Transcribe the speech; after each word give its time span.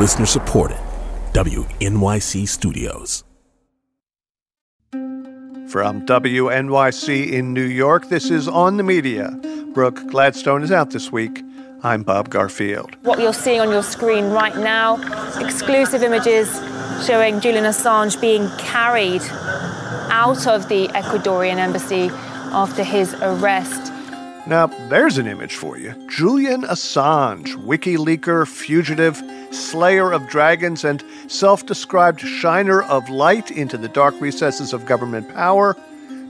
Listener 0.00 0.24
supported. 0.24 0.78
WNYC 1.34 2.48
Studios. 2.48 3.22
From 5.68 6.06
WNYC 6.06 7.30
in 7.30 7.52
New 7.52 7.66
York, 7.66 8.08
this 8.08 8.30
is 8.30 8.48
On 8.48 8.78
the 8.78 8.82
Media. 8.82 9.38
Brooke 9.74 10.06
Gladstone 10.06 10.62
is 10.62 10.72
out 10.72 10.88
this 10.92 11.12
week. 11.12 11.42
I'm 11.82 12.02
Bob 12.02 12.30
Garfield. 12.30 12.96
What 13.02 13.20
you're 13.20 13.34
seeing 13.34 13.60
on 13.60 13.68
your 13.68 13.82
screen 13.82 14.30
right 14.30 14.56
now, 14.56 14.96
exclusive 15.38 16.02
images 16.02 16.48
showing 17.06 17.38
Julian 17.40 17.64
Assange 17.64 18.18
being 18.22 18.48
carried 18.56 19.20
out 20.10 20.46
of 20.46 20.70
the 20.70 20.88
Ecuadorian 20.94 21.56
embassy 21.56 22.08
after 22.52 22.82
his 22.82 23.12
arrest. 23.20 23.92
Now, 24.46 24.68
there's 24.88 25.18
an 25.18 25.26
image 25.26 25.56
for 25.56 25.76
you. 25.76 25.92
Julian 26.08 26.62
Assange, 26.62 27.54
WikiLeaker, 27.56 28.48
fugitive, 28.48 29.22
slayer 29.50 30.12
of 30.12 30.26
dragons, 30.28 30.84
and 30.84 31.04
self 31.28 31.66
described 31.66 32.20
shiner 32.20 32.82
of 32.82 33.08
light 33.08 33.50
into 33.50 33.76
the 33.76 33.88
dark 33.88 34.14
recesses 34.20 34.72
of 34.72 34.86
government 34.86 35.32
power, 35.34 35.76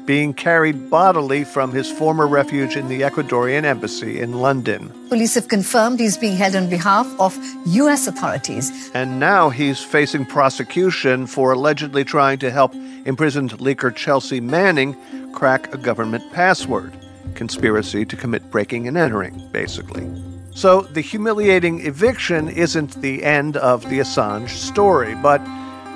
being 0.07 0.35
carried 0.35 0.91
bodily 0.91 1.45
from 1.45 1.73
his 1.73 1.91
former 1.91 2.27
refuge 2.27 2.77
in 2.77 2.89
the 2.89 3.03
Ecuadorian 3.03 3.65
embassy 3.65 4.21
in 4.21 4.33
London. 4.33 4.93
Police 5.09 5.35
have 5.35 5.49
confirmed 5.49 6.01
he's 6.01 6.17
being 6.17 6.37
held 6.37 6.57
on 6.57 6.69
behalf 6.69 7.07
of 7.21 7.39
U.S. 7.67 8.07
authorities. 8.07 8.91
And 8.93 9.21
now 9.21 9.51
he's 9.51 9.81
facing 9.81 10.25
prosecution 10.27 11.27
for 11.27 11.53
allegedly 11.53 12.05
trying 12.05 12.39
to 12.41 12.51
help 12.51 12.75
imprisoned 13.05 13.53
leaker 13.59 13.95
Chelsea 13.95 14.41
Manning 14.41 14.97
crack 15.33 15.73
a 15.73 15.79
government 15.79 16.25
password. 16.33 16.93
Conspiracy 17.35 18.05
to 18.05 18.17
commit 18.17 18.51
breaking 18.51 18.89
and 18.89 18.97
entering, 18.97 19.49
basically. 19.53 20.11
So 20.61 20.83
the 20.83 21.01
humiliating 21.01 21.87
eviction 21.87 22.51
isn't 22.51 23.01
the 23.01 23.25
end 23.25 23.57
of 23.57 23.89
the 23.89 24.01
Assange 24.01 24.51
story, 24.51 25.15
but 25.15 25.43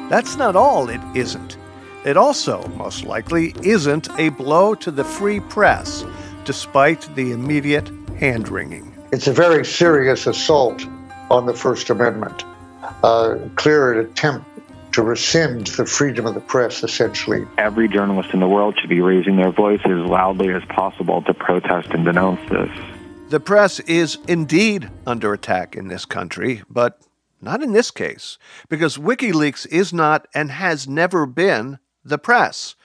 that's 0.09 0.37
not 0.37 0.57
all 0.57 0.89
it 0.89 1.03
isn't. 1.15 1.59
It 2.07 2.17
also, 2.17 2.67
most 2.69 3.05
likely, 3.05 3.55
isn't 3.62 4.09
a 4.19 4.31
blow 4.31 4.75
to 4.77 4.91
the 4.91 5.05
free 5.05 5.41
press, 5.41 6.03
despite 6.47 7.15
the 7.15 7.33
immediate 7.33 7.91
hand 8.19 8.48
wringing. 8.48 8.91
It's 9.12 9.27
a 9.27 9.35
very 9.35 9.67
serious 9.67 10.27
assault 10.27 10.87
on 11.31 11.45
the 11.45 11.53
First 11.53 11.91
Amendment, 11.91 12.47
a 13.03 13.39
clear 13.57 14.01
attempt 14.01 14.48
to 14.92 15.03
rescind 15.03 15.67
the 15.67 15.85
freedom 15.85 16.25
of 16.25 16.33
the 16.33 16.41
press, 16.41 16.83
essentially. 16.83 17.47
Every 17.59 17.87
journalist 17.87 18.31
in 18.33 18.41
the 18.41 18.48
world 18.48 18.79
should 18.81 18.89
be 18.89 19.03
raising 19.03 19.37
their 19.37 19.53
voice 19.53 19.83
as 19.85 20.09
loudly 20.09 20.55
as 20.55 20.65
possible 20.70 21.20
to 21.20 21.35
protest 21.35 21.91
and 21.91 22.07
denounce 22.07 22.41
this. 22.48 22.70
The 23.30 23.41
press 23.41 23.80
is 23.80 24.19
indeed 24.28 24.91
under 25.06 25.33
attack 25.33 25.75
in 25.75 25.89
this 25.89 26.05
country, 26.05 26.62
but 26.69 27.00
not 27.41 27.62
in 27.62 27.72
this 27.72 27.91
case, 27.91 28.39
because 28.69 28.98
WikiLeaks 28.98 29.67
is 29.69 29.92
not 29.92 30.28
and 30.34 30.50
has 30.50 30.86
never 30.86 31.27
been 31.27 31.78
the 32.05 32.19
press. 32.19 32.77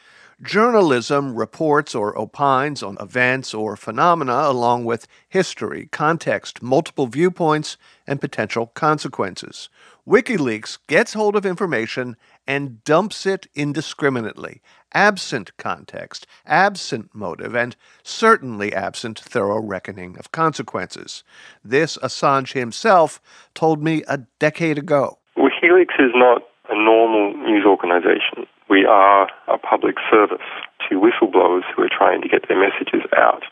Journalism 0.41 1.35
reports 1.35 1.93
or 1.93 2.17
opines 2.17 2.81
on 2.81 2.95
events 3.01 3.53
or 3.53 3.75
phenomena 3.75 4.43
along 4.45 4.85
with 4.85 5.05
history, 5.27 5.89
context, 5.91 6.63
multiple 6.63 7.07
viewpoints, 7.07 7.75
and 8.07 8.21
potential 8.21 8.67
consequences. 8.67 9.67
WikiLeaks 10.07 10.77
gets 10.87 11.11
hold 11.11 11.35
of 11.35 11.45
information 11.45 12.15
and 12.47 12.81
dumps 12.85 13.25
it 13.25 13.47
indiscriminately, 13.53 14.61
absent 14.93 15.51
context, 15.57 16.25
absent 16.45 17.13
motive, 17.13 17.53
and 17.53 17.75
certainly 18.01 18.73
absent 18.73 19.19
thorough 19.19 19.61
reckoning 19.61 20.17
of 20.17 20.31
consequences. 20.31 21.25
This 21.65 21.97
Assange 21.97 22.53
himself 22.53 23.21
told 23.53 23.83
me 23.83 24.03
a 24.07 24.19
decade 24.39 24.77
ago. 24.77 25.19
WikiLeaks 25.37 25.99
is 25.99 26.11
not 26.15 26.43
a 26.70 26.75
normal 26.75 27.34
news 27.38 27.66
organization. 27.66 28.45
We 28.70 28.85
are 28.85 29.30
a 29.47 29.57
public 29.57 29.96
service 30.12 30.46
to 30.88 30.96
whistleblowers 30.96 31.63
who 31.75 31.84
are 31.84 31.90
trying 31.90 32.22
to 32.22 32.30
get 32.30 32.47
their 32.47 32.59
messages 32.59 33.02
out. 33.18 33.44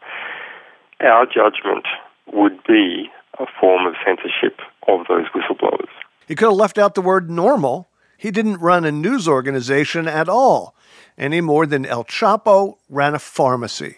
Our 1.02 1.26
judgment 1.26 1.86
would 2.32 2.64
be 2.68 3.10
a 3.40 3.46
form 3.60 3.86
of 3.88 3.96
censorship 4.06 4.60
of 4.88 5.02
those 5.08 5.26
whistleblowers. 5.36 5.90
He 6.28 6.36
could 6.36 6.50
have 6.50 6.58
left 6.58 6.78
out 6.78 6.96
the 6.96 7.02
word 7.02 7.30
normal. 7.30 7.88
He 8.18 8.32
didn't 8.32 8.58
run 8.58 8.86
a 8.86 8.92
news 8.92 9.28
organization 9.28 10.08
at 10.08 10.28
all, 10.28 10.76
any 11.18 11.42
more 11.42 11.66
than 11.66 11.86
El 11.86 12.04
Chapo 12.04 12.78
ran 12.90 13.16
a 13.16 13.20
pharmacy. 13.20 13.98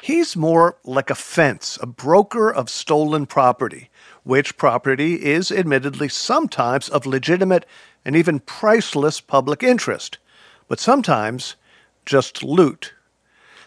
He's 0.00 0.36
more 0.36 0.76
like 0.84 1.10
a 1.10 1.14
fence, 1.14 1.78
a 1.80 1.86
broker 1.86 2.52
of 2.52 2.68
stolen 2.68 3.24
property, 3.24 3.88
which 4.24 4.56
property 4.56 5.24
is 5.24 5.50
admittedly 5.50 6.08
sometimes 6.08 6.88
of 6.88 7.06
legitimate 7.06 7.66
and 8.04 8.16
even 8.16 8.40
priceless 8.40 9.20
public 9.20 9.62
interest 9.62 10.18
but 10.72 10.80
sometimes 10.80 11.56
just 12.06 12.42
loot. 12.42 12.94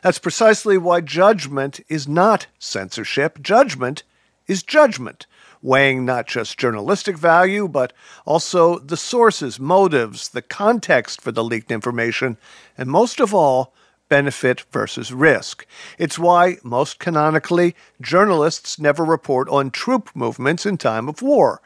That's 0.01 0.17
precisely 0.17 0.75
why 0.75 1.01
judgment 1.01 1.79
is 1.87 2.07
not 2.07 2.47
censorship. 2.57 3.43
Judgment 3.43 4.01
is 4.47 4.63
judgment, 4.63 5.27
weighing 5.61 6.03
not 6.03 6.25
just 6.25 6.57
journalistic 6.57 7.15
value, 7.15 7.67
but 7.67 7.93
also 8.25 8.79
the 8.79 8.97
sources, 8.97 9.59
motives, 9.59 10.29
the 10.29 10.41
context 10.41 11.21
for 11.21 11.31
the 11.31 11.43
leaked 11.43 11.71
information, 11.71 12.37
and 12.75 12.89
most 12.89 13.19
of 13.19 13.35
all, 13.35 13.71
benefit 14.09 14.61
versus 14.71 15.11
risk. 15.11 15.65
It's 15.97 16.19
why, 16.19 16.57
most 16.63 16.99
canonically, 16.99 17.75
journalists 18.01 18.79
never 18.79 19.03
report 19.03 19.49
on 19.49 19.71
troop 19.71 20.09
movements 20.15 20.65
in 20.65 20.77
time 20.77 21.09
of 21.09 21.21
war, 21.21 21.61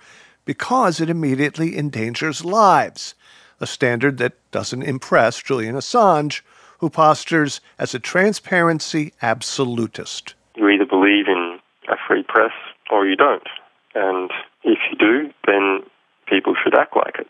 because 0.46 1.02
it 1.02 1.10
immediately 1.10 1.78
endangers 1.78 2.44
lives 2.46 3.16
a 3.60 3.68
standard 3.68 4.18
that 4.18 4.34
doesn't 4.52 4.84
impress 4.84 5.42
Julian 5.42 5.76
Assange, 5.76 6.42
who 6.80 6.90
postures 6.90 7.60
as 7.78 7.94
a 7.94 8.00
transparency 8.00 9.14
absolutist. 9.22 10.34
You 10.56 10.70
either 10.70 10.86
believe 10.86 11.28
in 11.28 11.60
a 11.90 11.96
free 12.08 12.24
press 12.24 12.54
or 12.90 13.06
you 13.06 13.16
don't. 13.16 13.48
And 13.96 14.32
if 14.64 14.80
you 14.90 14.98
do, 14.98 15.34
then 15.46 15.82
people 16.28 16.56
should 16.64 16.76
act 16.78 16.96
like 16.96 17.16
it. 17.20 17.28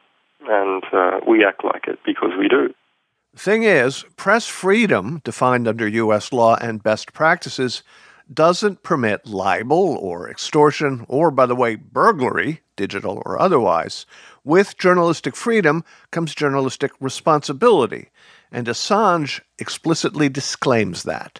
And 0.47 0.84
uh, 0.94 1.20
we 1.28 1.44
act 1.44 1.64
like 1.64 1.88
it 1.88 2.00
because 2.06 2.31
we 2.38 2.47
do. 2.47 2.74
Thing 3.35 3.63
is, 3.63 4.03
press 4.16 4.47
freedom, 4.47 5.22
defined 5.23 5.67
under 5.67 5.88
U.S. 5.88 6.34
law 6.34 6.57
and 6.59 6.84
best 6.84 7.13
practices, 7.13 7.84
doesn't 8.31 8.84
permit 8.84 9.28
libel 9.28 9.97
or 9.97 10.29
extortion 10.29 11.06
or, 11.07 11.31
by 11.31 11.45
the 11.45 11.56
way, 11.56 11.75
burglary, 11.75 12.62
digital 12.75 13.22
or 13.25 13.40
otherwise, 13.40 14.06
with 14.44 14.78
journalistic 14.78 15.35
freedom 15.35 15.84
comes 16.12 16.34
journalistic 16.34 16.91
responsibility, 17.00 18.09
and 18.51 18.67
Assange 18.67 19.41
explicitly 19.57 20.29
disclaims 20.29 21.03
that, 21.03 21.40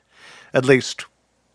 at 0.54 0.66
least 0.66 1.06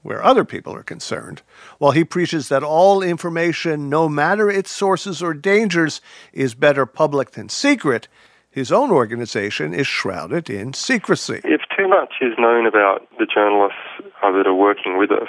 where 0.02 0.22
other 0.22 0.44
people 0.44 0.74
are 0.74 0.82
concerned. 0.82 1.42
While 1.78 1.92
he 1.92 2.04
preaches 2.04 2.48
that 2.48 2.62
all 2.62 3.02
information, 3.02 3.88
no 3.88 4.08
matter 4.08 4.50
its 4.50 4.70
sources 4.70 5.22
or 5.22 5.32
dangers, 5.32 6.00
is 6.32 6.54
better 6.54 6.86
public 6.86 7.32
than 7.32 7.48
secret, 7.48 8.08
his 8.54 8.70
own 8.70 8.92
organization 8.92 9.74
is 9.74 9.86
shrouded 9.86 10.48
in 10.48 10.72
secrecy. 10.72 11.40
If 11.42 11.62
too 11.76 11.88
much 11.88 12.14
is 12.20 12.38
known 12.38 12.66
about 12.66 13.02
the 13.18 13.26
journalists 13.26 13.82
uh, 14.22 14.30
that 14.30 14.46
are 14.46 14.54
working 14.54 14.96
with 14.96 15.10
us, 15.10 15.28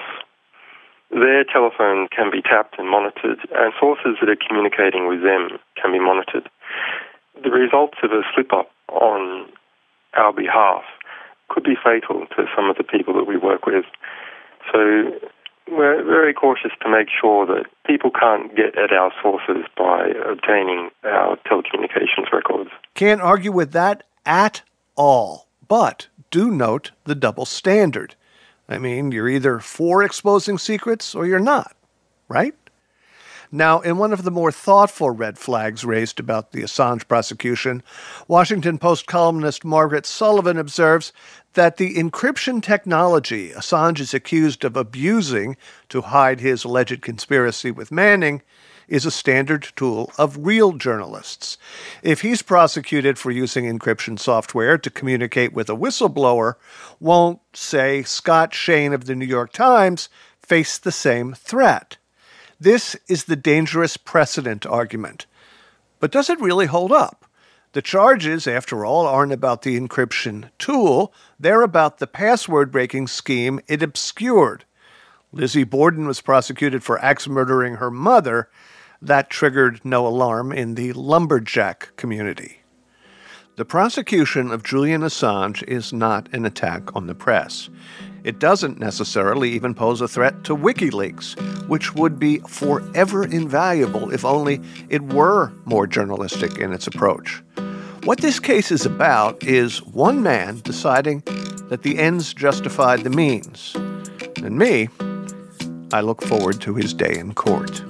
their 1.09 1.43
telephone 1.43 2.07
can 2.15 2.29
be 2.29 2.43
tapped 2.43 2.77
and 2.77 2.87
monitored, 2.87 3.39
and 3.49 3.73
sources 3.79 4.21
that 4.21 4.29
are 4.29 4.37
communicating 4.37 5.07
with 5.07 5.23
them 5.23 5.57
can 5.81 5.91
be 5.91 5.99
monitored. 5.99 6.47
The 7.41 7.49
results 7.49 7.97
of 8.03 8.11
a 8.11 8.21
slip 8.33 8.53
up 8.53 8.69
on 8.89 9.49
our 10.13 10.31
behalf 10.31 10.83
could 11.49 11.63
be 11.63 11.75
fatal 11.81 12.27
to 12.37 12.45
some 12.55 12.69
of 12.69 12.77
the 12.77 12.83
people 12.83 13.15
that 13.15 13.25
we 13.25 13.37
work 13.37 13.65
with. 13.65 13.85
So 14.71 15.09
we're 15.69 16.03
very 16.03 16.33
cautious 16.33 16.71
to 16.81 16.89
make 16.89 17.07
sure 17.09 17.45
that 17.45 17.65
people 17.85 18.11
can't 18.11 18.55
get 18.55 18.77
at 18.77 18.91
our 18.91 19.11
sources 19.21 19.65
by 19.77 20.09
obtaining 20.29 20.89
our 21.03 21.37
telecommunications 21.37 22.31
records. 22.31 22.69
Can't 22.93 23.21
argue 23.21 23.51
with 23.51 23.71
that 23.71 24.03
at 24.25 24.61
all. 24.95 25.47
But 25.67 26.07
do 26.29 26.51
note 26.51 26.91
the 27.05 27.15
double 27.15 27.45
standard. 27.45 28.15
I 28.69 28.77
mean, 28.77 29.11
you're 29.11 29.29
either 29.29 29.59
for 29.59 30.03
exposing 30.03 30.57
secrets 30.57 31.15
or 31.15 31.25
you're 31.25 31.39
not, 31.39 31.75
right? 32.27 32.55
Now, 33.51 33.79
in 33.79 33.97
one 33.97 34.11
of 34.11 34.23
the 34.23 34.31
more 34.31 34.51
thoughtful 34.51 35.11
red 35.11 35.37
flags 35.37 35.85
raised 35.85 36.19
about 36.19 36.51
the 36.51 36.61
Assange 36.61 37.07
prosecution, 37.07 37.83
Washington 38.27 38.77
Post 38.77 39.05
columnist 39.05 39.63
Margaret 39.63 40.05
Sullivan 40.05 40.57
observes 40.57 41.13
that 41.55 41.77
the 41.77 41.95
encryption 41.95 42.61
technology 42.61 43.49
Assange 43.49 43.99
is 43.99 44.13
accused 44.13 44.63
of 44.63 44.77
abusing 44.77 45.57
to 45.89 46.01
hide 46.01 46.39
his 46.39 46.63
alleged 46.63 47.01
conspiracy 47.01 47.71
with 47.71 47.91
Manning 47.91 48.41
is 48.87 49.05
a 49.05 49.11
standard 49.11 49.67
tool 49.75 50.11
of 50.17 50.45
real 50.45 50.73
journalists. 50.73 51.57
If 52.03 52.21
he's 52.21 52.41
prosecuted 52.41 53.17
for 53.17 53.31
using 53.31 53.65
encryption 53.65 54.19
software 54.19 54.77
to 54.77 54.89
communicate 54.89 55.53
with 55.53 55.69
a 55.69 55.75
whistleblower, 55.75 56.53
won't, 56.99 57.39
say, 57.53 58.03
Scott 58.03 58.53
Shane 58.53 58.93
of 58.93 59.05
the 59.05 59.15
New 59.15 59.25
York 59.25 59.51
Times 59.51 60.07
face 60.39 60.77
the 60.77 60.91
same 60.91 61.33
threat? 61.33 61.97
This 62.59 62.95
is 63.07 63.25
the 63.25 63.35
dangerous 63.35 63.97
precedent 63.97 64.65
argument. 64.65 65.25
But 65.99 66.11
does 66.11 66.29
it 66.29 66.39
really 66.39 66.67
hold 66.67 66.91
up? 66.91 67.24
The 67.75 67.81
charges, 67.81 68.47
after 68.47 68.85
all, 68.85 69.05
aren't 69.05 69.33
about 69.33 69.63
the 69.63 69.77
encryption 69.77 70.49
tool, 70.57 71.13
they're 71.37 71.61
about 71.61 71.97
the 71.97 72.07
password 72.07 72.71
breaking 72.71 73.07
scheme 73.07 73.59
it 73.67 73.83
obscured. 73.83 74.63
Lizzie 75.33 75.65
Borden 75.65 76.07
was 76.07 76.21
prosecuted 76.21 76.85
for 76.85 77.03
axe 77.03 77.27
murdering 77.27 77.75
her 77.75 77.91
mother. 77.91 78.47
That 79.01 79.29
triggered 79.29 79.81
no 79.83 80.07
alarm 80.07 80.53
in 80.53 80.75
the 80.75 80.93
lumberjack 80.93 81.97
community. 81.97 82.61
The 83.57 83.65
prosecution 83.65 84.51
of 84.51 84.63
Julian 84.63 85.01
Assange 85.01 85.61
is 85.63 85.91
not 85.91 86.33
an 86.33 86.45
attack 86.45 86.95
on 86.95 87.07
the 87.07 87.13
press. 87.13 87.69
It 88.25 88.39
doesn't 88.39 88.79
necessarily 88.79 89.51
even 89.51 89.75
pose 89.75 90.01
a 90.01 90.07
threat 90.07 90.43
to 90.45 90.57
WikiLeaks, 90.57 91.67
which 91.67 91.93
would 91.93 92.17
be 92.17 92.39
forever 92.39 93.23
invaluable 93.23 94.09
if 94.09 94.25
only 94.25 94.59
it 94.89 95.03
were 95.13 95.53
more 95.65 95.85
journalistic 95.85 96.57
in 96.57 96.73
its 96.73 96.87
approach. 96.87 97.43
What 98.03 98.21
this 98.21 98.39
case 98.39 98.71
is 98.71 98.83
about 98.83 99.43
is 99.43 99.83
one 99.83 100.23
man 100.23 100.59
deciding 100.63 101.21
that 101.69 101.83
the 101.83 101.99
ends 101.99 102.33
justified 102.33 103.03
the 103.03 103.11
means. 103.11 103.75
And 104.37 104.57
me, 104.57 104.89
I 105.93 106.01
look 106.01 106.23
forward 106.23 106.59
to 106.61 106.73
his 106.73 106.95
day 106.95 107.15
in 107.19 107.35
court. 107.35 107.83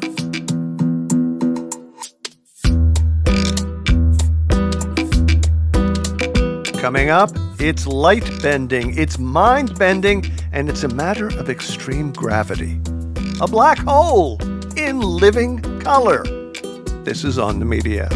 Coming 6.82 7.10
up, 7.10 7.32
it's 7.62 7.88
light 7.88 8.30
bending, 8.42 8.98
it's 8.98 9.18
mind 9.18 9.78
bending, 9.78 10.26
and 10.52 10.70
it's 10.70 10.84
a 10.84 10.88
matter 10.88 11.28
of 11.28 11.50
extreme 11.50 12.12
gravity. 12.12 12.80
A 13.42 13.48
black 13.48 13.78
hole 13.78 14.38
in 14.78 15.00
living 15.00 15.62
color. 15.80 16.24
This 17.04 17.24
is 17.24 17.38
on 17.38 17.60
the 17.60 17.66
media. 17.66 18.10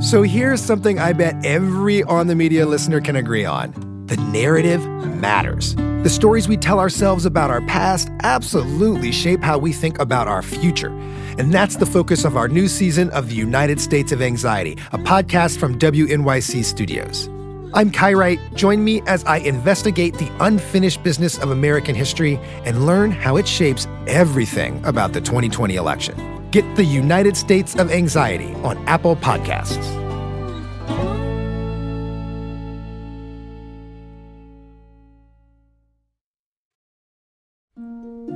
So 0.00 0.22
here's 0.22 0.60
something 0.60 0.98
I 0.98 1.12
bet 1.12 1.34
every 1.44 2.02
on 2.02 2.26
the 2.26 2.34
media 2.34 2.66
listener 2.66 3.00
can 3.00 3.16
agree 3.16 3.44
on 3.44 3.93
the 4.14 4.22
narrative 4.22 4.86
matters. 5.04 5.74
The 5.74 6.08
stories 6.08 6.46
we 6.46 6.56
tell 6.56 6.78
ourselves 6.78 7.26
about 7.26 7.50
our 7.50 7.62
past 7.62 8.10
absolutely 8.22 9.10
shape 9.10 9.42
how 9.42 9.58
we 9.58 9.72
think 9.72 9.98
about 9.98 10.28
our 10.28 10.40
future. 10.40 10.90
And 11.36 11.52
that's 11.52 11.76
the 11.76 11.86
focus 11.86 12.24
of 12.24 12.36
our 12.36 12.46
new 12.46 12.68
season 12.68 13.10
of 13.10 13.28
The 13.28 13.34
United 13.34 13.80
States 13.80 14.12
of 14.12 14.22
Anxiety, 14.22 14.78
a 14.92 14.98
podcast 14.98 15.58
from 15.58 15.76
WNYC 15.80 16.64
Studios. 16.64 17.28
I'm 17.74 17.90
Kai 17.90 18.12
Wright. 18.12 18.38
Join 18.54 18.84
me 18.84 19.02
as 19.08 19.24
I 19.24 19.38
investigate 19.38 20.14
the 20.14 20.30
unfinished 20.38 21.02
business 21.02 21.36
of 21.38 21.50
American 21.50 21.96
history 21.96 22.38
and 22.64 22.86
learn 22.86 23.10
how 23.10 23.36
it 23.36 23.48
shapes 23.48 23.88
everything 24.06 24.80
about 24.84 25.12
the 25.12 25.20
2020 25.20 25.74
election. 25.74 26.48
Get 26.52 26.76
the 26.76 26.84
United 26.84 27.36
States 27.36 27.74
of 27.74 27.90
Anxiety 27.90 28.54
on 28.62 28.78
Apple 28.86 29.16
Podcasts. 29.16 30.03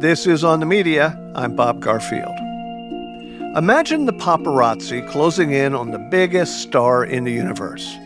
This 0.01 0.29
is 0.29 0.45
On 0.45 0.61
the 0.61 0.67
Media. 0.67 1.19
I'm 1.35 1.57
Bob 1.57 1.81
Garfield. 1.81 2.39
Imagine 3.57 4.07
the 4.07 4.13
paparazzi 4.13 5.03
closing 5.11 5.51
in 5.51 5.75
on 5.75 5.91
the 5.91 5.99
biggest 5.99 6.63
star 6.63 7.05
in 7.05 7.25
the 7.25 7.33
universe. 7.33 7.97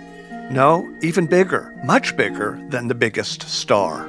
No, 0.51 0.91
even 1.03 1.27
bigger, 1.27 1.79
much 1.85 2.17
bigger 2.17 2.59
than 2.71 2.89
the 2.89 2.95
biggest 2.95 3.43
star. 3.43 4.09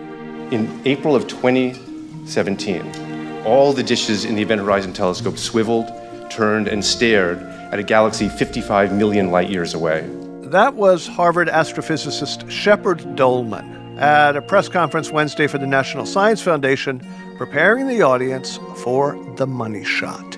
In 0.51 0.81
April 0.85 1.13
of 1.13 1.27
2017, 1.27 3.43
all 3.43 3.73
the 3.73 3.83
dishes 3.83 4.23
in 4.23 4.35
the 4.35 4.41
Event 4.41 4.61
Horizon 4.61 4.93
Telescope 4.93 5.37
swiveled, 5.37 5.91
turned, 6.31 6.69
and 6.69 6.85
stared 6.85 7.39
at 7.73 7.79
a 7.79 7.83
galaxy 7.83 8.29
55 8.29 8.93
million 8.93 9.29
light 9.29 9.49
years 9.49 9.73
away. 9.73 10.09
That 10.43 10.75
was 10.75 11.05
Harvard 11.05 11.49
astrophysicist 11.49 12.45
Sheperd 12.45 13.17
Doeleman 13.17 13.73
at 13.97 14.35
a 14.35 14.41
press 14.41 14.69
conference 14.69 15.11
Wednesday 15.11 15.47
for 15.47 15.57
the 15.57 15.67
National 15.67 16.05
Science 16.05 16.41
Foundation, 16.41 17.01
preparing 17.45 17.87
the 17.87 18.01
audience 18.01 18.57
for 18.77 19.21
the 19.35 19.45
money 19.45 19.83
shot. 19.83 20.37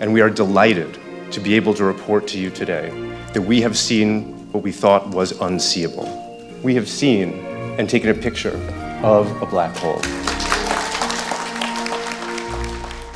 And 0.00 0.12
we 0.12 0.20
are 0.20 0.28
delighted 0.28 0.98
to 1.30 1.40
be 1.40 1.54
able 1.54 1.72
to 1.72 1.82
report 1.82 2.28
to 2.28 2.38
you 2.38 2.50
today 2.50 2.90
that 3.32 3.40
we 3.40 3.62
have 3.62 3.74
seen 3.74 4.52
what 4.52 4.62
we 4.62 4.70
thought 4.70 5.08
was 5.08 5.32
unseeable. 5.40 6.06
We 6.62 6.74
have 6.74 6.90
seen 6.90 7.32
and 7.78 7.88
taken 7.88 8.10
a 8.10 8.14
picture 8.14 8.54
of 9.02 9.30
a 9.40 9.46
black 9.46 9.74
hole 9.74 10.02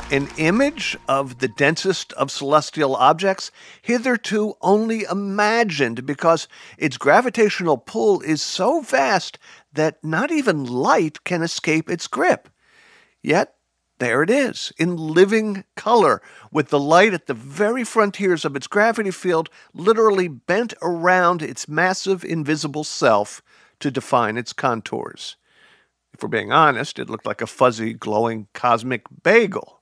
an 0.09 0.29
image 0.37 0.95
of 1.09 1.39
the 1.39 1.49
densest 1.49 2.13
of 2.13 2.31
celestial 2.31 2.95
objects 2.95 3.51
hitherto 3.81 4.53
only 4.61 5.03
imagined 5.03 6.05
because 6.05 6.47
its 6.77 6.97
gravitational 6.97 7.77
pull 7.77 8.21
is 8.21 8.41
so 8.41 8.79
vast 8.79 9.37
that 9.73 10.01
not 10.01 10.31
even 10.31 10.63
light 10.63 11.25
can 11.25 11.41
escape 11.41 11.89
its 11.89 12.07
grip. 12.07 12.47
Yet, 13.23 13.55
there 13.99 14.21
it 14.21 14.29
is, 14.29 14.71
in 14.77 14.95
living 14.95 15.63
color, 15.75 16.21
with 16.51 16.69
the 16.69 16.79
light 16.79 17.13
at 17.13 17.25
the 17.25 17.33
very 17.33 17.83
frontiers 17.83 18.45
of 18.45 18.55
its 18.55 18.67
gravity 18.67 19.11
field 19.11 19.49
literally 19.73 20.27
bent 20.27 20.73
around 20.81 21.41
its 21.41 21.67
massive 21.67 22.23
invisible 22.23 22.83
self 22.83 23.41
to 23.79 23.89
define 23.89 24.37
its 24.37 24.53
contours. 24.53 25.35
If 26.13 26.21
we're 26.21 26.29
being 26.29 26.51
honest, 26.51 26.99
it 26.99 27.09
looked 27.09 27.25
like 27.25 27.41
a 27.41 27.47
fuzzy, 27.47 27.93
glowing 27.93 28.47
cosmic 28.53 29.03
bagel. 29.23 29.81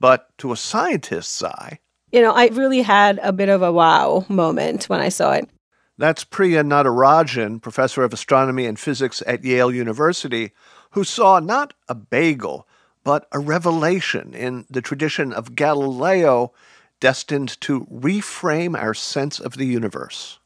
But 0.00 0.36
to 0.38 0.52
a 0.52 0.56
scientist's 0.56 1.42
eye, 1.42 1.78
you 2.12 2.20
know, 2.20 2.32
I 2.32 2.48
really 2.48 2.82
had 2.82 3.18
a 3.22 3.32
bit 3.32 3.48
of 3.48 3.62
a 3.62 3.72
wow 3.72 4.26
moment 4.28 4.84
when 4.84 5.00
I 5.00 5.08
saw 5.08 5.32
it. 5.32 5.48
That's 5.96 6.24
Priya 6.24 6.62
Natarajan, 6.62 7.62
professor 7.62 8.02
of 8.02 8.12
astronomy 8.12 8.66
and 8.66 8.78
physics 8.78 9.22
at 9.26 9.44
Yale 9.44 9.72
University, 9.72 10.52
who 10.90 11.04
saw 11.04 11.38
not 11.38 11.74
a 11.88 11.94
bagel, 11.94 12.66
but 13.04 13.26
a 13.32 13.38
revelation 13.38 14.34
in 14.34 14.64
the 14.70 14.80
tradition 14.80 15.32
of 15.32 15.54
Galileo 15.54 16.52
destined 17.00 17.60
to 17.60 17.86
reframe 17.86 18.78
our 18.78 18.94
sense 18.94 19.40
of 19.40 19.56
the 19.56 19.66
universe. 19.66 20.38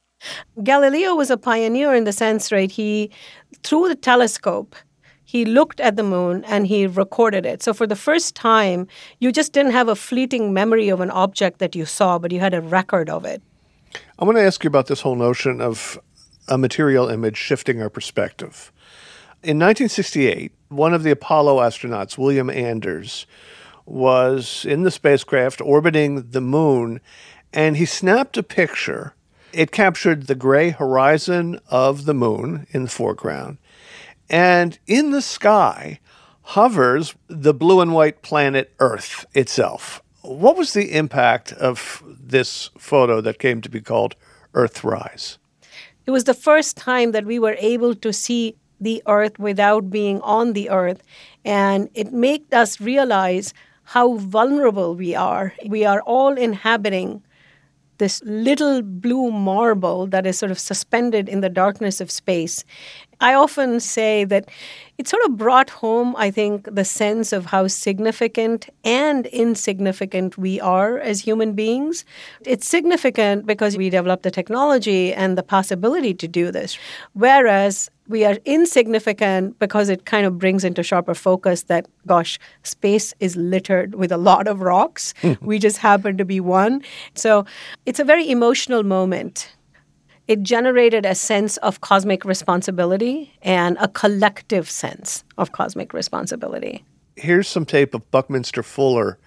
Galileo 0.63 1.15
was 1.15 1.31
a 1.31 1.37
pioneer 1.37 1.95
in 1.95 2.05
the 2.05 2.13
sense, 2.13 2.51
right? 2.51 2.71
He, 2.71 3.11
through 3.63 3.89
the 3.89 3.95
telescope, 3.95 4.75
he 5.25 5.45
looked 5.45 5.81
at 5.81 5.97
the 5.97 6.03
moon 6.03 6.45
and 6.45 6.67
he 6.67 6.87
recorded 6.87 7.45
it. 7.45 7.63
So 7.63 7.75
for 7.75 7.87
the 7.87 7.97
first 7.97 8.35
time, 8.35 8.87
you 9.19 9.33
just 9.33 9.53
didn't 9.53 9.73
have 9.73 9.89
a 9.89 9.97
fleeting 9.97 10.55
memory 10.55 10.89
of 10.89 11.01
an 11.01 11.11
object 11.11 11.59
that 11.59 11.75
you 11.75 11.85
saw, 11.85 12.19
but 12.19 12.33
you 12.33 12.41
had 12.41 12.55
a 12.55 12.61
record 12.61 13.11
of 13.11 13.25
it. 13.25 13.43
I 14.19 14.25
want 14.25 14.39
to 14.39 14.43
ask 14.43 14.65
you 14.65 14.69
about 14.69 14.87
this 14.87 15.01
whole 15.01 15.17
notion 15.17 15.61
of 15.61 15.99
a 16.49 16.57
material 16.57 17.09
image 17.09 17.37
shifting 17.37 17.83
our 17.83 17.91
perspective. 17.91 18.73
In 19.47 19.61
1968, 19.61 20.51
one 20.71 20.93
of 20.93 21.05
the 21.05 21.13
Apollo 21.13 21.59
astronauts, 21.59 22.19
William 22.19 22.51
Anders, 22.51 23.27
was 23.85 24.67
in 24.69 24.83
the 24.83 24.91
spacecraft 24.91 25.61
orbiting 25.61 26.31
the 26.33 26.41
moon, 26.41 27.01
and 27.53 27.77
he 27.77 27.87
snapped 27.87 28.37
a 28.37 28.43
picture. 28.43 29.15
It 29.53 29.71
captured 29.71 30.27
the 30.27 30.35
gray 30.35 30.71
horizon 30.71 31.61
of 31.71 32.07
the 32.07 32.13
moon 32.13 32.67
in 32.73 32.83
the 32.83 32.91
foreground 32.91 33.59
and 34.29 34.81
in 34.89 35.13
the 35.13 35.23
sky 35.23 36.01
hovers 36.43 37.15
the 37.29 37.55
blue 37.55 37.81
and 37.81 37.95
white 37.95 38.23
planet 38.23 38.75
Earth 38.81 39.27
itself. 39.33 40.03
What 40.23 40.57
was 40.57 40.73
the 40.73 40.93
impact 40.93 41.53
of 41.53 42.03
this 42.05 42.71
photo 42.77 43.21
that 43.21 43.39
came 43.39 43.61
to 43.61 43.69
be 43.69 43.81
called 43.81 44.17
Earthrise? 44.55 45.39
It 46.05 46.11
was 46.11 46.25
the 46.25 46.35
first 46.35 46.77
time 46.77 47.13
that 47.13 47.25
we 47.25 47.39
were 47.39 47.57
able 47.61 47.95
to 47.95 48.13
see 48.13 48.57
the 48.81 49.03
Earth 49.07 49.39
without 49.39 49.91
being 49.91 50.21
on 50.21 50.53
the 50.53 50.71
Earth. 50.71 51.03
And 51.45 51.89
it 51.95 52.13
made 52.13 52.53
us 52.53 52.81
realize 52.81 53.55
how 53.85 54.17
vulnerable 54.17 54.95
we 54.95 55.15
are. 55.15 55.55
We 55.67 55.85
are 55.85 56.03
all 56.03 56.35
inhabiting 56.35 57.23
this 57.99 58.23
little 58.25 58.83
blue 58.83 59.31
marble 59.31 60.07
that 60.09 60.27
is 60.27 60.39
sort 60.39 60.51
of 60.51 60.59
suspended 60.59 61.29
in 61.29 61.41
the 61.41 61.49
darkness 61.49 62.01
of 62.01 62.11
space. 62.11 62.65
I 63.21 63.35
often 63.35 63.81
say 63.81 64.25
that 64.25 64.49
it 64.99 65.09
sort 65.09 65.25
of 65.25 65.37
brought 65.37 65.71
home, 65.71 66.15
I 66.17 66.31
think, 66.31 66.69
the 66.75 66.85
sense 66.85 67.33
of 67.33 67.47
how 67.47 67.67
significant 67.67 68.69
and 68.85 69.27
insignificant 69.27 70.39
we 70.39 70.61
are 70.61 70.99
as 70.99 71.21
human 71.21 71.53
beings. 71.53 72.05
It's 72.43 72.67
significant 72.67 73.47
because 73.47 73.77
we 73.77 73.91
developed 73.91 74.23
the 74.23 74.31
technology 74.31 75.13
and 75.13 75.37
the 75.37 75.43
possibility 75.43 76.15
to 76.15 76.29
do 76.29 76.51
this. 76.51 76.79
Whereas 77.13 77.91
we 78.09 78.25
are 78.25 78.39
insignificant 78.45 79.59
because 79.59 79.89
it 79.89 80.07
kind 80.07 80.27
of 80.27 80.39
brings 80.39 80.65
into 80.65 80.83
sharper 80.83 81.15
focus 81.15 81.65
that, 81.65 81.87
gosh, 82.07 82.39
space 82.63 83.13
is 83.21 83.37
littered 83.37 83.95
with 83.97 84.13
a 84.13 84.17
lot 84.17 84.47
of 84.47 84.61
rocks. 84.61 85.13
Hmm. 85.23 85.33
we 85.41 85.59
just 85.59 85.79
happen 85.79 86.17
to 86.17 86.25
be 86.25 86.41
one. 86.41 86.83
So 87.15 87.45
it's 87.85 88.01
a 88.01 88.05
very 88.05 88.31
emotional 88.31 88.83
moment 88.83 89.56
it 90.29 90.43
generated 90.43 91.07
a 91.07 91.15
sense 91.15 91.57
of 91.59 91.81
cosmic 91.81 92.25
responsibility 92.25 93.33
and 93.43 93.77
a 93.81 93.89
collective 93.89 94.69
sense 94.69 95.25
of 95.39 95.53
cosmic 95.53 95.93
responsibility. 95.93 96.85
Here's 97.15 97.49
some 97.49 97.65
tape 97.65 97.95
of 97.95 98.11
Buckminster 98.11 98.63
Fuller, 98.63 99.19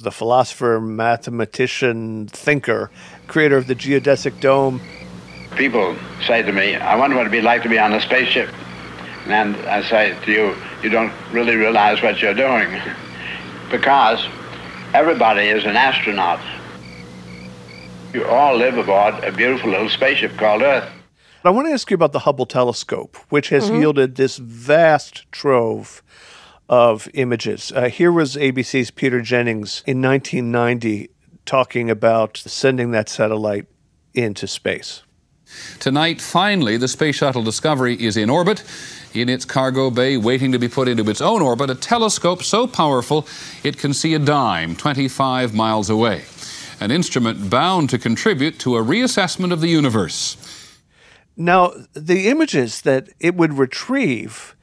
the 0.00 0.10
philosopher, 0.10 0.80
mathematician, 0.80 2.26
thinker, 2.28 2.90
creator 3.28 3.56
of 3.56 3.66
the 3.66 3.74
geodesic 3.74 4.40
dome. 4.40 4.80
People 5.56 5.96
say 6.26 6.42
to 6.42 6.52
me, 6.52 6.74
I 6.74 6.96
wonder 6.96 7.16
what 7.16 7.22
it'd 7.22 7.32
be 7.32 7.40
like 7.40 7.62
to 7.62 7.68
be 7.68 7.78
on 7.78 7.92
a 7.92 8.00
spaceship. 8.00 8.50
And 9.26 9.56
I 9.56 9.82
say 9.82 10.16
to 10.24 10.32
you, 10.32 10.54
you 10.82 10.90
don't 10.90 11.12
really 11.32 11.56
realize 11.56 12.02
what 12.02 12.20
you're 12.20 12.34
doing. 12.34 12.80
Because 13.68 14.24
everybody 14.94 15.48
is 15.48 15.64
an 15.64 15.74
astronaut. 15.74 16.38
You 18.16 18.24
all 18.24 18.56
live 18.56 18.78
aboard 18.78 19.22
a 19.24 19.30
beautiful 19.30 19.68
little 19.68 19.90
spaceship 19.90 20.38
called 20.38 20.62
Earth. 20.62 20.88
I 21.44 21.50
want 21.50 21.68
to 21.68 21.72
ask 21.74 21.90
you 21.90 21.96
about 21.96 22.12
the 22.12 22.20
Hubble 22.20 22.46
telescope, 22.46 23.18
which 23.28 23.50
has 23.50 23.68
Mhm. 23.68 23.78
yielded 23.80 24.14
this 24.14 24.38
vast 24.38 25.30
trove 25.30 26.02
of 26.66 27.10
images. 27.12 27.74
Uh, 27.76 27.90
here 27.90 28.10
was 28.10 28.34
ABC's 28.38 28.90
Peter 28.90 29.20
Jennings 29.20 29.82
in 29.86 30.00
1990 30.00 31.10
talking 31.44 31.90
about 31.90 32.38
sending 32.38 32.90
that 32.92 33.10
satellite 33.10 33.66
into 34.14 34.46
space. 34.46 35.02
Tonight, 35.78 36.22
finally, 36.22 36.78
the 36.78 36.88
Space 36.88 37.16
Shuttle 37.16 37.42
Discovery 37.42 38.02
is 38.02 38.16
in 38.16 38.30
orbit. 38.30 38.62
In 39.12 39.28
its 39.28 39.44
cargo 39.44 39.90
bay, 39.90 40.16
waiting 40.16 40.52
to 40.52 40.58
be 40.58 40.68
put 40.68 40.88
into 40.88 41.08
its 41.10 41.20
own 41.20 41.42
orbit, 41.42 41.68
a 41.68 41.74
telescope 41.74 42.42
so 42.42 42.66
powerful 42.66 43.26
it 43.62 43.76
can 43.76 43.92
see 43.92 44.14
a 44.14 44.18
dime 44.18 44.74
25 44.74 45.52
miles 45.52 45.90
away. 45.90 46.22
An 46.80 46.90
instrument 46.90 47.48
bound 47.48 47.88
to 47.90 47.98
contribute 47.98 48.58
to 48.60 48.76
a 48.76 48.82
reassessment 48.82 49.52
of 49.52 49.60
the 49.60 49.68
universe. 49.68 50.36
Now, 51.36 51.72
the 51.94 52.28
images 52.28 52.82
that 52.82 53.08
it 53.18 53.34
would 53.34 53.54
retrieve, 53.54 54.54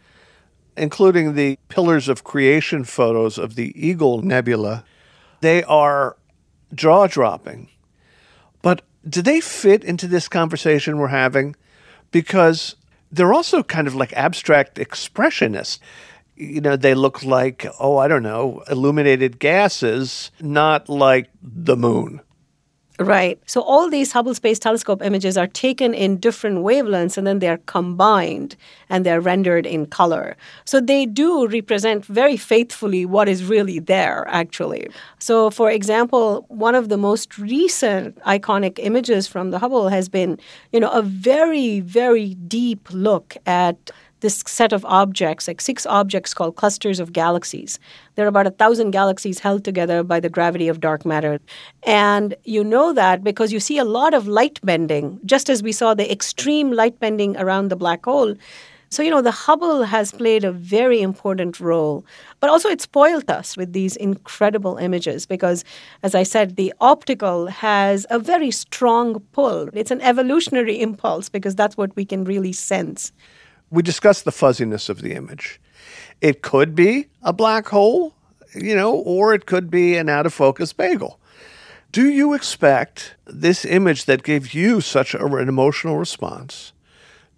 including 0.78 1.34
the 1.34 1.58
pillars 1.70 2.08
of 2.08 2.24
creation 2.24 2.84
photos 2.84 3.38
of 3.38 3.56
the 3.56 3.74
Eagle 3.76 4.22
Nebula, 4.22 4.84
they 5.42 5.64
are 5.64 6.18
jaw 6.74 7.08
dropping. 7.08 7.70
But 8.62 8.84
do 9.08 9.22
they 9.22 9.42
fit 9.42 9.84
into 9.84 10.08
this 10.08 10.28
conversation 10.28 10.98
we're 10.98 11.08
having? 11.08 11.56
Because 12.12 12.76
they're 13.12 13.34
also 13.34 13.62
kind 13.62 13.88
of 13.88 13.96
like 13.96 14.14
abstract 14.14 14.78
expressionists. 14.78 15.80
You 16.36 16.62
know, 16.62 16.76
they 16.76 16.96
look 16.96 17.24
like, 17.24 17.66
oh, 17.80 17.98
I 17.98 18.08
don't 18.08 18.24
know, 18.24 18.64
illuminated 18.70 19.40
gases, 19.40 20.32
not 20.42 20.90
like 20.90 21.30
the 21.42 21.78
moon. 21.78 22.22
Right. 23.00 23.42
So 23.48 23.62
all 23.62 23.90
these 23.90 24.12
Hubble 24.12 24.36
Space 24.36 24.60
Telescope 24.60 25.02
images 25.02 25.36
are 25.36 25.48
taken 25.48 25.96
in 25.96 26.18
different 26.18 26.60
wavelengths 26.60 27.18
and 27.18 27.26
then 27.26 27.40
they're 27.40 27.58
combined 27.66 28.56
and 28.88 29.04
they're 29.04 29.20
rendered 29.20 29.66
in 29.66 29.88
color. 29.88 30.38
So 30.66 30.80
they 30.80 31.08
do 31.08 31.48
represent 31.48 32.06
very 32.06 32.38
faithfully 32.38 33.04
what 33.06 33.28
is 33.28 33.44
really 33.44 33.80
there, 33.80 34.28
actually. 34.28 34.88
So, 35.18 35.50
for 35.50 35.72
example, 35.72 36.46
one 36.50 36.76
of 36.76 36.90
the 36.90 36.98
most 36.98 37.40
recent 37.40 38.20
iconic 38.26 38.78
images 38.78 39.28
from 39.28 39.50
the 39.50 39.58
Hubble 39.58 39.90
has 39.90 40.08
been, 40.08 40.40
you 40.72 40.80
know, 40.80 40.92
a 40.92 41.02
very, 41.02 41.80
very 41.80 42.36
deep 42.36 42.88
look 42.92 43.36
at 43.48 43.90
this 44.24 44.44
set 44.48 44.74
of 44.74 44.84
objects, 44.86 45.48
like 45.48 45.62
six 45.62 45.86
objects 45.86 46.34
called 46.34 46.56
clusters 46.56 47.00
of 47.00 47.14
galaxies. 47.14 47.78
There 48.16 48.26
are 48.26 48.30
about 48.30 48.48
a 48.48 48.52
thousand 48.52 48.90
galaxies 48.92 49.38
held 49.38 49.64
together 49.64 50.02
by 50.02 50.20
the 50.20 50.30
gravity 50.30 50.68
of 50.68 50.80
dark 50.80 51.06
matter. 51.06 51.40
And 51.84 52.34
you 52.44 52.64
know 52.64 52.94
that 52.94 53.24
because 53.24 53.54
you 53.54 53.60
see 53.60 53.78
a 53.78 53.84
lot 53.84 54.16
of 54.16 54.28
light 54.28 54.60
bending, 54.64 55.20
just 55.26 55.50
as 55.50 55.62
we 55.62 55.72
saw 55.72 55.94
the 55.94 56.12
extreme 56.12 56.72
light 56.72 57.00
bending 57.00 57.38
around 57.38 57.68
the 57.68 57.76
black 57.76 58.06
hole. 58.06 58.34
So, 58.90 59.02
you 59.02 59.10
know, 59.10 59.24
the 59.24 59.32
Hubble 59.32 59.84
has 59.84 60.12
played 60.12 60.44
a 60.44 60.52
very 60.52 61.02
important 61.02 61.60
role, 61.60 62.06
but 62.40 62.52
also 62.52 62.70
it 62.70 62.80
spoiled 62.80 63.30
us 63.30 63.58
with 63.58 63.74
these 63.74 63.96
incredible 63.96 64.78
images 64.78 65.26
because, 65.26 65.66
as 66.04 66.14
I 66.14 66.22
said, 66.22 66.56
the 66.56 66.72
optical 66.80 67.48
has 67.48 68.06
a 68.12 68.20
very 68.20 68.52
strong 68.52 69.20
pull. 69.32 69.68
It's 69.74 69.90
an 69.90 70.00
evolutionary 70.02 70.80
impulse 70.88 71.28
because 71.28 71.56
that's 71.56 71.76
what 71.76 71.96
we 71.96 72.06
can 72.06 72.24
really 72.24 72.54
sense. 72.54 73.12
We 73.74 73.82
discussed 73.82 74.24
the 74.24 74.32
fuzziness 74.32 74.88
of 74.88 75.02
the 75.02 75.14
image. 75.14 75.60
It 76.22 76.44
could 76.44 76.76
be 76.76 77.08
a 77.24 77.34
black 77.34 77.68
hole, 77.70 78.14
you 78.54 78.76
know, 78.76 78.94
or 78.94 79.34
it 79.34 79.48
could 79.48 79.72
be 79.72 79.98
an 79.98 80.10
out 80.10 80.28
of 80.28 80.34
focus 80.34 80.72
bagel. 80.74 81.20
Do 81.92 82.08
you 82.08 82.36
expect 82.36 83.16
this 83.26 83.66
image 83.66 84.06
that 84.06 84.22
gave 84.22 84.54
you 84.54 84.80
such 84.80 85.16
a, 85.16 85.26
an 85.26 85.50
emotional 85.50 85.98
response 85.98 86.72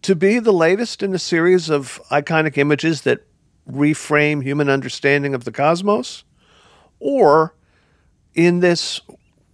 to 0.02 0.14
be 0.14 0.40
the 0.40 0.52
latest 0.52 1.02
in 1.02 1.16
a 1.16 1.20
series 1.20 1.70
of 1.70 2.02
iconic 2.12 2.58
images 2.58 3.04
that 3.04 3.26
reframe 3.72 4.44
human 4.44 4.70
understanding 4.70 5.34
of 5.34 5.46
the 5.46 5.54
cosmos? 5.54 6.26
Or 7.00 7.56
in 8.34 8.60
this 8.60 9.00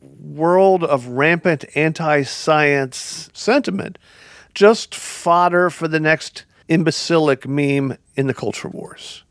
world 0.02 0.84
of 0.84 1.06
rampant 1.10 1.64
anti 1.76 2.24
science 2.24 3.30
sentiment, 3.34 4.00
just 4.56 4.96
fodder 4.96 5.70
for 5.70 5.88
the 5.88 6.00
next 6.00 6.46
imbecilic 6.72 7.46
meme 7.46 7.98
in 8.16 8.28
the 8.28 8.34
culture 8.34 8.70
wars. 8.70 9.26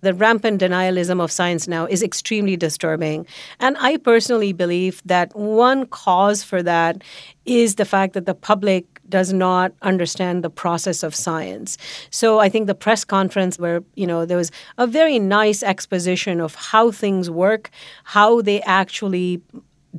The 0.00 0.14
rampant 0.14 0.60
denialism 0.60 1.20
of 1.20 1.32
science 1.32 1.66
now 1.66 1.86
is 1.86 2.02
extremely 2.02 2.56
disturbing. 2.56 3.26
And 3.58 3.76
I 3.80 3.96
personally 3.96 4.52
believe 4.52 5.02
that 5.04 5.34
one 5.34 5.86
cause 5.86 6.44
for 6.44 6.62
that 6.62 7.02
is 7.46 7.74
the 7.76 7.84
fact 7.84 8.12
that 8.12 8.26
the 8.26 8.34
public 8.34 8.84
does 9.08 9.32
not 9.32 9.72
understand 9.80 10.44
the 10.44 10.50
process 10.50 11.02
of 11.02 11.14
science. 11.14 11.78
So 12.10 12.38
I 12.38 12.48
think 12.50 12.66
the 12.66 12.74
press 12.74 13.02
conference 13.04 13.58
where, 13.58 13.82
you 13.96 14.06
know, 14.06 14.26
there 14.26 14.36
was 14.36 14.52
a 14.76 14.86
very 14.86 15.18
nice 15.18 15.62
exposition 15.62 16.40
of 16.40 16.54
how 16.54 16.90
things 16.90 17.30
work, 17.30 17.70
how 18.04 18.42
they 18.42 18.60
actually 18.62 19.40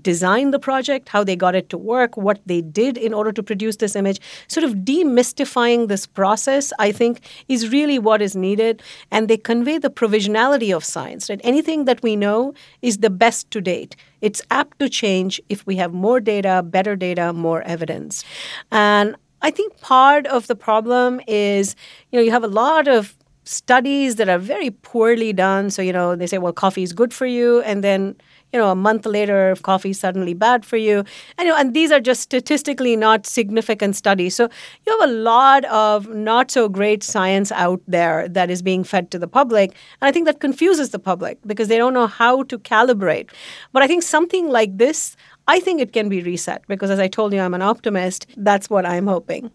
designed 0.01 0.53
the 0.53 0.59
project, 0.59 1.09
how 1.09 1.23
they 1.23 1.35
got 1.35 1.55
it 1.55 1.69
to 1.69 1.77
work, 1.77 2.15
what 2.15 2.39
they 2.45 2.61
did 2.61 2.97
in 2.97 3.13
order 3.13 3.31
to 3.31 3.41
produce 3.41 3.77
this 3.77 3.95
image. 3.95 4.19
Sort 4.47 4.63
of 4.63 4.75
demystifying 4.75 5.87
this 5.87 6.05
process, 6.05 6.71
I 6.79 6.91
think, 6.91 7.21
is 7.47 7.69
really 7.69 7.99
what 7.99 8.21
is 8.21 8.35
needed. 8.35 8.83
And 9.11 9.27
they 9.27 9.37
convey 9.37 9.77
the 9.77 9.89
provisionality 9.89 10.75
of 10.75 10.83
science. 10.83 11.29
Right? 11.29 11.41
Anything 11.43 11.85
that 11.85 12.03
we 12.03 12.15
know 12.15 12.53
is 12.81 12.99
the 12.99 13.09
best 13.09 13.49
to 13.51 13.61
date. 13.61 13.95
It's 14.21 14.41
apt 14.51 14.79
to 14.79 14.89
change 14.89 15.41
if 15.49 15.65
we 15.65 15.75
have 15.77 15.93
more 15.93 16.19
data, 16.19 16.61
better 16.63 16.95
data, 16.95 17.33
more 17.33 17.61
evidence. 17.63 18.23
And 18.71 19.15
I 19.41 19.51
think 19.51 19.79
part 19.79 20.27
of 20.27 20.47
the 20.47 20.55
problem 20.55 21.21
is, 21.27 21.75
you 22.11 22.19
know, 22.19 22.23
you 22.23 22.31
have 22.31 22.43
a 22.43 22.47
lot 22.47 22.87
of 22.87 23.15
studies 23.45 24.17
that 24.17 24.29
are 24.29 24.37
very 24.37 24.69
poorly 24.69 25.33
done. 25.33 25.71
So, 25.71 25.81
you 25.81 25.93
know, 25.93 26.15
they 26.15 26.27
say, 26.27 26.37
well, 26.37 26.53
coffee 26.53 26.83
is 26.83 26.93
good 26.93 27.13
for 27.13 27.25
you. 27.25 27.61
And 27.61 27.83
then 27.83 28.15
you 28.51 28.59
know, 28.59 28.71
a 28.71 28.75
month 28.75 29.05
later, 29.05 29.55
coffee 29.61 29.93
suddenly 29.93 30.33
bad 30.33 30.65
for 30.65 30.77
you. 30.77 30.99
And, 31.37 31.45
you 31.45 31.53
know, 31.53 31.57
and 31.57 31.73
these 31.73 31.91
are 31.91 31.99
just 31.99 32.21
statistically 32.21 32.95
not 32.95 33.25
significant 33.25 33.95
studies. 33.95 34.35
So 34.35 34.49
you 34.85 34.99
have 34.99 35.09
a 35.09 35.13
lot 35.13 35.65
of 35.65 36.09
not 36.09 36.49
so 36.51 36.67
great 36.67 37.03
science 37.03 37.51
out 37.51 37.81
there 37.87 38.27
that 38.29 38.49
is 38.49 38.61
being 38.61 38.83
fed 38.83 39.11
to 39.11 39.19
the 39.19 39.27
public. 39.27 39.75
And 40.01 40.07
I 40.07 40.11
think 40.11 40.25
that 40.25 40.39
confuses 40.39 40.89
the 40.89 40.99
public 40.99 41.37
because 41.45 41.67
they 41.67 41.77
don't 41.77 41.93
know 41.93 42.07
how 42.07 42.43
to 42.43 42.57
calibrate. 42.57 43.29
But 43.71 43.83
I 43.83 43.87
think 43.87 44.03
something 44.03 44.49
like 44.49 44.77
this, 44.77 45.15
I 45.47 45.59
think 45.59 45.81
it 45.81 45.93
can 45.93 46.09
be 46.09 46.21
reset 46.21 46.63
because, 46.67 46.89
as 46.89 46.99
I 46.99 47.07
told 47.07 47.33
you, 47.33 47.39
I'm 47.39 47.53
an 47.53 47.61
optimist. 47.61 48.25
That's 48.37 48.69
what 48.69 48.85
I'm 48.85 49.07
hoping. 49.07 49.51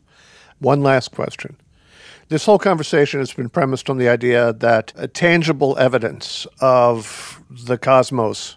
One 0.61 0.83
last 0.83 1.11
question. 1.11 1.57
This 2.29 2.47
whole 2.47 2.59
conversation 2.59 3.21
has 3.21 3.33
been 3.33 3.51
premised 3.51 3.91
on 3.91 3.99
the 3.99 4.09
idea 4.09 4.53
that 4.55 5.13
tangible 5.13 5.77
evidence 5.79 6.47
of 6.61 7.43
the 7.51 7.77
cosmos 7.77 8.57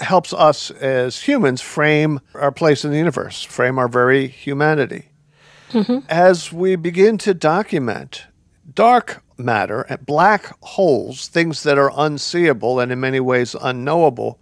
helps 0.00 0.32
us 0.32 0.70
as 0.72 1.22
humans 1.22 1.60
frame 1.60 2.20
our 2.34 2.52
place 2.52 2.84
in 2.84 2.90
the 2.90 2.98
universe, 2.98 3.42
frame 3.42 3.78
our 3.78 3.88
very 3.88 4.26
humanity. 4.26 5.06
Mm-hmm. 5.70 6.06
As 6.08 6.52
we 6.52 6.76
begin 6.76 7.18
to 7.18 7.34
document 7.34 8.26
dark 8.74 9.22
matter, 9.36 9.82
and 9.82 10.06
black 10.06 10.54
holes, 10.62 11.28
things 11.28 11.62
that 11.64 11.78
are 11.78 11.92
unseeable 11.96 12.80
and 12.80 12.92
in 12.92 13.00
many 13.00 13.20
ways 13.20 13.54
unknowable, 13.60 14.38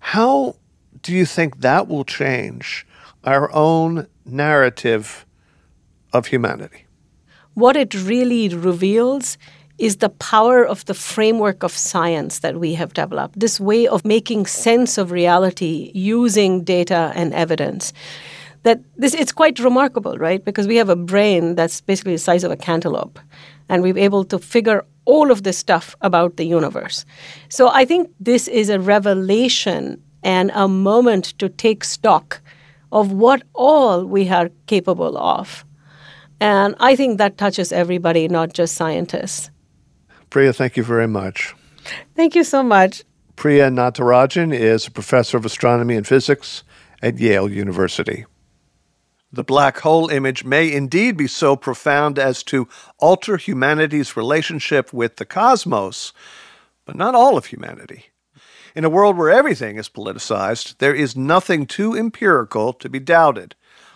how 0.00 0.56
do 1.02 1.12
you 1.12 1.24
think 1.24 1.60
that 1.60 1.88
will 1.88 2.04
change 2.04 2.86
our 3.24 3.52
own 3.52 4.06
narrative 4.24 5.26
of 6.12 6.26
humanity? 6.26 6.86
What 7.54 7.76
it 7.76 7.94
really 7.94 8.48
reveals 8.48 9.38
is 9.78 9.96
the 9.96 10.08
power 10.08 10.64
of 10.64 10.84
the 10.86 10.94
framework 10.94 11.62
of 11.62 11.72
science 11.72 12.38
that 12.38 12.58
we 12.58 12.74
have 12.74 12.94
developed, 12.94 13.38
this 13.38 13.60
way 13.60 13.86
of 13.86 14.04
making 14.04 14.46
sense 14.46 14.98
of 14.98 15.10
reality 15.10 15.90
using 15.94 16.64
data 16.64 17.12
and 17.14 17.34
evidence. 17.34 17.92
That 18.62 18.80
this 18.96 19.14
it's 19.14 19.32
quite 19.32 19.58
remarkable, 19.58 20.16
right? 20.18 20.44
Because 20.44 20.66
we 20.66 20.76
have 20.76 20.88
a 20.88 20.96
brain 20.96 21.54
that's 21.54 21.80
basically 21.80 22.14
the 22.14 22.18
size 22.18 22.42
of 22.42 22.50
a 22.50 22.56
cantaloupe, 22.56 23.18
and 23.68 23.82
we're 23.82 23.98
able 23.98 24.24
to 24.24 24.38
figure 24.38 24.84
all 25.04 25.30
of 25.30 25.42
this 25.42 25.58
stuff 25.58 25.94
about 26.00 26.36
the 26.36 26.44
universe. 26.44 27.04
So 27.48 27.68
I 27.68 27.84
think 27.84 28.10
this 28.18 28.48
is 28.48 28.70
a 28.70 28.80
revelation 28.80 30.02
and 30.22 30.50
a 30.54 30.66
moment 30.66 31.38
to 31.38 31.48
take 31.48 31.84
stock 31.84 32.40
of 32.90 33.12
what 33.12 33.42
all 33.54 34.04
we 34.04 34.28
are 34.28 34.50
capable 34.66 35.16
of. 35.16 35.64
And 36.40 36.74
I 36.80 36.96
think 36.96 37.18
that 37.18 37.38
touches 37.38 37.72
everybody, 37.72 38.26
not 38.26 38.52
just 38.52 38.74
scientists. 38.74 39.50
Priya, 40.30 40.52
thank 40.52 40.76
you 40.76 40.82
very 40.82 41.08
much. 41.08 41.54
Thank 42.14 42.34
you 42.34 42.44
so 42.44 42.62
much. 42.62 43.04
Priya 43.36 43.68
Natarajan 43.70 44.54
is 44.54 44.86
a 44.86 44.90
professor 44.90 45.36
of 45.36 45.44
astronomy 45.44 45.96
and 45.96 46.06
physics 46.06 46.64
at 47.02 47.18
Yale 47.18 47.50
University. 47.50 48.24
The 49.32 49.44
black 49.44 49.78
hole 49.80 50.08
image 50.08 50.44
may 50.44 50.72
indeed 50.72 51.16
be 51.16 51.26
so 51.26 51.56
profound 51.56 52.18
as 52.18 52.42
to 52.44 52.68
alter 52.98 53.36
humanity's 53.36 54.16
relationship 54.16 54.92
with 54.92 55.16
the 55.16 55.26
cosmos, 55.26 56.12
but 56.86 56.96
not 56.96 57.14
all 57.14 57.36
of 57.36 57.46
humanity. 57.46 58.06
In 58.74 58.84
a 58.84 58.90
world 58.90 59.16
where 59.16 59.30
everything 59.30 59.76
is 59.76 59.88
politicized, 59.88 60.78
there 60.78 60.94
is 60.94 61.16
nothing 61.16 61.66
too 61.66 61.94
empirical 61.94 62.72
to 62.74 62.88
be 62.88 63.00
doubted, 63.00 63.54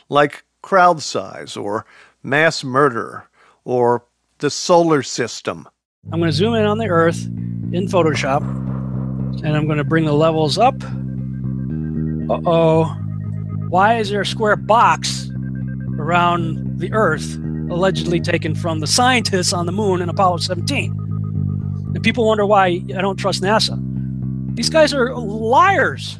like 0.08 0.44
crowd 0.62 1.00
size 1.00 1.56
or 1.56 1.86
mass 2.22 2.62
murder 2.64 3.28
or 3.64 4.04
the 4.38 4.50
solar 4.50 5.02
system. 5.02 5.68
I'm 6.06 6.18
going 6.18 6.30
to 6.30 6.36
zoom 6.36 6.54
in 6.54 6.64
on 6.64 6.78
the 6.78 6.88
Earth 6.88 7.26
in 7.26 7.86
Photoshop 7.86 8.40
and 9.44 9.56
I'm 9.56 9.66
going 9.66 9.78
to 9.78 9.84
bring 9.84 10.06
the 10.06 10.12
levels 10.12 10.58
up. 10.58 10.82
Uh 10.82 12.40
oh. 12.46 12.84
Why 13.68 13.98
is 13.98 14.10
there 14.10 14.22
a 14.22 14.26
square 14.26 14.56
box 14.56 15.30
around 15.98 16.80
the 16.80 16.92
Earth 16.92 17.36
allegedly 17.70 18.18
taken 18.18 18.56
from 18.56 18.80
the 18.80 18.88
scientists 18.88 19.52
on 19.52 19.66
the 19.66 19.72
moon 19.72 20.02
in 20.02 20.08
Apollo 20.08 20.38
17? 20.38 20.90
And 21.94 22.02
people 22.02 22.26
wonder 22.26 22.44
why 22.44 22.66
I 22.66 23.00
don't 23.00 23.16
trust 23.16 23.42
NASA. 23.42 23.78
These 24.56 24.70
guys 24.70 24.92
are 24.92 25.14
liars. 25.14 26.18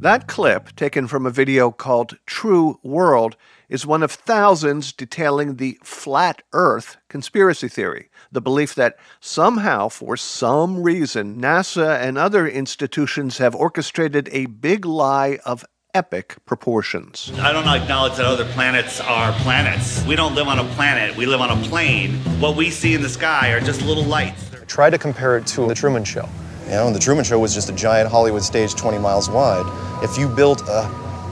That 0.00 0.28
clip, 0.28 0.74
taken 0.76 1.06
from 1.06 1.26
a 1.26 1.30
video 1.30 1.70
called 1.70 2.16
True 2.24 2.78
World, 2.82 3.36
is 3.68 3.86
one 3.86 4.02
of 4.02 4.10
thousands 4.10 4.92
detailing 4.92 5.56
the 5.56 5.78
flat 5.82 6.42
Earth 6.52 6.96
conspiracy 7.08 7.68
theory 7.68 8.10
the 8.30 8.40
belief 8.40 8.74
that 8.74 8.96
somehow, 9.20 9.88
for 9.88 10.16
some 10.16 10.82
reason, 10.82 11.40
NASA 11.40 11.98
and 11.98 12.18
other 12.18 12.46
institutions 12.46 13.38
have 13.38 13.54
orchestrated 13.54 14.28
a 14.32 14.46
big 14.46 14.84
lie 14.84 15.38
of 15.44 15.64
epic 15.94 16.36
proportions. 16.44 17.32
I 17.38 17.52
don't 17.52 17.66
acknowledge 17.66 18.16
that 18.16 18.26
other 18.26 18.44
planets 18.52 19.00
are 19.00 19.32
planets. 19.40 20.04
We 20.04 20.16
don't 20.16 20.34
live 20.34 20.46
on 20.46 20.58
a 20.58 20.64
planet, 20.74 21.16
we 21.16 21.26
live 21.26 21.40
on 21.40 21.50
a 21.50 21.68
plane. 21.68 22.16
What 22.40 22.56
we 22.56 22.70
see 22.70 22.94
in 22.94 23.02
the 23.02 23.08
sky 23.08 23.52
are 23.52 23.60
just 23.60 23.82
little 23.82 24.04
lights. 24.04 24.50
Try 24.66 24.90
to 24.90 24.98
compare 24.98 25.38
it 25.38 25.46
to 25.48 25.66
The 25.66 25.74
Truman 25.74 26.04
Show. 26.04 26.28
You 26.64 26.72
know, 26.72 26.92
The 26.92 26.98
Truman 26.98 27.24
Show 27.24 27.38
was 27.38 27.54
just 27.54 27.70
a 27.70 27.72
giant 27.72 28.10
Hollywood 28.10 28.42
stage 28.42 28.74
20 28.74 28.98
miles 28.98 29.30
wide. 29.30 29.64
If 30.04 30.18
you 30.18 30.28
built 30.28 30.60
a, 30.68 30.82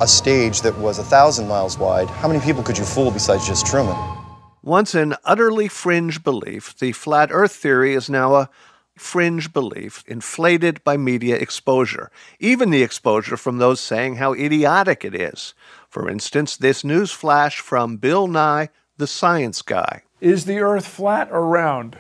a 0.00 0.06
stage 0.06 0.60
that 0.60 0.76
was 0.78 0.98
a 0.98 1.04
thousand 1.04 1.48
miles 1.48 1.78
wide, 1.78 2.08
how 2.08 2.28
many 2.28 2.40
people 2.40 2.62
could 2.62 2.76
you 2.76 2.84
fool 2.84 3.10
besides 3.10 3.46
just 3.46 3.66
Truman? 3.66 3.96
Once 4.62 4.94
an 4.94 5.14
utterly 5.24 5.68
fringe 5.68 6.22
belief, 6.22 6.76
the 6.78 6.92
flat 6.92 7.30
earth 7.32 7.52
theory 7.52 7.94
is 7.94 8.10
now 8.10 8.34
a 8.34 8.50
fringe 8.96 9.52
belief 9.52 10.02
inflated 10.06 10.82
by 10.84 10.96
media 10.96 11.36
exposure, 11.36 12.10
even 12.40 12.70
the 12.70 12.82
exposure 12.82 13.36
from 13.36 13.58
those 13.58 13.80
saying 13.80 14.16
how 14.16 14.32
idiotic 14.34 15.04
it 15.04 15.14
is. 15.14 15.54
For 15.88 16.10
instance, 16.10 16.56
this 16.56 16.82
news 16.84 17.12
flash 17.12 17.60
from 17.60 17.96
Bill 17.96 18.26
Nye, 18.26 18.68
the 18.96 19.06
science 19.06 19.62
guy. 19.62 20.02
Is 20.20 20.46
the 20.46 20.58
earth 20.58 20.86
flat 20.86 21.30
or 21.30 21.46
round? 21.46 21.96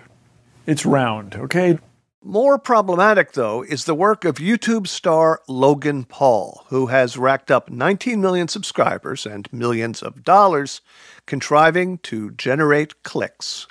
It's 0.66 0.84
round, 0.84 1.36
okay? 1.36 1.78
More 2.28 2.58
problematic, 2.58 3.34
though, 3.34 3.62
is 3.62 3.84
the 3.84 3.94
work 3.94 4.24
of 4.24 4.38
YouTube 4.38 4.88
star 4.88 5.42
Logan 5.46 6.02
Paul, 6.02 6.64
who 6.70 6.86
has 6.86 7.16
racked 7.16 7.52
up 7.52 7.70
19 7.70 8.20
million 8.20 8.48
subscribers 8.48 9.26
and 9.26 9.48
millions 9.52 10.02
of 10.02 10.24
dollars 10.24 10.80
contriving 11.26 11.98
to 11.98 12.32
generate 12.32 13.00
clicks. 13.04 13.68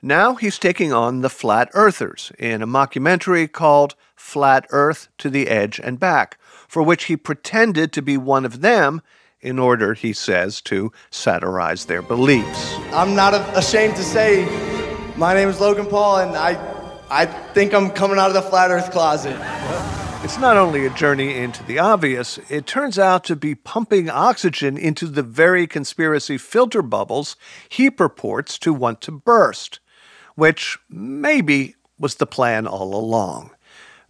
Now 0.00 0.36
he's 0.36 0.56
taking 0.56 0.92
on 0.92 1.22
the 1.22 1.28
Flat 1.28 1.68
Earthers 1.74 2.30
in 2.38 2.62
a 2.62 2.66
mockumentary 2.66 3.50
called 3.50 3.96
Flat 4.14 4.68
Earth 4.70 5.08
to 5.18 5.28
the 5.28 5.48
Edge 5.48 5.80
and 5.82 5.98
Back, 5.98 6.38
for 6.68 6.84
which 6.84 7.06
he 7.06 7.16
pretended 7.16 7.92
to 7.92 8.02
be 8.02 8.16
one 8.16 8.44
of 8.44 8.60
them 8.60 9.02
in 9.40 9.58
order, 9.58 9.94
he 9.94 10.12
says, 10.12 10.60
to 10.60 10.92
satirize 11.10 11.86
their 11.86 12.02
beliefs. 12.02 12.72
I'm 12.92 13.16
not 13.16 13.34
ashamed 13.58 13.96
to 13.96 14.04
say 14.04 14.44
my 15.16 15.34
name 15.34 15.48
is 15.48 15.58
Logan 15.58 15.86
Paul, 15.86 16.18
and 16.18 16.36
I, 16.36 16.79
I 17.12 17.26
think 17.26 17.74
I'm 17.74 17.90
coming 17.90 18.18
out 18.18 18.28
of 18.28 18.34
the 18.34 18.42
Flat 18.42 18.70
Earth 18.70 18.92
closet. 18.92 19.36
It's 20.22 20.38
not 20.38 20.56
only 20.56 20.86
a 20.86 20.90
journey 20.90 21.34
into 21.34 21.64
the 21.64 21.80
obvious, 21.80 22.38
it 22.48 22.66
turns 22.66 23.00
out 23.00 23.24
to 23.24 23.34
be 23.34 23.56
pumping 23.56 24.08
oxygen 24.08 24.78
into 24.78 25.06
the 25.06 25.24
very 25.24 25.66
conspiracy 25.66 26.38
filter 26.38 26.82
bubbles 26.82 27.34
he 27.68 27.90
purports 27.90 28.60
to 28.60 28.72
want 28.72 29.00
to 29.00 29.10
burst, 29.10 29.80
which 30.36 30.78
maybe 30.88 31.74
was 31.98 32.14
the 32.14 32.26
plan 32.26 32.68
all 32.68 32.94
along. 32.94 33.50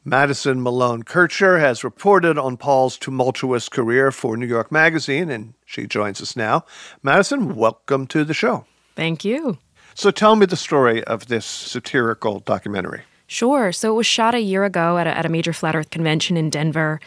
Madison 0.04 0.62
Malone 0.62 1.02
Kircher 1.02 1.58
has 1.58 1.82
reported 1.82 2.36
on 2.36 2.58
Paul's 2.58 2.98
tumultuous 2.98 3.70
career 3.70 4.12
for 4.12 4.36
New 4.36 4.46
York 4.46 4.70
Magazine, 4.70 5.30
and 5.30 5.54
she 5.64 5.86
joins 5.86 6.20
us 6.20 6.36
now. 6.36 6.66
Madison, 7.02 7.54
welcome 7.54 8.06
to 8.08 8.24
the 8.24 8.34
show. 8.34 8.66
Thank 8.94 9.24
you. 9.24 9.56
So 9.94 10.10
tell 10.10 10.36
me 10.36 10.46
the 10.46 10.56
story 10.56 11.02
of 11.04 11.26
this 11.26 11.44
satirical 11.44 12.40
documentary. 12.40 13.02
Sure. 13.26 13.70
So 13.72 13.92
it 13.92 13.94
was 13.94 14.06
shot 14.06 14.34
a 14.34 14.40
year 14.40 14.64
ago 14.64 14.98
at 14.98 15.06
a, 15.06 15.16
at 15.16 15.24
a 15.24 15.28
major 15.28 15.52
flat 15.52 15.76
earth 15.76 15.90
convention 15.90 16.36
in 16.36 16.50
Denver. 16.50 17.00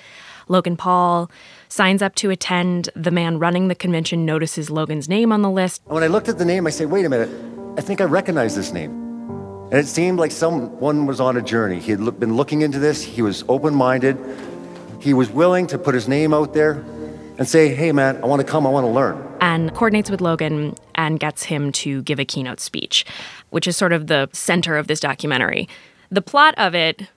Logan 0.47 0.77
Paul 0.77 1.29
signs 1.69 2.01
up 2.01 2.15
to 2.15 2.29
attend. 2.29 2.89
The 2.95 3.11
man 3.11 3.39
running 3.39 3.67
the 3.67 3.75
convention 3.75 4.25
notices 4.25 4.69
Logan's 4.69 5.09
name 5.09 5.31
on 5.31 5.41
the 5.41 5.49
list. 5.49 5.81
When 5.85 6.03
I 6.03 6.07
looked 6.07 6.29
at 6.29 6.37
the 6.37 6.45
name, 6.45 6.67
I 6.67 6.69
said, 6.69 6.89
wait 6.89 7.05
a 7.05 7.09
minute, 7.09 7.29
I 7.77 7.81
think 7.81 8.01
I 8.01 8.05
recognize 8.05 8.55
this 8.55 8.71
name. 8.71 8.91
And 9.71 9.75
it 9.75 9.87
seemed 9.87 10.19
like 10.19 10.31
someone 10.31 11.07
was 11.07 11.19
on 11.19 11.35
a 11.35 11.41
journey. 11.41 11.79
He 11.79 11.91
had 11.91 12.19
been 12.19 12.35
looking 12.35 12.61
into 12.61 12.79
this, 12.79 13.01
he 13.01 13.21
was 13.21 13.43
open 13.49 13.73
minded, 13.73 14.17
he 14.99 15.13
was 15.13 15.29
willing 15.29 15.67
to 15.67 15.77
put 15.77 15.95
his 15.95 16.07
name 16.07 16.33
out 16.33 16.53
there 16.53 16.83
and 17.37 17.47
say, 17.47 17.73
hey, 17.73 17.91
man, 17.91 18.17
I 18.23 18.25
want 18.25 18.41
to 18.41 18.47
come, 18.47 18.67
I 18.67 18.69
want 18.69 18.85
to 18.85 18.91
learn. 18.91 19.27
And 19.41 19.73
coordinates 19.73 20.09
with 20.09 20.21
Logan 20.21 20.75
and 20.95 21.19
gets 21.19 21.43
him 21.43 21.71
to 21.73 22.01
give 22.03 22.19
a 22.19 22.25
keynote 22.25 22.59
speech, 22.59 23.05
which 23.49 23.67
is 23.67 23.75
sort 23.75 23.93
of 23.93 24.07
the 24.07 24.29
center 24.33 24.77
of 24.77 24.87
this 24.87 24.99
documentary. 24.99 25.67
The 26.11 26.21
plot 26.21 26.53
of 26.57 26.75
it 26.75 27.07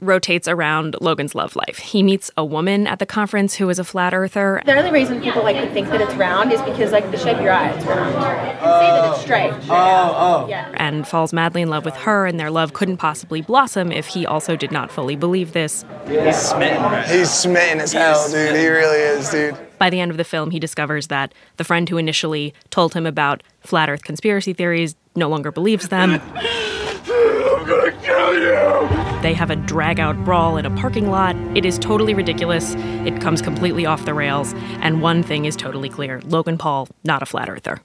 rotates 0.00 0.48
around 0.48 0.96
Logan's 1.00 1.36
love 1.36 1.54
life. 1.54 1.78
He 1.78 2.02
meets 2.02 2.30
a 2.36 2.44
woman 2.44 2.86
at 2.88 2.98
the 2.98 3.06
conference 3.06 3.54
who 3.54 3.68
is 3.68 3.78
a 3.78 3.84
flat 3.84 4.12
earther. 4.12 4.60
The 4.66 4.76
only 4.76 4.90
reason 4.90 5.22
people 5.22 5.44
like 5.44 5.56
to 5.56 5.72
think 5.72 5.88
that 5.90 6.00
it's 6.00 6.14
round 6.14 6.52
is 6.52 6.60
because 6.62 6.90
like 6.90 7.08
the 7.12 7.16
shape 7.16 7.36
of 7.36 7.42
your 7.42 7.52
eye 7.52 7.70
is 7.70 7.84
round. 7.84 8.14
And 8.14 8.58
say 8.58 8.90
that 8.90 9.12
it's 9.12 9.20
straight. 9.22 9.52
Oh, 9.52 9.70
oh, 9.70 10.44
oh. 10.44 10.48
Yeah. 10.48 10.72
And 10.74 11.06
falls 11.06 11.32
madly 11.32 11.62
in 11.62 11.68
love 11.68 11.84
with 11.84 11.94
her, 11.96 12.26
and 12.26 12.40
their 12.40 12.50
love 12.50 12.72
couldn't 12.72 12.96
possibly 12.96 13.40
blossom 13.40 13.92
if 13.92 14.06
he 14.06 14.26
also 14.26 14.56
did 14.56 14.72
not 14.72 14.90
fully 14.90 15.14
believe 15.14 15.52
this. 15.52 15.84
He's 16.08 16.38
smitten. 16.38 16.82
Right? 16.82 17.08
He's 17.08 17.30
smitten 17.30 17.80
as 17.80 17.92
hell, 17.92 18.28
dude. 18.28 18.56
He 18.56 18.66
really 18.66 18.98
is, 18.98 19.30
dude. 19.30 19.56
By 19.78 19.90
the 19.90 20.00
end 20.00 20.10
of 20.10 20.16
the 20.16 20.24
film, 20.24 20.50
he 20.50 20.58
discovers 20.58 21.08
that 21.08 21.34
the 21.56 21.64
friend 21.64 21.88
who 21.88 21.96
initially 21.96 22.54
told 22.70 22.94
him 22.94 23.06
about 23.06 23.42
flat 23.60 23.88
earth 23.88 24.04
conspiracy 24.04 24.52
theories 24.52 24.94
no 25.16 25.28
longer 25.28 25.50
believes 25.52 25.88
them. 25.88 26.20
I'm 26.34 27.66
gonna 27.66 27.92
kill 28.02 28.34
you! 28.34 29.22
They 29.22 29.32
have 29.32 29.50
a 29.50 29.56
drag 29.56 29.98
out 29.98 30.22
brawl 30.24 30.58
in 30.58 30.66
a 30.66 30.70
parking 30.76 31.10
lot. 31.10 31.34
It 31.56 31.64
is 31.64 31.78
totally 31.78 32.12
ridiculous. 32.12 32.74
It 33.06 33.20
comes 33.22 33.40
completely 33.40 33.86
off 33.86 34.04
the 34.04 34.12
rails. 34.12 34.52
And 34.80 35.00
one 35.00 35.22
thing 35.22 35.46
is 35.46 35.56
totally 35.56 35.88
clear 35.88 36.20
Logan 36.26 36.58
Paul, 36.58 36.88
not 37.04 37.22
a 37.22 37.26
flat 37.26 37.48
earther. 37.48 37.80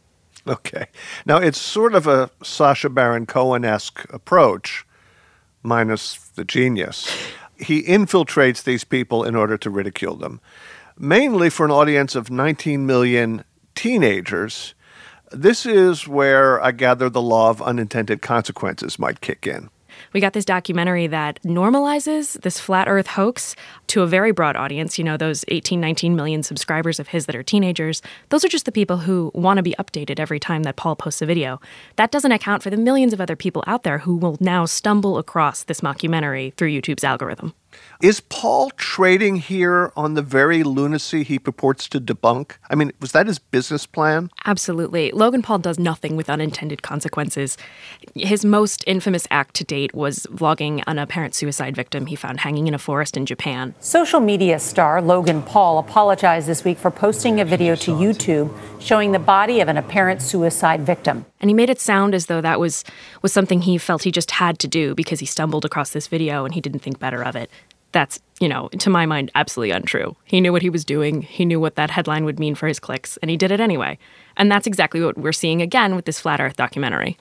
Okay. 0.48 0.88
Now, 1.26 1.38
it's 1.38 1.58
sort 1.58 1.94
of 1.96 2.08
a 2.08 2.30
Sacha 2.44 2.90
Baron 2.90 3.26
Cohen 3.26 3.64
esque 3.64 4.06
approach, 4.12 4.86
minus 5.64 6.18
the 6.36 6.44
genius. 6.44 7.10
He 7.58 7.84
infiltrates 7.84 8.64
these 8.64 8.84
people 8.84 9.24
in 9.24 9.36
order 9.36 9.58
to 9.58 9.70
ridicule 9.70 10.16
them, 10.16 10.42
mainly 11.00 11.50
for 11.50 11.66
an 11.66 11.72
audience 11.72 12.14
of 12.14 12.30
19 12.30 12.86
million 12.86 13.44
teenagers. 13.74 14.76
This 15.32 15.66
is 15.66 16.08
where 16.08 16.62
I 16.62 16.72
gather 16.72 17.10
the 17.10 17.22
law 17.22 17.50
of 17.50 17.62
unintended 17.62 18.22
consequences 18.22 19.00
might 19.00 19.22
kick 19.22 19.48
in. 19.48 19.70
We 20.14 20.22
got 20.22 20.34
this 20.34 20.46
documentary 20.46 21.08
that 21.08 21.42
normalizes 21.44 22.42
this 22.42 22.60
flat 22.60 22.88
earth 22.88 23.08
hoax 23.08 23.56
to 23.88 24.02
a 24.02 24.08
very 24.08 24.32
broad 24.32 24.56
audience. 24.56 24.98
You 24.98 25.04
know, 25.04 25.18
those 25.18 25.46
18, 25.50 25.80
19 25.80 26.16
million 26.16 26.42
subscribers 26.42 27.00
of 27.00 27.10
his 27.10 27.26
that 27.26 27.36
are 27.36 27.44
teenagers. 27.44 28.02
Those 28.30 28.44
are 28.44 28.50
just 28.50 28.66
the 28.66 28.72
people 28.72 28.98
who 28.98 29.32
want 29.34 29.58
to 29.58 29.64
be 29.64 29.76
updated 29.78 30.20
every 30.20 30.40
time 30.40 30.64
that 30.64 30.78
Paul 30.78 30.96
posts 30.96 31.22
a 31.22 31.26
video. 31.26 31.60
That 31.96 32.12
doesn't 32.12 32.32
account 32.32 32.64
for 32.64 32.70
the 32.70 32.78
millions 32.78 33.14
of 33.14 33.22
other 33.22 33.36
people 33.36 33.64
out 33.68 33.84
there 33.84 34.00
who 34.00 34.16
will 34.16 34.38
now 34.40 34.66
stumble 34.66 35.18
across 35.18 35.64
this 35.64 35.82
mockumentary 35.82 36.54
through 36.56 36.72
YouTube's 36.72 37.04
algorithm. 37.04 37.54
Is 38.02 38.22
Paul 38.22 38.70
trading 38.78 39.36
here 39.36 39.92
on 39.98 40.14
the 40.14 40.22
very 40.22 40.64
lunacy 40.64 41.22
he 41.24 41.38
purports 41.38 41.90
to 41.90 42.00
debunk? 42.00 42.54
I 42.70 42.76
mean, 42.76 42.94
was 43.02 43.12
that 43.12 43.28
his 43.28 43.40
business 43.40 43.86
plan? 43.86 44.32
Absolutely. 44.46 45.12
Logan 45.12 45.42
Paul 45.42 45.60
does 45.60 45.78
nothing 45.78 46.16
with 46.16 46.30
unintended 46.30 46.82
consequences. 46.82 47.58
His 48.16 48.46
most 48.46 48.86
infamous 48.88 49.28
act 49.32 49.54
to 49.56 49.66
date 49.66 49.94
was 49.94 50.26
vlogging 50.32 50.82
an 50.88 50.98
apparent 50.98 51.36
suicide 51.36 51.76
victim 51.76 52.06
he 52.06 52.16
found 52.16 52.40
hanging 52.40 52.68
in 52.70 52.74
a 52.74 52.80
forest 52.80 53.18
in 53.18 53.26
Japan. 53.26 53.76
Social 53.82 54.22
media 54.22 54.60
star 54.60 55.02
Logan 55.02 55.42
Paul 55.42 55.78
apologized 55.78 56.48
this 56.48 56.64
week 56.64 56.78
for 56.78 56.92
posting 56.92 57.42
a 57.42 57.44
video 57.44 57.76
to 57.76 57.92
YouTube 57.92 58.58
showing 58.80 59.12
the 59.12 59.20
body 59.20 59.60
of 59.60 59.68
an 59.68 59.76
apparent 59.76 60.22
suicide 60.22 60.86
victim. 60.86 61.26
And 61.42 61.50
he 61.50 61.54
made 61.54 61.70
it 61.70 61.82
sound 61.82 62.16
as 62.16 62.28
though 62.28 62.40
that 62.40 62.62
was 62.62 62.86
was 63.22 63.34
something 63.34 63.64
he 63.64 63.78
felt 63.78 64.04
he 64.04 64.12
just 64.12 64.32
had 64.32 64.58
to 64.60 64.70
do 64.70 64.96
because 64.96 65.20
he 65.20 65.26
stumbled 65.26 65.66
across 65.66 65.90
this 65.90 66.08
video 66.08 66.46
and 66.46 66.54
he 66.54 66.62
didn't 66.62 66.80
think 66.80 66.98
better 66.98 67.22
of 67.22 67.36
it 67.36 67.52
that's, 67.92 68.20
you 68.40 68.48
know, 68.48 68.70
to 68.70 68.90
my 68.90 69.06
mind, 69.06 69.32
absolutely 69.36 69.72
untrue. 69.72 70.16
He 70.26 70.42
knew 70.42 70.52
what 70.52 70.62
he 70.62 70.70
was 70.70 70.86
doing, 70.86 71.22
he 71.22 71.46
knew 71.46 71.60
what 71.60 71.76
that 71.76 71.92
headline 71.92 72.26
would 72.26 72.40
mean 72.40 72.56
for 72.56 72.68
his 72.68 72.80
clicks, 72.80 73.18
and 73.18 73.30
he 73.30 73.38
did 73.38 73.52
it 73.52 73.60
anyway. 73.60 73.98
And 74.38 74.52
that's 74.52 74.68
exactly 74.68 75.02
what 75.02 75.18
we're 75.18 75.32
seeing 75.32 75.62
again 75.62 75.96
with 75.96 76.06
this 76.06 76.20
Flat 76.20 76.40
Earth 76.40 76.56
documentary. 76.56 77.18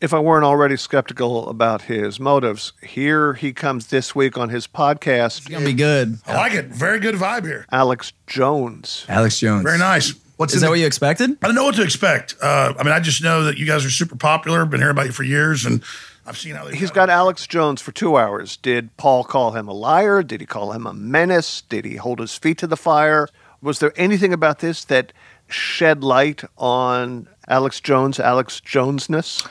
If 0.00 0.14
I 0.14 0.20
weren't 0.20 0.44
already 0.44 0.76
skeptical 0.76 1.48
about 1.48 1.82
his 1.82 2.20
motives, 2.20 2.72
here 2.82 3.34
he 3.34 3.52
comes 3.52 3.88
this 3.88 4.14
week 4.14 4.38
on 4.38 4.48
his 4.48 4.68
podcast. 4.68 5.38
It's 5.38 5.48
gonna 5.48 5.64
be 5.64 5.72
good. 5.72 6.18
I 6.24 6.36
like 6.36 6.54
it. 6.54 6.66
Very 6.66 7.00
good 7.00 7.16
vibe 7.16 7.44
here. 7.44 7.66
Alex 7.72 8.12
Jones. 8.28 9.04
Alex 9.08 9.40
Jones. 9.40 9.64
Very 9.64 9.78
nice. 9.78 10.14
What's 10.36 10.54
Is 10.54 10.60
that 10.60 10.68
the, 10.68 10.70
what 10.70 10.78
you 10.78 10.86
expected? 10.86 11.36
I 11.42 11.46
don't 11.48 11.56
know 11.56 11.64
what 11.64 11.74
to 11.74 11.82
expect. 11.82 12.36
Uh, 12.40 12.72
I 12.78 12.84
mean, 12.84 12.92
I 12.92 13.00
just 13.00 13.24
know 13.24 13.42
that 13.42 13.58
you 13.58 13.66
guys 13.66 13.84
are 13.84 13.90
super 13.90 14.14
popular. 14.14 14.64
Been 14.66 14.78
hearing 14.78 14.92
about 14.92 15.06
you 15.06 15.12
for 15.12 15.24
years, 15.24 15.66
and 15.66 15.82
I've 16.28 16.36
seen 16.36 16.56
how 16.56 16.66
he's 16.66 16.90
got 16.90 17.08
Alex 17.08 17.46
Jones 17.46 17.80
for 17.80 17.90
two 17.90 18.18
hours. 18.18 18.58
Did 18.58 18.94
Paul 18.98 19.24
call 19.24 19.52
him 19.52 19.66
a 19.66 19.72
liar? 19.72 20.22
Did 20.22 20.42
he 20.42 20.46
call 20.46 20.72
him 20.72 20.86
a 20.86 20.92
menace? 20.92 21.62
Did 21.62 21.86
he 21.86 21.96
hold 21.96 22.18
his 22.18 22.34
feet 22.34 22.58
to 22.58 22.66
the 22.66 22.76
fire? 22.76 23.28
Was 23.62 23.78
there 23.78 23.94
anything 23.96 24.34
about 24.34 24.58
this 24.58 24.84
that 24.84 25.14
shed 25.48 26.04
light 26.04 26.44
on 26.58 27.28
Alex 27.48 27.80
Jones, 27.80 28.20
Alex 28.20 28.60
Jonesness? 28.60 29.42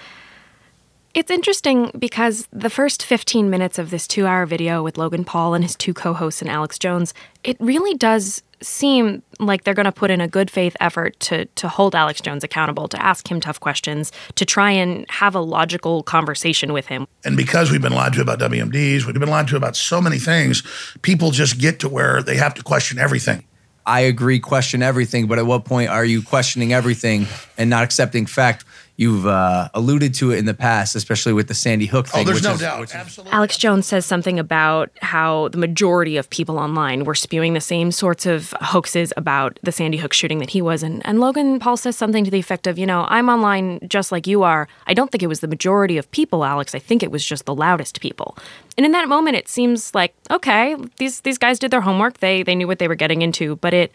It's 1.18 1.32
interesting 1.32 1.90
because 1.98 2.48
the 2.54 2.70
first 2.70 3.04
15 3.04 3.50
minutes 3.50 3.80
of 3.80 3.90
this 3.90 4.08
two 4.08 4.28
hour 4.28 4.46
video 4.46 4.84
with 4.84 5.00
Logan 5.00 5.26
Paul 5.26 5.56
and 5.56 5.64
his 5.64 5.76
two 5.76 5.92
co 5.92 6.14
hosts 6.14 6.44
and 6.44 6.52
Alex 6.52 6.78
Jones, 6.78 7.12
it 7.44 7.58
really 7.60 7.96
does 7.96 8.44
seem 8.62 9.24
like 9.40 9.64
they're 9.64 9.74
going 9.74 9.88
to 9.88 9.92
put 9.92 10.12
in 10.12 10.22
a 10.22 10.28
good 10.28 10.52
faith 10.52 10.78
effort 10.80 11.20
to 11.22 11.46
to 11.46 11.68
hold 11.70 11.96
Alex 11.96 12.22
Jones 12.22 12.44
accountable, 12.44 12.88
to 12.90 13.04
ask 13.04 13.32
him 13.32 13.40
tough 13.40 13.60
questions, 13.60 14.12
to 14.36 14.46
try 14.46 14.70
and 14.70 15.10
have 15.10 15.34
a 15.34 15.40
logical 15.40 16.04
conversation 16.04 16.72
with 16.72 16.86
him. 16.86 17.08
And 17.26 17.36
because 17.36 17.72
we've 17.72 17.82
been 17.82 17.96
lied 17.96 18.14
to 18.14 18.22
about 18.22 18.38
WMDs, 18.38 19.06
we've 19.06 19.16
been 19.16 19.28
lied 19.28 19.48
to 19.48 19.56
about 19.56 19.76
so 19.76 20.00
many 20.00 20.20
things, 20.20 20.62
people 21.02 21.32
just 21.32 21.58
get 21.58 21.80
to 21.80 21.90
where 21.90 22.22
they 22.22 22.38
have 22.38 22.54
to 22.54 22.62
question 22.62 23.00
everything. 23.00 23.44
I 23.88 24.02
agree, 24.02 24.40
question 24.40 24.84
everything, 24.84 25.28
but 25.28 25.40
at 25.40 25.48
what 25.48 25.66
point 25.66 25.90
are 25.90 26.06
you 26.06 26.22
questioning 26.22 26.74
everything 26.74 27.26
and 27.58 27.70
not 27.70 27.86
accepting 27.86 28.26
fact? 28.26 28.66
You've 29.00 29.28
uh, 29.28 29.70
alluded 29.76 30.16
to 30.16 30.32
it 30.32 30.40
in 30.40 30.46
the 30.46 30.56
past, 30.56 30.96
especially 30.96 31.32
with 31.32 31.48
the 31.48 31.54
Sandy 31.54 31.86
Hook 31.86 32.08
thing. 32.08 32.22
Oh, 32.22 32.24
there's 32.32 32.42
no 32.42 32.54
is, 32.54 32.62
doubt. 32.62 32.96
Absolutely. 32.96 33.32
Alex 33.32 33.56
Jones 33.56 33.86
says 33.86 34.08
something 34.08 34.40
about 34.40 34.90
how 35.04 35.50
the 35.50 35.60
majority 35.60 36.18
of 36.18 36.28
people 36.32 36.58
online 36.58 37.04
were 37.04 37.14
spewing 37.14 37.54
the 37.54 37.62
same 37.62 37.92
sorts 37.92 38.26
of 38.26 38.56
hoaxes 38.60 39.14
about 39.16 39.60
the 39.62 39.72
Sandy 39.72 40.00
Hook 40.00 40.14
shooting 40.14 40.40
that 40.40 40.50
he 40.50 40.64
was. 40.64 40.82
And, 40.82 41.06
and 41.06 41.20
Logan 41.20 41.60
Paul 41.60 41.78
says 41.78 41.96
something 41.96 42.26
to 42.26 42.32
the 42.32 42.40
effect 42.40 42.66
of, 42.66 42.80
you 42.80 42.88
know, 42.88 43.06
I'm 43.08 43.30
online 43.30 43.88
just 43.88 44.12
like 44.12 44.26
you 44.26 44.42
are. 44.42 44.68
I 44.88 44.96
don't 44.96 45.12
think 45.12 45.22
it 45.22 45.28
was 45.28 45.42
the 45.42 45.48
majority 45.48 46.00
of 46.00 46.10
people, 46.10 46.44
Alex. 46.44 46.74
I 46.74 46.80
think 46.80 47.04
it 47.04 47.12
was 47.12 47.24
just 47.24 47.46
the 47.46 47.54
loudest 47.54 48.02
people. 48.02 48.36
And 48.78 48.86
in 48.86 48.94
that 48.94 49.08
moment, 49.08 49.38
it 49.38 49.48
seems 49.48 49.94
like, 49.94 50.16
okay, 50.32 50.76
these, 50.98 51.22
these 51.22 51.38
guys 51.38 51.60
did 51.60 51.70
their 51.70 51.82
homework. 51.82 52.18
They, 52.18 52.42
they 52.42 52.56
knew 52.56 52.66
what 52.66 52.80
they 52.80 52.88
were 52.88 52.96
getting 52.96 53.22
into. 53.22 53.58
But 53.58 53.76
it 53.76 53.92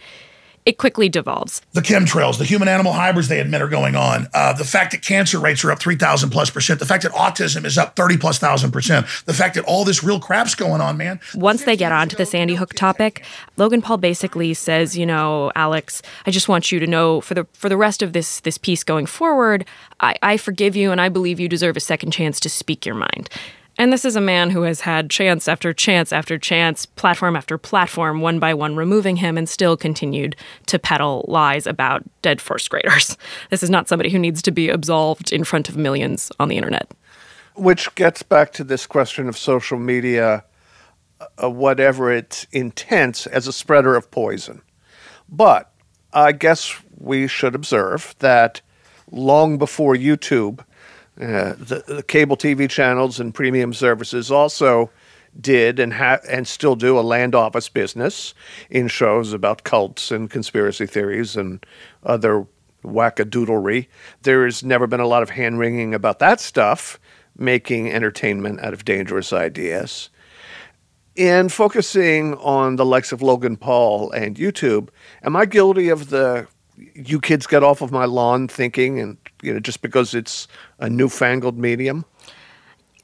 it 0.64 0.78
quickly 0.78 1.08
devolves. 1.08 1.60
The 1.72 1.80
chemtrails, 1.80 2.38
the 2.38 2.44
human 2.44 2.68
animal 2.68 2.92
hybrids 2.92 3.28
they 3.28 3.40
admit 3.40 3.62
are 3.62 3.68
going 3.68 3.96
on, 3.96 4.28
uh, 4.32 4.52
the 4.52 4.64
fact 4.64 4.92
that 4.92 5.02
cancer 5.02 5.38
rates 5.38 5.64
are 5.64 5.72
up 5.72 5.80
3,000 5.80 6.30
plus 6.30 6.50
percent, 6.50 6.78
the 6.78 6.86
fact 6.86 7.02
that 7.02 7.12
autism 7.12 7.64
is 7.64 7.76
up 7.76 7.96
30 7.96 8.16
plus 8.18 8.38
thousand 8.38 8.70
percent, 8.70 9.06
the 9.26 9.34
fact 9.34 9.54
that 9.56 9.64
all 9.64 9.84
this 9.84 10.04
real 10.04 10.20
crap's 10.20 10.54
going 10.54 10.80
on, 10.80 10.96
man. 10.96 11.20
Once 11.34 11.64
they 11.64 11.76
get 11.76 11.92
onto 11.92 12.16
the 12.16 12.26
Sandy 12.26 12.54
Hook 12.54 12.74
topic, 12.74 13.24
Logan 13.56 13.82
Paul 13.82 13.98
basically 13.98 14.54
says, 14.54 14.96
you 14.96 15.06
know, 15.06 15.50
Alex, 15.54 16.02
I 16.26 16.30
just 16.30 16.48
want 16.48 16.70
you 16.70 16.78
to 16.78 16.86
know 16.86 17.20
for 17.20 17.34
the 17.34 17.46
for 17.52 17.68
the 17.68 17.76
rest 17.76 18.02
of 18.02 18.12
this 18.12 18.40
this 18.40 18.58
piece 18.58 18.84
going 18.84 19.06
forward, 19.06 19.64
I, 20.00 20.14
I 20.22 20.36
forgive 20.36 20.76
you 20.76 20.92
and 20.92 21.00
I 21.00 21.08
believe 21.08 21.40
you 21.40 21.48
deserve 21.48 21.76
a 21.76 21.80
second 21.80 22.12
chance 22.12 22.38
to 22.40 22.48
speak 22.48 22.86
your 22.86 22.94
mind. 22.94 23.28
And 23.78 23.92
this 23.92 24.04
is 24.04 24.16
a 24.16 24.20
man 24.20 24.50
who 24.50 24.62
has 24.62 24.82
had 24.82 25.08
chance 25.08 25.48
after 25.48 25.72
chance 25.72 26.12
after 26.12 26.38
chance, 26.38 26.84
platform 26.84 27.36
after 27.36 27.56
platform, 27.56 28.20
one 28.20 28.38
by 28.38 28.52
one 28.52 28.76
removing 28.76 29.16
him, 29.16 29.38
and 29.38 29.48
still 29.48 29.76
continued 29.76 30.36
to 30.66 30.78
peddle 30.78 31.24
lies 31.26 31.66
about 31.66 32.02
dead 32.20 32.40
first 32.40 32.68
graders. 32.70 33.16
This 33.50 33.62
is 33.62 33.70
not 33.70 33.88
somebody 33.88 34.10
who 34.10 34.18
needs 34.18 34.42
to 34.42 34.50
be 34.50 34.68
absolved 34.68 35.32
in 35.32 35.44
front 35.44 35.68
of 35.68 35.76
millions 35.76 36.30
on 36.38 36.48
the 36.48 36.56
internet. 36.56 36.90
Which 37.54 37.94
gets 37.94 38.22
back 38.22 38.52
to 38.54 38.64
this 38.64 38.86
question 38.86 39.28
of 39.28 39.36
social 39.36 39.78
media, 39.78 40.44
uh, 41.42 41.50
whatever 41.50 42.10
its 42.12 42.46
intents, 42.52 43.26
as 43.26 43.46
a 43.46 43.52
spreader 43.52 43.94
of 43.94 44.10
poison. 44.10 44.62
But 45.28 45.70
I 46.12 46.32
guess 46.32 46.74
we 46.98 47.26
should 47.26 47.54
observe 47.54 48.14
that 48.18 48.60
long 49.10 49.58
before 49.58 49.94
YouTube, 49.94 50.64
uh, 51.20 51.54
the, 51.58 51.84
the, 51.86 52.02
cable 52.02 52.36
TV 52.36 52.68
channels 52.68 53.20
and 53.20 53.34
premium 53.34 53.74
services 53.74 54.30
also 54.30 54.90
did 55.38 55.78
and 55.78 55.92
ha- 55.92 56.20
and 56.28 56.48
still 56.48 56.74
do 56.74 56.98
a 56.98 57.00
land 57.00 57.34
office 57.34 57.68
business 57.68 58.32
in 58.70 58.88
shows 58.88 59.32
about 59.32 59.64
cults 59.64 60.10
and 60.10 60.30
conspiracy 60.30 60.86
theories 60.86 61.36
and 61.36 61.64
other 62.04 62.46
wackadoodlery. 62.82 63.88
There 64.22 64.44
has 64.46 64.64
never 64.64 64.86
been 64.86 65.00
a 65.00 65.06
lot 65.06 65.22
of 65.22 65.30
hand 65.30 65.58
wringing 65.58 65.94
about 65.94 66.18
that 66.20 66.40
stuff, 66.40 66.98
making 67.36 67.90
entertainment 67.90 68.60
out 68.60 68.72
of 68.72 68.84
dangerous 68.84 69.32
ideas. 69.32 70.08
In 71.14 71.50
focusing 71.50 72.34
on 72.36 72.76
the 72.76 72.86
likes 72.86 73.12
of 73.12 73.20
Logan 73.20 73.56
Paul 73.56 74.10
and 74.12 74.36
YouTube, 74.36 74.88
am 75.22 75.36
I 75.36 75.44
guilty 75.44 75.90
of 75.90 76.08
the 76.08 76.48
you 76.94 77.20
kids 77.20 77.46
get 77.46 77.62
off 77.62 77.80
of 77.82 77.92
my 77.92 78.04
lawn 78.04 78.48
thinking 78.48 78.98
and 78.98 79.16
you 79.42 79.52
know 79.52 79.60
just 79.60 79.82
because 79.82 80.14
it's 80.14 80.48
a 80.82 80.90
newfangled 80.90 81.56
medium 81.56 82.04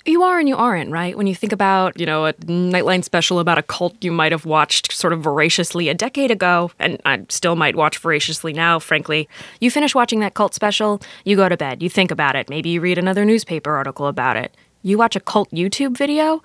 you 0.08 0.22
are 0.22 0.38
and 0.38 0.48
you 0.48 0.56
aren't, 0.56 0.90
right? 0.90 1.16
When 1.16 1.26
you 1.26 1.34
think 1.34 1.52
about, 1.52 2.00
you 2.00 2.06
know, 2.06 2.24
a 2.24 2.32
Nightline 2.32 3.04
special 3.04 3.40
about 3.40 3.58
a 3.58 3.62
cult 3.62 3.94
you 4.02 4.10
might 4.10 4.32
have 4.32 4.46
watched 4.46 4.92
sort 4.92 5.12
of 5.12 5.20
voraciously 5.20 5.90
a 5.90 5.94
decade 5.94 6.30
ago, 6.30 6.70
and 6.78 6.98
I 7.04 7.26
still 7.28 7.56
might 7.56 7.76
watch 7.76 7.98
voraciously 7.98 8.54
now, 8.54 8.78
frankly. 8.78 9.28
You 9.60 9.70
finish 9.70 9.94
watching 9.94 10.20
that 10.20 10.32
cult 10.32 10.54
special, 10.54 11.02
you 11.24 11.36
go 11.36 11.48
to 11.48 11.58
bed, 11.58 11.82
you 11.82 11.90
think 11.90 12.10
about 12.10 12.36
it, 12.36 12.48
maybe 12.48 12.70
you 12.70 12.80
read 12.80 12.96
another 12.96 13.24
newspaper 13.24 13.76
article 13.76 14.06
about 14.06 14.38
it. 14.38 14.56
You 14.82 14.96
watch 14.96 15.14
a 15.14 15.20
cult 15.20 15.50
YouTube 15.50 15.96
video, 15.96 16.42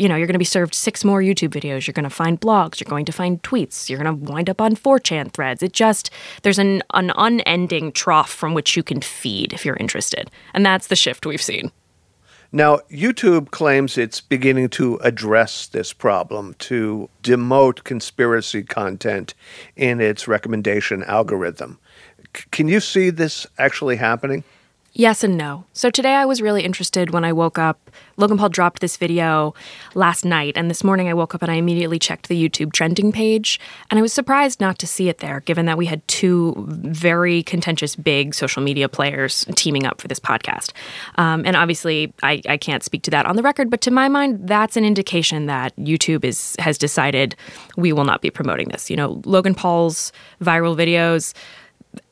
you 0.00 0.08
know, 0.08 0.16
you're 0.16 0.26
going 0.26 0.32
to 0.32 0.38
be 0.38 0.46
served 0.46 0.74
six 0.74 1.04
more 1.04 1.20
YouTube 1.20 1.50
videos. 1.50 1.86
You're 1.86 1.92
going 1.92 2.04
to 2.04 2.10
find 2.10 2.40
blogs. 2.40 2.80
You're 2.80 2.88
going 2.88 3.04
to 3.04 3.12
find 3.12 3.42
tweets. 3.42 3.90
You're 3.90 4.02
going 4.02 4.18
to 4.18 4.32
wind 4.32 4.48
up 4.48 4.58
on 4.58 4.74
4chan 4.74 5.32
threads. 5.32 5.62
It 5.62 5.74
just, 5.74 6.08
there's 6.42 6.58
an, 6.58 6.82
an 6.94 7.12
unending 7.16 7.92
trough 7.92 8.30
from 8.30 8.54
which 8.54 8.78
you 8.78 8.82
can 8.82 9.02
feed 9.02 9.52
if 9.52 9.66
you're 9.66 9.76
interested. 9.76 10.30
And 10.54 10.64
that's 10.64 10.86
the 10.86 10.96
shift 10.96 11.26
we've 11.26 11.42
seen. 11.42 11.70
Now, 12.50 12.78
YouTube 12.90 13.50
claims 13.50 13.98
it's 13.98 14.22
beginning 14.22 14.70
to 14.70 14.96
address 15.02 15.66
this 15.66 15.92
problem 15.92 16.54
to 16.60 17.10
demote 17.22 17.84
conspiracy 17.84 18.62
content 18.62 19.34
in 19.76 20.00
its 20.00 20.26
recommendation 20.26 21.04
algorithm. 21.04 21.78
C- 22.34 22.44
can 22.50 22.68
you 22.68 22.80
see 22.80 23.10
this 23.10 23.46
actually 23.58 23.96
happening? 23.96 24.44
Yes 24.92 25.22
and 25.22 25.36
no. 25.36 25.64
So 25.72 25.88
today 25.88 26.14
I 26.14 26.24
was 26.24 26.42
really 26.42 26.64
interested 26.64 27.10
when 27.10 27.24
I 27.24 27.32
woke 27.32 27.58
up. 27.58 27.92
Logan 28.16 28.36
Paul 28.36 28.48
dropped 28.48 28.80
this 28.80 28.96
video 28.96 29.54
last 29.94 30.24
night, 30.24 30.54
and 30.56 30.68
this 30.68 30.82
morning 30.82 31.08
I 31.08 31.14
woke 31.14 31.32
up 31.32 31.42
and 31.42 31.50
I 31.50 31.54
immediately 31.54 32.00
checked 32.00 32.28
the 32.28 32.48
YouTube 32.48 32.72
trending 32.72 33.12
page. 33.12 33.60
And 33.88 34.00
I 34.00 34.02
was 34.02 34.12
surprised 34.12 34.60
not 34.60 34.80
to 34.80 34.88
see 34.88 35.08
it 35.08 35.18
there, 35.18 35.40
given 35.40 35.66
that 35.66 35.78
we 35.78 35.86
had 35.86 36.06
two 36.08 36.54
very 36.66 37.44
contentious, 37.44 37.94
big 37.94 38.34
social 38.34 38.62
media 38.62 38.88
players 38.88 39.46
teaming 39.54 39.86
up 39.86 40.00
for 40.00 40.08
this 40.08 40.18
podcast. 40.18 40.72
Um, 41.14 41.44
and 41.46 41.54
obviously, 41.54 42.12
I, 42.24 42.42
I 42.48 42.56
can't 42.56 42.82
speak 42.82 43.02
to 43.04 43.12
that 43.12 43.26
on 43.26 43.36
the 43.36 43.42
record, 43.44 43.70
but 43.70 43.80
to 43.82 43.92
my 43.92 44.08
mind, 44.08 44.40
that's 44.48 44.76
an 44.76 44.84
indication 44.84 45.46
that 45.46 45.74
YouTube 45.76 46.24
is 46.24 46.56
has 46.58 46.76
decided 46.76 47.36
we 47.76 47.92
will 47.92 48.04
not 48.04 48.22
be 48.22 48.30
promoting 48.30 48.68
this. 48.70 48.90
You 48.90 48.96
know, 48.96 49.22
Logan 49.24 49.54
Paul's 49.54 50.10
viral 50.42 50.76
videos, 50.76 51.32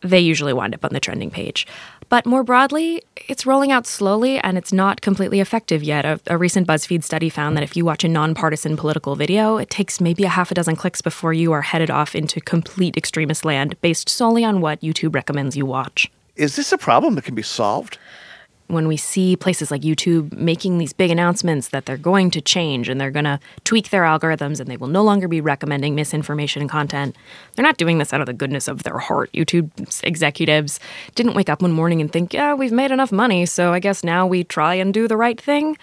they 0.00 0.20
usually 0.20 0.52
wind 0.52 0.74
up 0.74 0.84
on 0.84 0.92
the 0.92 1.00
trending 1.00 1.30
page. 1.30 1.66
But 2.08 2.24
more 2.24 2.42
broadly, 2.42 3.02
it's 3.28 3.44
rolling 3.44 3.70
out 3.70 3.86
slowly 3.86 4.38
and 4.38 4.56
it's 4.56 4.72
not 4.72 5.02
completely 5.02 5.40
effective 5.40 5.82
yet. 5.82 6.06
A, 6.06 6.18
a, 6.26 6.38
recent 6.38 6.66
BuzzFeed 6.66 7.04
study 7.04 7.28
found 7.28 7.54
that 7.56 7.62
if 7.62 7.76
you 7.76 7.84
watch 7.84 8.02
a 8.02 8.08
nonpartisan 8.08 8.78
political 8.78 9.14
video, 9.14 9.58
it 9.58 9.68
takes 9.68 10.00
maybe 10.00 10.24
a 10.24 10.28
half 10.28 10.50
a 10.50 10.54
dozen 10.54 10.74
clicks 10.74 11.02
before 11.02 11.34
you 11.34 11.52
are 11.52 11.60
headed 11.60 11.90
off 11.90 12.14
into 12.14 12.40
complete 12.40 12.96
extremist 12.96 13.44
land 13.44 13.78
based 13.82 14.08
solely 14.08 14.42
on 14.42 14.62
what 14.62 14.80
YouTube 14.80 15.14
recommends 15.14 15.54
you 15.54 15.66
watch. 15.66 16.10
Is 16.34 16.56
this 16.56 16.72
a 16.72 16.78
problem 16.78 17.14
that 17.16 17.24
can 17.24 17.34
be 17.34 17.42
solved? 17.42 17.98
When 18.68 18.86
we 18.86 18.96
see 18.96 19.34
places 19.34 19.70
like 19.70 19.82
YouTube 19.82 20.32
making 20.34 20.78
these 20.78 20.92
big 20.92 21.10
announcements 21.10 21.68
that 21.68 21.86
they're 21.86 21.96
going 21.96 22.30
to 22.30 22.40
change 22.40 22.88
and 22.88 23.00
they're 23.00 23.10
going 23.10 23.24
to 23.24 23.40
tweak 23.64 23.90
their 23.90 24.02
algorithms 24.02 24.60
and 24.60 24.70
they 24.70 24.76
will 24.76 24.88
no 24.88 25.02
longer 25.02 25.26
be 25.26 25.40
recommending 25.40 25.94
misinformation 25.94 26.68
content, 26.68 27.16
they're 27.54 27.64
not 27.64 27.78
doing 27.78 27.98
this 27.98 28.12
out 28.12 28.20
of 28.20 28.26
the 28.26 28.32
goodness 28.32 28.68
of 28.68 28.82
their 28.82 28.98
heart. 28.98 29.32
YouTube 29.32 29.70
executives 30.04 30.78
didn't 31.14 31.34
wake 31.34 31.48
up 31.48 31.62
one 31.62 31.72
morning 31.72 32.00
and 32.00 32.12
think, 32.12 32.32
yeah, 32.32 32.54
we've 32.54 32.72
made 32.72 32.90
enough 32.90 33.10
money, 33.10 33.46
so 33.46 33.72
I 33.72 33.80
guess 33.80 34.04
now 34.04 34.26
we 34.26 34.44
try 34.44 34.74
and 34.74 34.92
do 34.92 35.08
the 35.08 35.16
right 35.16 35.40
thing 35.40 35.76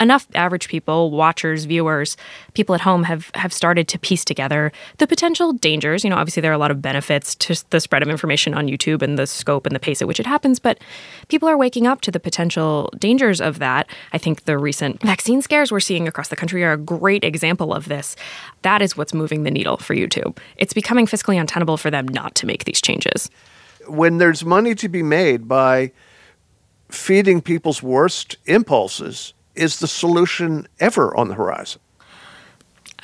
enough 0.00 0.26
average 0.34 0.68
people, 0.68 1.10
watchers, 1.10 1.64
viewers, 1.64 2.16
people 2.54 2.74
at 2.74 2.80
home 2.82 3.04
have 3.04 3.30
have 3.34 3.52
started 3.52 3.88
to 3.88 3.98
piece 3.98 4.24
together 4.24 4.72
the 4.98 5.06
potential 5.06 5.52
dangers. 5.52 6.04
You 6.04 6.10
know, 6.10 6.16
obviously 6.16 6.40
there 6.40 6.50
are 6.50 6.54
a 6.54 6.58
lot 6.58 6.70
of 6.70 6.82
benefits 6.82 7.34
to 7.36 7.54
the 7.70 7.80
spread 7.80 8.02
of 8.02 8.08
information 8.08 8.54
on 8.54 8.66
YouTube 8.66 9.02
and 9.02 9.18
the 9.18 9.26
scope 9.26 9.66
and 9.66 9.74
the 9.74 9.80
pace 9.80 10.02
at 10.02 10.08
which 10.08 10.20
it 10.20 10.26
happens, 10.26 10.58
but 10.58 10.78
people 11.28 11.48
are 11.48 11.56
waking 11.56 11.86
up 11.86 12.00
to 12.02 12.10
the 12.10 12.20
potential 12.20 12.92
dangers 12.98 13.40
of 13.40 13.58
that. 13.58 13.88
I 14.12 14.18
think 14.18 14.44
the 14.44 14.58
recent 14.58 15.00
vaccine 15.02 15.42
scares 15.42 15.72
we're 15.72 15.80
seeing 15.80 16.06
across 16.06 16.28
the 16.28 16.36
country 16.36 16.64
are 16.64 16.72
a 16.72 16.78
great 16.78 17.24
example 17.24 17.72
of 17.72 17.86
this. 17.86 18.16
That 18.62 18.82
is 18.82 18.96
what's 18.96 19.14
moving 19.14 19.44
the 19.44 19.50
needle 19.50 19.76
for 19.78 19.94
YouTube. 19.94 20.38
It's 20.56 20.72
becoming 20.72 21.06
fiscally 21.06 21.40
untenable 21.40 21.76
for 21.76 21.90
them 21.90 22.08
not 22.08 22.34
to 22.36 22.46
make 22.46 22.64
these 22.64 22.80
changes. 22.80 23.30
When 23.88 24.18
there's 24.18 24.44
money 24.44 24.74
to 24.74 24.88
be 24.88 25.02
made 25.02 25.46
by 25.46 25.92
feeding 26.90 27.40
people's 27.40 27.82
worst 27.82 28.36
impulses, 28.46 29.32
is 29.56 29.78
the 29.80 29.88
solution 29.88 30.66
ever 30.80 31.16
on 31.16 31.28
the 31.28 31.34
horizon? 31.34 31.80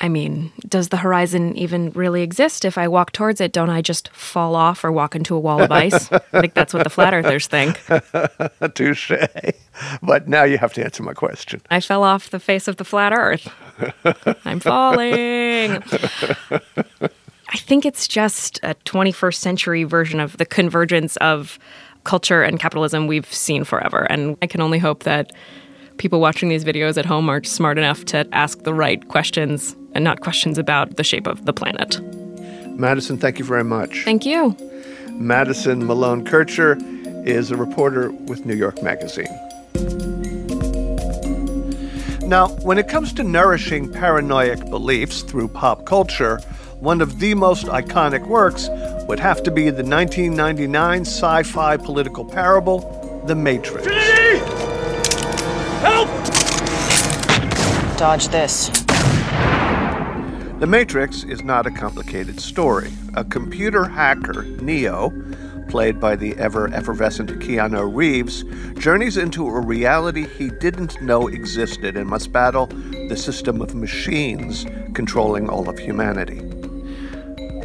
I 0.01 0.09
mean, 0.09 0.51
does 0.69 0.89
the 0.89 0.97
horizon 0.97 1.57
even 1.57 1.91
really 1.93 2.23
exist? 2.23 2.65
If 2.65 2.77
I 2.77 2.89
walk 2.89 3.13
towards 3.13 3.41
it, 3.41 3.53
don't 3.53 3.71
I 3.71 3.83
just 3.83 4.09
fall 4.09 4.57
off 4.57 4.83
or 4.83 4.91
walk 4.91 5.15
into 5.15 5.37
a 5.37 5.39
wall 5.39 5.63
of 5.63 5.71
ice? 5.71 6.11
I 6.13 6.41
think 6.41 6.55
that's 6.55 6.75
what 6.75 6.83
the 6.83 6.91
flat 6.91 7.15
earthers 7.15 7.47
think. 7.47 7.81
Touche. 8.75 9.13
But 10.03 10.27
now 10.27 10.43
you 10.43 10.59
have 10.59 10.73
to 10.75 10.85
answer 10.85 11.05
my 11.05 11.13
question. 11.13 11.63
I 11.71 11.81
fell 11.81 12.03
off 12.03 12.31
the 12.31 12.41
face 12.41 12.67
of 12.67 12.79
the 12.79 12.85
flat 12.85 13.13
earth. 13.13 13.49
I'm 14.45 14.59
falling. 14.59 15.83
I 17.49 17.59
think 17.59 17.87
it's 17.87 18.09
just 18.09 18.59
a 18.65 18.75
21st 18.87 19.37
century 19.37 19.85
version 19.85 20.19
of 20.19 20.37
the 20.37 20.47
convergence 20.47 21.17
of 21.19 21.61
culture 22.03 22.43
and 22.43 22.59
capitalism 22.59 23.07
we've 23.07 23.33
seen 23.33 23.63
forever. 23.63 24.05
And 24.11 24.37
I 24.43 24.49
can 24.49 24.61
only 24.61 24.79
hope 24.79 25.05
that 25.05 25.33
people 26.03 26.21
watching 26.21 26.49
these 26.49 26.65
videos 26.65 26.99
at 26.99 27.07
home 27.07 27.29
are 27.29 27.45
smart 27.45 27.79
enough 27.79 28.05
to 28.05 28.27
ask 28.33 28.65
the 28.65 28.75
right 28.75 29.07
questions 29.07 29.77
and 29.93 30.03
not 30.03 30.21
questions 30.21 30.59
about 30.59 30.97
the 30.97 31.05
shape 31.05 31.29
of 31.29 31.47
the 31.47 31.53
planet. 31.53 32.01
Madison, 32.77 33.17
thank 33.17 33.39
you 33.39 33.45
very 33.45 33.63
much. 33.63 34.03
Thank 34.05 34.27
you. 34.27 34.57
Madison 35.11 35.87
Malone 35.87 36.25
Kircher 36.25 36.77
is 37.25 37.53
a 37.53 37.57
reporter 37.57 38.11
with 38.11 38.45
New 38.45 38.57
York 38.57 38.83
Magazine. 38.83 39.33
Now, 42.29 42.49
when 42.63 42.79
it 42.79 42.89
comes 42.89 43.13
to 43.13 43.23
nourishing 43.23 43.93
paranoid 43.93 44.71
beliefs 44.71 45.23
through 45.23 45.49
pop 45.49 45.87
culture, 45.87 46.39
one 46.81 47.01
of 47.01 47.21
the 47.21 47.35
most 47.35 47.67
iconic 47.67 48.27
works 48.27 48.69
would 49.07 49.21
have 49.21 49.41
to 49.45 49.53
be 49.53 49.71
the 49.71 49.85
1999 49.85 51.03
sci 51.03 51.43
fi 51.45 51.77
political 51.77 52.25
parable, 52.25 53.23
The 53.29 53.37
Matrix. 53.37 53.87
Help! 55.83 56.09
Dodge 57.99 58.29
this. 58.29 58.69
The 60.61 60.67
Matrix 60.69 61.25
is 61.25 61.43
not 61.43 61.67
a 61.67 61.73
complicated 61.73 62.39
story. 62.41 62.93
A 63.15 63.25
computer 63.25 63.85
hacker, 63.85 64.45
Neo, 64.61 65.13
played 65.69 65.99
by 65.99 66.15
the 66.15 66.37
ever 66.37 66.73
effervescent 66.73 67.31
Keanu 67.41 67.93
Reeves, 67.93 68.45
journeys 68.79 69.17
into 69.17 69.47
a 69.49 69.61
reality 69.61 70.27
he 70.39 70.51
didn't 70.51 71.03
know 71.03 71.27
existed 71.27 71.97
and 71.97 72.09
must 72.09 72.31
battle 72.31 72.67
the 73.09 73.17
system 73.17 73.61
of 73.61 73.75
machines 73.75 74.67
controlling 74.95 75.49
all 75.49 75.69
of 75.69 75.79
humanity. 75.79 76.41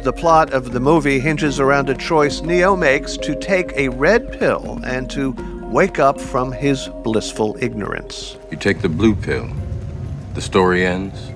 The 0.02 0.12
plot 0.12 0.52
of 0.52 0.72
the 0.72 0.80
movie 0.80 1.20
hinges 1.20 1.60
around 1.60 1.90
a 1.90 1.94
choice 1.94 2.40
Neo 2.40 2.74
makes 2.74 3.16
to 3.18 3.34
take 3.34 3.72
a 3.76 3.90
red 3.90 4.38
pill 4.38 4.80
and 4.84 5.10
to 5.10 5.34
wake 5.68 5.98
up 5.98 6.18
from 6.18 6.50
his 6.50 6.88
blissful 7.04 7.54
ignorance. 7.60 8.38
You 8.50 8.56
take 8.56 8.80
the 8.80 8.88
blue 8.88 9.14
pill, 9.14 9.50
the 10.32 10.40
story 10.40 10.86
ends. 10.86 11.30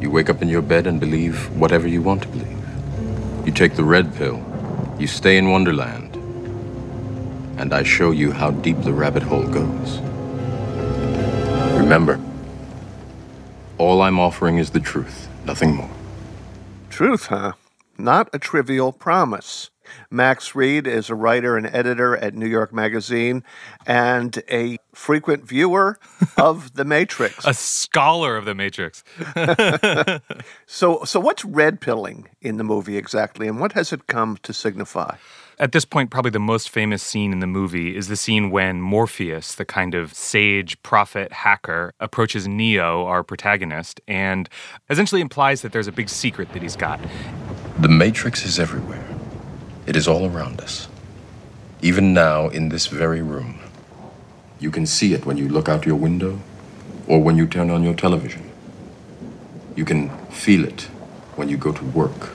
You 0.00 0.10
wake 0.10 0.28
up 0.28 0.42
in 0.42 0.48
your 0.48 0.60
bed 0.60 0.88
and 0.88 0.98
believe 0.98 1.48
whatever 1.56 1.86
you 1.86 2.02
want 2.02 2.22
to 2.22 2.28
believe. 2.28 3.46
You 3.46 3.52
take 3.52 3.76
the 3.76 3.84
red 3.84 4.12
pill, 4.16 4.44
you 4.98 5.06
stay 5.06 5.38
in 5.38 5.50
Wonderland, 5.50 6.16
and 7.56 7.72
I 7.72 7.84
show 7.84 8.10
you 8.10 8.32
how 8.32 8.50
deep 8.50 8.82
the 8.82 8.92
rabbit 8.92 9.22
hole 9.22 9.46
goes. 9.46 10.00
Remember, 11.78 12.20
all 13.78 14.02
I'm 14.02 14.18
offering 14.18 14.58
is 14.58 14.70
the 14.70 14.80
truth, 14.80 15.28
nothing 15.44 15.76
more. 15.76 15.90
Truth, 16.90 17.26
huh? 17.26 17.52
Not 17.96 18.28
a 18.32 18.40
trivial 18.40 18.92
promise. 18.92 19.70
Max 20.10 20.54
Read 20.54 20.86
is 20.86 21.10
a 21.10 21.14
writer 21.14 21.56
and 21.56 21.66
editor 21.66 22.16
at 22.16 22.34
New 22.34 22.46
York 22.46 22.72
Magazine 22.72 23.42
and 23.86 24.42
a 24.50 24.78
frequent 24.92 25.46
viewer 25.46 25.98
of 26.36 26.74
The 26.74 26.84
Matrix. 26.84 27.44
a 27.44 27.54
scholar 27.54 28.36
of 28.36 28.44
The 28.44 28.54
Matrix. 28.54 29.04
so, 30.66 31.04
so 31.04 31.20
what's 31.20 31.44
red 31.44 31.80
pilling 31.80 32.28
in 32.40 32.56
the 32.56 32.64
movie 32.64 32.96
exactly, 32.96 33.48
and 33.48 33.60
what 33.60 33.72
has 33.72 33.92
it 33.92 34.06
come 34.06 34.38
to 34.42 34.52
signify? 34.52 35.16
At 35.58 35.70
this 35.70 35.84
point, 35.84 36.10
probably 36.10 36.32
the 36.32 36.40
most 36.40 36.68
famous 36.68 37.00
scene 37.00 37.32
in 37.32 37.38
the 37.38 37.46
movie 37.46 37.96
is 37.96 38.08
the 38.08 38.16
scene 38.16 38.50
when 38.50 38.80
Morpheus, 38.80 39.54
the 39.54 39.64
kind 39.64 39.94
of 39.94 40.12
sage, 40.12 40.82
prophet, 40.82 41.32
hacker, 41.32 41.92
approaches 42.00 42.48
Neo, 42.48 43.04
our 43.06 43.22
protagonist, 43.22 44.00
and 44.08 44.48
essentially 44.90 45.20
implies 45.20 45.62
that 45.62 45.70
there's 45.70 45.86
a 45.86 45.92
big 45.92 46.08
secret 46.08 46.52
that 46.54 46.62
he's 46.62 46.74
got. 46.74 46.98
The 47.78 47.88
Matrix 47.88 48.44
is 48.44 48.58
everywhere. 48.58 49.03
It 49.86 49.96
is 49.96 50.08
all 50.08 50.26
around 50.26 50.60
us. 50.60 50.88
Even 51.82 52.14
now, 52.14 52.48
in 52.48 52.70
this 52.70 52.86
very 52.86 53.20
room. 53.20 53.58
You 54.58 54.70
can 54.70 54.86
see 54.86 55.12
it 55.12 55.26
when 55.26 55.36
you 55.36 55.48
look 55.48 55.68
out 55.68 55.84
your 55.84 55.96
window 55.96 56.40
or 57.06 57.22
when 57.22 57.36
you 57.36 57.46
turn 57.46 57.70
on 57.70 57.82
your 57.82 57.94
television. 57.94 58.50
You 59.76 59.84
can 59.84 60.08
feel 60.28 60.64
it 60.64 60.82
when 61.36 61.48
you 61.48 61.56
go 61.56 61.72
to 61.72 61.84
work, 61.84 62.30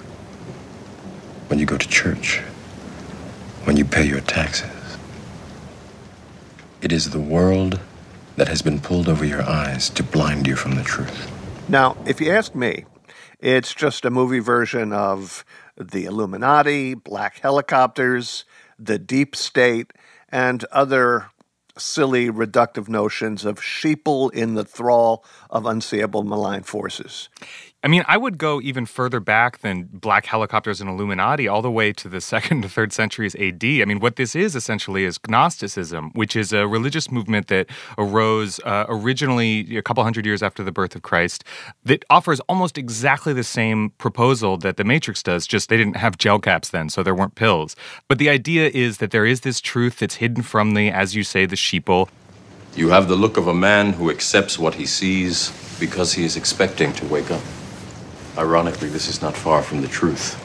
when 1.47 1.57
you 1.57 1.65
go 1.65 1.77
to 1.77 1.87
church, 1.87 2.39
when 3.63 3.77
you 3.77 3.85
pay 3.85 4.05
your 4.05 4.21
taxes. 4.21 4.97
It 6.81 6.91
is 6.91 7.09
the 7.09 7.19
world 7.19 7.79
that 8.35 8.47
has 8.47 8.61
been 8.61 8.79
pulled 8.79 9.09
over 9.09 9.25
your 9.25 9.41
eyes 9.41 9.89
to 9.91 10.03
blind 10.03 10.47
you 10.47 10.55
from 10.55 10.75
the 10.75 10.83
truth. 10.83 11.31
Now, 11.67 11.97
if 12.05 12.21
you 12.21 12.31
ask 12.31 12.53
me, 12.53 12.85
it's 13.39 13.73
just 13.73 14.05
a 14.05 14.09
movie 14.09 14.39
version 14.39 14.93
of 14.93 15.43
the 15.79 16.05
Illuminati, 16.05 16.93
black 16.93 17.39
helicopters, 17.39 18.45
the 18.77 18.99
deep 18.99 19.35
state, 19.35 19.91
and 20.29 20.63
other 20.65 21.31
silly 21.77 22.29
reductive 22.29 22.89
notions 22.89 23.45
of 23.45 23.59
sheeple 23.59 24.31
in 24.33 24.55
the 24.55 24.65
thrall 24.65 25.23
of 25.49 25.65
unseeable 25.65 26.23
malign 26.23 26.63
forces. 26.63 27.29
I 27.81 27.87
mean, 27.87 28.03
I 28.09 28.17
would 28.17 28.37
go 28.37 28.59
even 28.59 28.85
further 28.85 29.21
back 29.21 29.59
than 29.59 29.87
black 29.93 30.25
helicopters 30.25 30.81
and 30.81 30.89
Illuminati, 30.89 31.47
all 31.47 31.61
the 31.61 31.71
way 31.71 31.93
to 31.93 32.09
the 32.09 32.19
second 32.33 32.63
to 32.63 32.69
third 32.69 32.91
centuries 32.91 33.35
AD. 33.35 33.63
I 33.63 33.85
mean, 33.85 34.01
what 34.01 34.17
this 34.17 34.35
is 34.35 34.53
essentially 34.53 35.05
is 35.05 35.17
Gnosticism, 35.29 36.11
which 36.11 36.35
is 36.35 36.51
a 36.51 36.67
religious 36.67 37.09
movement 37.09 37.47
that 37.47 37.67
arose 37.97 38.59
uh, 38.65 38.85
originally 38.89 39.77
a 39.77 39.81
couple 39.81 40.03
hundred 40.03 40.25
years 40.25 40.43
after 40.43 40.61
the 40.61 40.73
birth 40.73 40.93
of 40.93 41.03
Christ 41.03 41.45
that 41.85 42.03
offers 42.09 42.41
almost 42.41 42.77
exactly 42.77 43.31
the 43.31 43.45
same 43.45 43.91
proposal 43.91 44.57
that 44.57 44.75
the 44.75 44.83
Matrix 44.83 45.23
does, 45.23 45.47
just 45.47 45.69
they 45.69 45.77
didn't 45.77 45.95
have 45.95 46.17
gel 46.17 46.39
caps 46.39 46.69
then, 46.69 46.89
so 46.89 47.01
there 47.01 47.15
weren't 47.15 47.35
pills. 47.35 47.77
But 48.09 48.17
the 48.17 48.29
idea 48.29 48.69
is 48.73 48.97
that 48.97 49.11
there 49.11 49.25
is 49.25 49.41
this 49.41 49.61
truth 49.61 49.99
that's 49.99 50.15
hidden 50.15 50.43
from 50.43 50.73
the, 50.73 50.89
as 50.89 51.15
you 51.15 51.23
say, 51.23 51.45
the 51.45 51.55
sheeple. 51.55 52.09
You 52.75 52.89
have 52.89 53.07
the 53.07 53.15
look 53.15 53.37
of 53.37 53.47
a 53.47 53.53
man 53.53 53.93
who 53.93 54.09
accepts 54.09 54.59
what 54.59 54.75
he 54.75 54.85
sees 54.85 55.53
because 55.79 56.11
he 56.11 56.25
is 56.25 56.35
expecting 56.35 56.91
to 56.93 57.05
wake 57.05 57.31
up. 57.31 57.41
Ironically, 58.39 58.87
this 58.87 59.09
is 59.09 59.21
not 59.21 59.35
far 59.35 59.61
from 59.61 59.81
the 59.81 59.89
truth. 59.89 60.41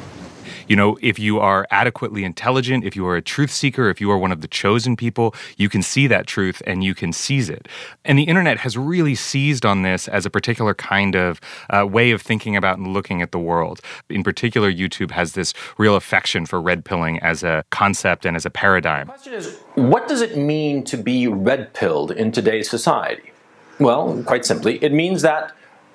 You 0.66 0.74
know, 0.74 0.98
if 1.00 1.16
you 1.16 1.38
are 1.38 1.64
adequately 1.70 2.24
intelligent, 2.24 2.84
if 2.84 2.96
you 2.96 3.06
are 3.06 3.14
a 3.14 3.22
truth 3.22 3.52
seeker, 3.52 3.88
if 3.88 4.00
you 4.00 4.10
are 4.10 4.18
one 4.18 4.32
of 4.32 4.40
the 4.40 4.48
chosen 4.48 4.96
people, 4.96 5.32
you 5.56 5.68
can 5.68 5.80
see 5.80 6.08
that 6.08 6.26
truth 6.26 6.60
and 6.66 6.82
you 6.82 6.92
can 6.92 7.12
seize 7.12 7.48
it. 7.48 7.68
And 8.04 8.18
the 8.18 8.24
internet 8.24 8.58
has 8.58 8.76
really 8.76 9.14
seized 9.14 9.64
on 9.64 9.82
this 9.82 10.08
as 10.08 10.26
a 10.26 10.30
particular 10.30 10.74
kind 10.74 11.14
of 11.14 11.40
uh, 11.70 11.86
way 11.86 12.10
of 12.10 12.20
thinking 12.20 12.56
about 12.56 12.78
and 12.78 12.88
looking 12.88 13.22
at 13.22 13.30
the 13.30 13.38
world. 13.38 13.80
In 14.10 14.24
particular, 14.24 14.72
YouTube 14.72 15.12
has 15.12 15.34
this 15.34 15.54
real 15.78 15.94
affection 15.94 16.46
for 16.46 16.60
red 16.60 16.84
pilling 16.84 17.20
as 17.20 17.44
a 17.44 17.64
concept 17.70 18.26
and 18.26 18.36
as 18.36 18.44
a 18.44 18.50
paradigm. 18.50 19.06
The 19.06 19.12
question 19.12 19.34
is, 19.34 19.58
what 19.76 20.08
does 20.08 20.20
it 20.20 20.36
mean 20.36 20.82
to 20.84 20.96
be 20.96 21.28
red 21.28 21.74
pilled 21.74 22.10
in 22.10 22.32
today's 22.32 22.68
society? 22.68 23.30
Well, 23.78 24.20
quite 24.24 24.44
simply, 24.44 24.82
it 24.82 24.92
means 24.92 25.22
that 25.22 25.52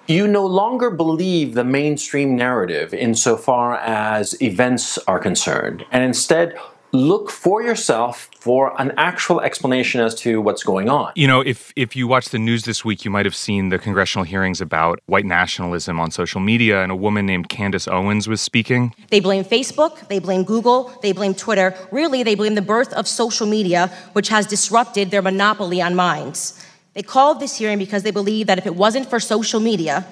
you 0.09 0.27
no 0.27 0.45
longer 0.45 0.89
believe 0.89 1.53
the 1.53 1.63
mainstream 1.63 2.35
narrative 2.35 2.93
insofar 2.93 3.75
as 3.77 4.39
events 4.41 4.97
are 5.07 5.19
concerned, 5.19 5.85
and 5.91 6.03
instead 6.03 6.57
look 6.91 7.29
for 7.29 7.61
yourself 7.61 8.29
for 8.39 8.73
an 8.81 8.91
actual 8.97 9.39
explanation 9.41 10.01
as 10.01 10.15
to 10.15 10.41
what's 10.41 10.63
going 10.63 10.89
on. 10.89 11.11
You 11.15 11.27
know, 11.27 11.41
if 11.41 11.71
if 11.75 11.95
you 11.95 12.07
watch 12.07 12.29
the 12.29 12.39
news 12.39 12.63
this 12.63 12.83
week, 12.83 13.05
you 13.05 13.11
might 13.11 13.25
have 13.25 13.35
seen 13.35 13.69
the 13.69 13.77
congressional 13.77 14.23
hearings 14.23 14.59
about 14.61 14.99
white 15.05 15.25
nationalism 15.25 15.99
on 15.99 16.09
social 16.09 16.41
media, 16.41 16.81
and 16.81 16.91
a 16.91 16.95
woman 16.95 17.27
named 17.27 17.49
Candace 17.49 17.87
Owens 17.87 18.27
was 18.27 18.41
speaking. 18.41 18.95
They 19.09 19.19
blame 19.19 19.43
Facebook, 19.43 20.07
they 20.07 20.17
blame 20.17 20.43
Google, 20.43 20.91
they 21.03 21.11
blame 21.11 21.35
Twitter. 21.35 21.75
Really, 21.91 22.23
they 22.23 22.35
blame 22.35 22.55
the 22.55 22.63
birth 22.63 22.93
of 22.93 23.07
social 23.07 23.45
media, 23.45 23.91
which 24.13 24.29
has 24.29 24.47
disrupted 24.47 25.11
their 25.11 25.21
monopoly 25.21 25.81
on 25.81 25.95
minds. 25.95 26.65
They 26.93 27.03
called 27.03 27.39
this 27.39 27.57
hearing 27.57 27.77
because 27.77 28.03
they 28.03 28.11
believe 28.11 28.47
that 28.47 28.57
if 28.57 28.65
it 28.65 28.75
wasn't 28.75 29.09
for 29.09 29.19
social 29.19 29.59
media, 29.59 30.05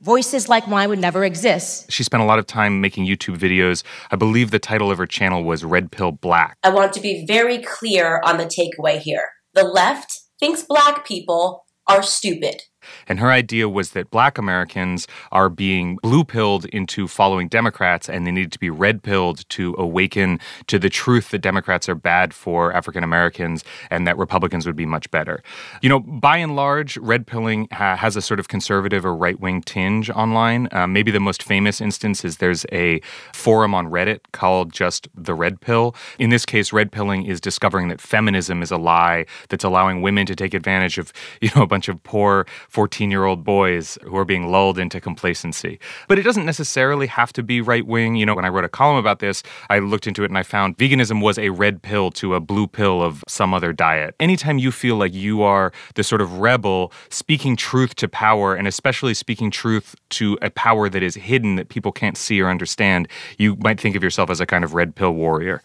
Voices 0.00 0.48
like 0.48 0.68
mine 0.68 0.88
would 0.90 1.00
never 1.00 1.24
exist. 1.24 1.90
She 1.90 2.04
spent 2.04 2.22
a 2.22 2.26
lot 2.26 2.38
of 2.38 2.46
time 2.46 2.80
making 2.80 3.06
YouTube 3.06 3.36
videos. 3.36 3.82
I 4.12 4.16
believe 4.16 4.52
the 4.52 4.60
title 4.60 4.92
of 4.92 4.98
her 4.98 5.06
channel 5.06 5.42
was 5.42 5.64
Red 5.64 5.90
Pill 5.90 6.12
Black. 6.12 6.56
I 6.62 6.70
want 6.70 6.92
to 6.92 7.00
be 7.00 7.26
very 7.26 7.58
clear 7.58 8.20
on 8.24 8.36
the 8.36 8.44
takeaway 8.44 9.00
here. 9.00 9.28
The 9.54 9.64
left 9.64 10.16
thinks 10.38 10.62
black 10.62 11.04
people 11.04 11.64
are 11.88 12.04
stupid. 12.04 12.62
And 13.06 13.20
her 13.20 13.30
idea 13.30 13.68
was 13.68 13.90
that 13.90 14.10
black 14.10 14.38
Americans 14.38 15.06
are 15.32 15.48
being 15.48 15.96
blue 16.02 16.24
pilled 16.24 16.64
into 16.66 17.08
following 17.08 17.48
Democrats 17.48 18.08
and 18.08 18.26
they 18.26 18.30
need 18.30 18.52
to 18.52 18.58
be 18.58 18.70
red 18.70 19.02
pilled 19.02 19.48
to 19.50 19.74
awaken 19.78 20.40
to 20.66 20.78
the 20.78 20.90
truth 20.90 21.30
that 21.30 21.40
Democrats 21.40 21.88
are 21.88 21.94
bad 21.94 22.34
for 22.34 22.72
African 22.72 23.04
Americans 23.04 23.64
and 23.90 24.06
that 24.06 24.16
Republicans 24.18 24.66
would 24.66 24.76
be 24.76 24.86
much 24.86 25.10
better. 25.10 25.42
You 25.82 25.88
know, 25.88 26.00
by 26.00 26.38
and 26.38 26.56
large, 26.56 26.96
red 26.98 27.26
pilling 27.26 27.68
ha- 27.72 27.96
has 27.96 28.16
a 28.16 28.22
sort 28.22 28.40
of 28.40 28.48
conservative 28.48 29.04
or 29.04 29.14
right 29.14 29.38
wing 29.38 29.62
tinge 29.62 30.10
online. 30.10 30.68
Uh, 30.72 30.86
maybe 30.86 31.10
the 31.10 31.20
most 31.20 31.42
famous 31.42 31.80
instance 31.80 32.24
is 32.24 32.38
there's 32.38 32.64
a 32.72 33.00
forum 33.32 33.74
on 33.74 33.86
Reddit 33.88 34.20
called 34.32 34.72
just 34.72 35.08
the 35.14 35.34
red 35.34 35.60
pill. 35.60 35.94
In 36.18 36.30
this 36.30 36.44
case, 36.44 36.72
red 36.72 36.92
pilling 36.92 37.26
is 37.26 37.40
discovering 37.40 37.88
that 37.88 38.00
feminism 38.00 38.62
is 38.62 38.70
a 38.70 38.76
lie 38.76 39.26
that's 39.48 39.64
allowing 39.64 40.02
women 40.02 40.26
to 40.26 40.36
take 40.36 40.54
advantage 40.54 40.98
of, 40.98 41.12
you 41.40 41.50
know, 41.54 41.62
a 41.62 41.66
bunch 41.66 41.88
of 41.88 42.02
poor 42.02 42.46
14 42.78 43.10
year 43.10 43.24
old 43.24 43.42
boys 43.42 43.98
who 44.04 44.16
are 44.16 44.24
being 44.24 44.52
lulled 44.52 44.78
into 44.78 45.00
complacency. 45.00 45.80
But 46.06 46.16
it 46.16 46.22
doesn't 46.22 46.46
necessarily 46.46 47.08
have 47.08 47.32
to 47.32 47.42
be 47.42 47.60
right 47.60 47.84
wing. 47.84 48.14
You 48.14 48.24
know, 48.24 48.36
when 48.36 48.44
I 48.44 48.50
wrote 48.50 48.62
a 48.62 48.68
column 48.68 48.98
about 48.98 49.18
this, 49.18 49.42
I 49.68 49.80
looked 49.80 50.06
into 50.06 50.22
it 50.22 50.26
and 50.26 50.38
I 50.38 50.44
found 50.44 50.78
veganism 50.78 51.20
was 51.20 51.40
a 51.40 51.48
red 51.48 51.82
pill 51.82 52.12
to 52.12 52.36
a 52.36 52.40
blue 52.40 52.68
pill 52.68 53.02
of 53.02 53.24
some 53.26 53.52
other 53.52 53.72
diet. 53.72 54.14
Anytime 54.20 54.58
you 54.58 54.70
feel 54.70 54.94
like 54.94 55.12
you 55.12 55.42
are 55.42 55.72
the 55.96 56.04
sort 56.04 56.20
of 56.20 56.38
rebel 56.38 56.92
speaking 57.10 57.56
truth 57.56 57.96
to 57.96 58.06
power, 58.06 58.54
and 58.54 58.68
especially 58.68 59.12
speaking 59.12 59.50
truth 59.50 59.96
to 60.10 60.38
a 60.40 60.48
power 60.50 60.88
that 60.88 61.02
is 61.02 61.16
hidden 61.16 61.56
that 61.56 61.70
people 61.70 61.90
can't 61.90 62.16
see 62.16 62.40
or 62.40 62.48
understand, 62.48 63.08
you 63.38 63.56
might 63.56 63.80
think 63.80 63.96
of 63.96 64.04
yourself 64.04 64.30
as 64.30 64.40
a 64.40 64.46
kind 64.46 64.62
of 64.62 64.72
red 64.72 64.94
pill 64.94 65.14
warrior. 65.14 65.64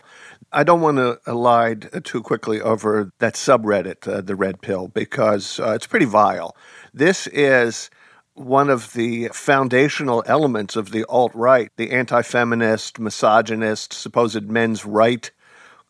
I 0.52 0.64
don't 0.64 0.82
want 0.82 0.98
to 0.98 1.20
elide 1.26 2.04
too 2.04 2.22
quickly 2.22 2.62
over 2.62 3.12
that 3.20 3.34
subreddit, 3.34 4.08
uh, 4.08 4.22
the 4.22 4.36
red 4.36 4.62
pill, 4.62 4.88
because 4.88 5.60
uh, 5.60 5.72
it's 5.72 5.88
pretty 5.88 6.06
vile. 6.06 6.56
This 6.94 7.28
is 7.28 7.90
one 8.36 8.70
of 8.70 8.94
the 8.94 9.30
foundational 9.30 10.24
elements 10.28 10.76
of 10.76 10.92
the 10.92 11.06
alt 11.06 11.32
right, 11.34 11.72
the 11.78 11.92
anti 11.92 12.22
feminist, 12.22 13.00
misogynist, 13.00 13.94
supposed 13.94 14.50
men's 14.50 14.86
right 14.86 15.32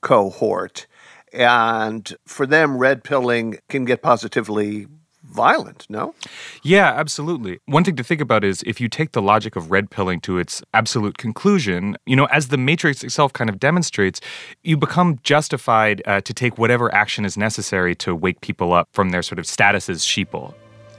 cohort. 0.02 0.88
And 1.32 2.16
for 2.26 2.46
them, 2.46 2.78
red 2.78 3.04
pilling 3.04 3.58
can 3.68 3.86
get 3.86 4.02
positively 4.02 4.88
violent, 5.24 5.88
no? 5.90 6.14
Yeah, 6.62 6.94
absolutely. 6.94 7.60
One 7.66 7.84
thing 7.84 7.96
to 7.96 8.04
think 8.04 8.22
about 8.22 8.44
is 8.44 8.62
if 8.68 8.80
you 8.80 8.88
take 8.88 9.14
the 9.14 9.22
logic 9.22 9.56
of 9.56 9.72
red 9.72 9.90
pilling 9.90 10.22
to 10.22 10.38
its 10.38 10.62
absolute 10.74 11.18
conclusion, 11.18 11.98
you 12.06 12.16
know, 12.16 12.26
as 12.26 12.50
the 12.50 12.58
Matrix 12.58 13.04
itself 13.04 13.34
kind 13.34 13.50
of 13.50 13.60
demonstrates, 13.60 14.22
you 14.64 14.78
become 14.78 15.20
justified 15.24 16.02
uh, 16.06 16.22
to 16.22 16.34
take 16.34 16.58
whatever 16.58 16.94
action 16.94 17.26
is 17.26 17.36
necessary 17.36 17.96
to 17.96 18.14
wake 18.14 18.42
people 18.42 18.74
up 18.74 18.90
from 18.92 19.10
their 19.10 19.24
sort 19.24 19.40
of 19.40 19.48
status 19.48 19.90
as 19.90 20.04
sheeple. 20.04 20.54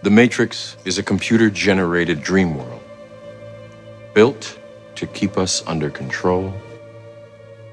The 0.05 0.11
Matrix 0.11 0.77
is 0.85 0.99
a 0.99 1.03
computer 1.03 1.49
generated 1.49 2.23
dream 2.23 2.59
world 2.59 2.83
built 4.13 4.59
to 4.97 5.07
keep 5.07 5.39
us 5.39 5.67
under 5.67 5.89
control 5.89 6.53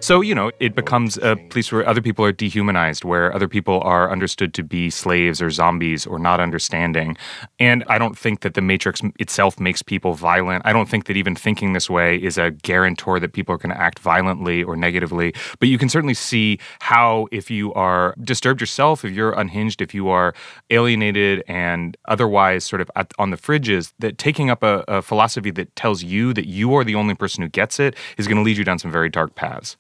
so, 0.01 0.21
you 0.21 0.33
know, 0.33 0.51
it 0.59 0.75
becomes 0.75 1.17
a 1.17 1.35
place 1.49 1.71
where 1.71 1.87
other 1.87 2.01
people 2.01 2.25
are 2.25 2.31
dehumanized, 2.31 3.03
where 3.03 3.33
other 3.33 3.47
people 3.47 3.81
are 3.81 4.11
understood 4.11 4.53
to 4.55 4.63
be 4.63 4.89
slaves 4.89 5.41
or 5.41 5.49
zombies 5.49 6.07
or 6.07 6.17
not 6.17 6.39
understanding. 6.39 7.15
And 7.59 7.83
I 7.87 7.97
don't 7.97 8.17
think 8.17 8.41
that 8.41 8.55
the 8.55 8.61
Matrix 8.61 9.01
itself 9.19 9.59
makes 9.59 9.81
people 9.81 10.13
violent. 10.13 10.63
I 10.65 10.73
don't 10.73 10.89
think 10.89 11.05
that 11.05 11.17
even 11.17 11.35
thinking 11.35 11.73
this 11.73 11.89
way 11.89 12.17
is 12.17 12.37
a 12.37 12.51
guarantor 12.51 13.19
that 13.19 13.33
people 13.33 13.53
are 13.53 13.59
going 13.59 13.75
to 13.75 13.79
act 13.79 13.99
violently 13.99 14.63
or 14.63 14.75
negatively. 14.75 15.33
But 15.59 15.69
you 15.69 15.77
can 15.77 15.87
certainly 15.87 16.15
see 16.15 16.57
how, 16.79 17.27
if 17.31 17.51
you 17.51 17.73
are 17.73 18.15
disturbed 18.23 18.59
yourself, 18.59 19.05
if 19.05 19.11
you're 19.11 19.33
unhinged, 19.33 19.81
if 19.81 19.93
you 19.93 20.09
are 20.09 20.33
alienated 20.71 21.43
and 21.47 21.95
otherwise 22.05 22.63
sort 22.63 22.81
of 22.81 22.89
at, 22.95 23.13
on 23.19 23.29
the 23.29 23.37
fridges, 23.37 23.93
that 23.99 24.17
taking 24.17 24.49
up 24.49 24.63
a, 24.63 24.83
a 24.87 25.01
philosophy 25.01 25.51
that 25.51 25.75
tells 25.75 26.03
you 26.03 26.33
that 26.33 26.47
you 26.47 26.73
are 26.73 26.83
the 26.83 26.95
only 26.95 27.13
person 27.13 27.43
who 27.43 27.49
gets 27.49 27.79
it 27.79 27.95
is 28.17 28.27
going 28.27 28.37
to 28.37 28.43
lead 28.43 28.57
you 28.57 28.63
down 28.63 28.79
some 28.79 28.91
very 28.91 29.09
dark 29.09 29.35
paths. 29.35 29.77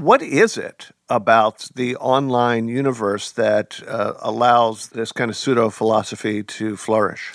What 0.00 0.22
is 0.22 0.56
it 0.56 0.92
about 1.10 1.68
the 1.74 1.94
online 1.96 2.68
universe 2.68 3.32
that 3.32 3.82
uh, 3.86 4.14
allows 4.20 4.88
this 4.88 5.12
kind 5.12 5.30
of 5.30 5.36
pseudo 5.36 5.68
philosophy 5.68 6.42
to 6.42 6.78
flourish? 6.78 7.34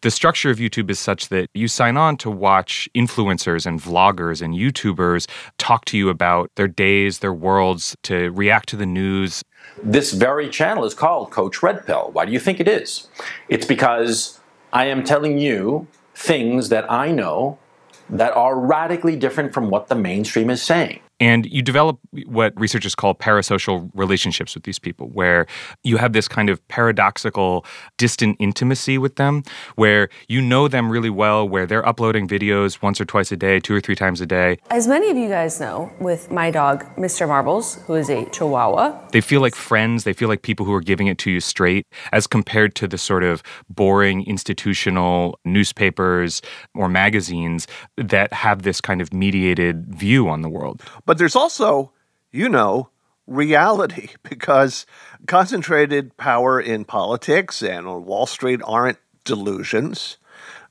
The 0.00 0.10
structure 0.10 0.50
of 0.50 0.56
YouTube 0.56 0.90
is 0.90 0.98
such 0.98 1.28
that 1.28 1.46
you 1.54 1.68
sign 1.68 1.96
on 1.96 2.16
to 2.16 2.28
watch 2.28 2.88
influencers 2.96 3.64
and 3.64 3.80
vloggers 3.80 4.42
and 4.42 4.54
YouTubers 4.54 5.30
talk 5.58 5.84
to 5.84 5.96
you 5.96 6.08
about 6.08 6.50
their 6.56 6.66
days, 6.66 7.20
their 7.20 7.32
worlds, 7.32 7.94
to 8.02 8.30
react 8.32 8.68
to 8.70 8.76
the 8.76 8.86
news. 8.86 9.44
This 9.80 10.12
very 10.12 10.48
channel 10.48 10.84
is 10.84 10.94
called 10.94 11.30
Coach 11.30 11.62
Red 11.62 11.86
Pill. 11.86 12.10
Why 12.12 12.24
do 12.24 12.32
you 12.32 12.40
think 12.40 12.58
it 12.58 12.66
is? 12.66 13.06
It's 13.48 13.66
because 13.66 14.40
I 14.72 14.86
am 14.86 15.04
telling 15.04 15.38
you 15.38 15.86
things 16.12 16.70
that 16.70 16.90
I 16.90 17.12
know 17.12 17.60
that 18.08 18.36
are 18.36 18.58
radically 18.58 19.14
different 19.14 19.54
from 19.54 19.70
what 19.70 19.86
the 19.86 19.94
mainstream 19.94 20.50
is 20.50 20.60
saying. 20.60 21.02
And 21.20 21.46
you 21.46 21.62
develop 21.62 21.98
what 22.26 22.58
researchers 22.58 22.94
call 22.94 23.14
parasocial 23.14 23.90
relationships 23.94 24.54
with 24.54 24.64
these 24.64 24.78
people, 24.78 25.08
where 25.08 25.46
you 25.84 25.98
have 25.98 26.14
this 26.14 26.26
kind 26.26 26.48
of 26.48 26.66
paradoxical, 26.68 27.64
distant 27.98 28.36
intimacy 28.40 28.96
with 28.96 29.16
them, 29.16 29.42
where 29.76 30.08
you 30.28 30.40
know 30.40 30.66
them 30.66 30.90
really 30.90 31.10
well, 31.10 31.46
where 31.48 31.66
they're 31.66 31.86
uploading 31.86 32.26
videos 32.26 32.82
once 32.82 33.00
or 33.00 33.04
twice 33.04 33.30
a 33.30 33.36
day, 33.36 33.60
two 33.60 33.74
or 33.74 33.80
three 33.80 33.94
times 33.94 34.20
a 34.20 34.26
day. 34.26 34.58
As 34.70 34.88
many 34.88 35.10
of 35.10 35.16
you 35.16 35.28
guys 35.28 35.60
know, 35.60 35.92
with 36.00 36.30
my 36.30 36.50
dog, 36.50 36.84
Mr. 36.96 37.28
Marbles, 37.28 37.74
who 37.86 37.94
is 37.94 38.08
a 38.08 38.24
Chihuahua, 38.30 39.08
they 39.12 39.20
feel 39.20 39.40
like 39.40 39.54
friends. 39.54 40.04
They 40.04 40.14
feel 40.14 40.28
like 40.28 40.42
people 40.42 40.64
who 40.64 40.72
are 40.72 40.80
giving 40.80 41.06
it 41.06 41.18
to 41.18 41.30
you 41.30 41.40
straight, 41.40 41.86
as 42.12 42.26
compared 42.26 42.74
to 42.76 42.88
the 42.88 42.98
sort 42.98 43.24
of 43.24 43.42
boring 43.68 44.24
institutional 44.26 45.38
newspapers 45.44 46.40
or 46.74 46.88
magazines 46.88 47.66
that 47.96 48.32
have 48.32 48.62
this 48.62 48.80
kind 48.80 49.02
of 49.02 49.12
mediated 49.12 49.86
view 49.94 50.28
on 50.28 50.40
the 50.40 50.48
world. 50.48 50.82
But 51.10 51.18
there's 51.18 51.34
also, 51.34 51.90
you 52.30 52.48
know, 52.48 52.90
reality 53.26 54.10
because 54.22 54.86
concentrated 55.26 56.16
power 56.16 56.60
in 56.60 56.84
politics 56.84 57.64
and 57.64 57.88
on 57.88 58.04
Wall 58.04 58.26
Street 58.26 58.60
aren't 58.64 58.98
delusions. 59.24 60.18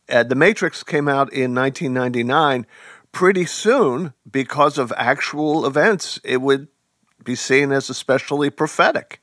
Uh, 0.08 0.23
the 0.23 0.36
Matrix 0.36 0.82
came 0.82 1.10
out 1.10 1.34
in 1.34 1.54
1999. 1.54 2.65
Pretty 3.12 3.45
soon, 3.45 4.13
because 4.32 4.78
of 4.78 4.93
actual 4.95 5.65
events, 5.65 6.21
it 6.23 6.41
would 6.41 6.69
be 7.21 7.36
seen 7.36 7.73
as 7.73 7.89
especially 7.89 8.49
prophetic. 8.49 9.19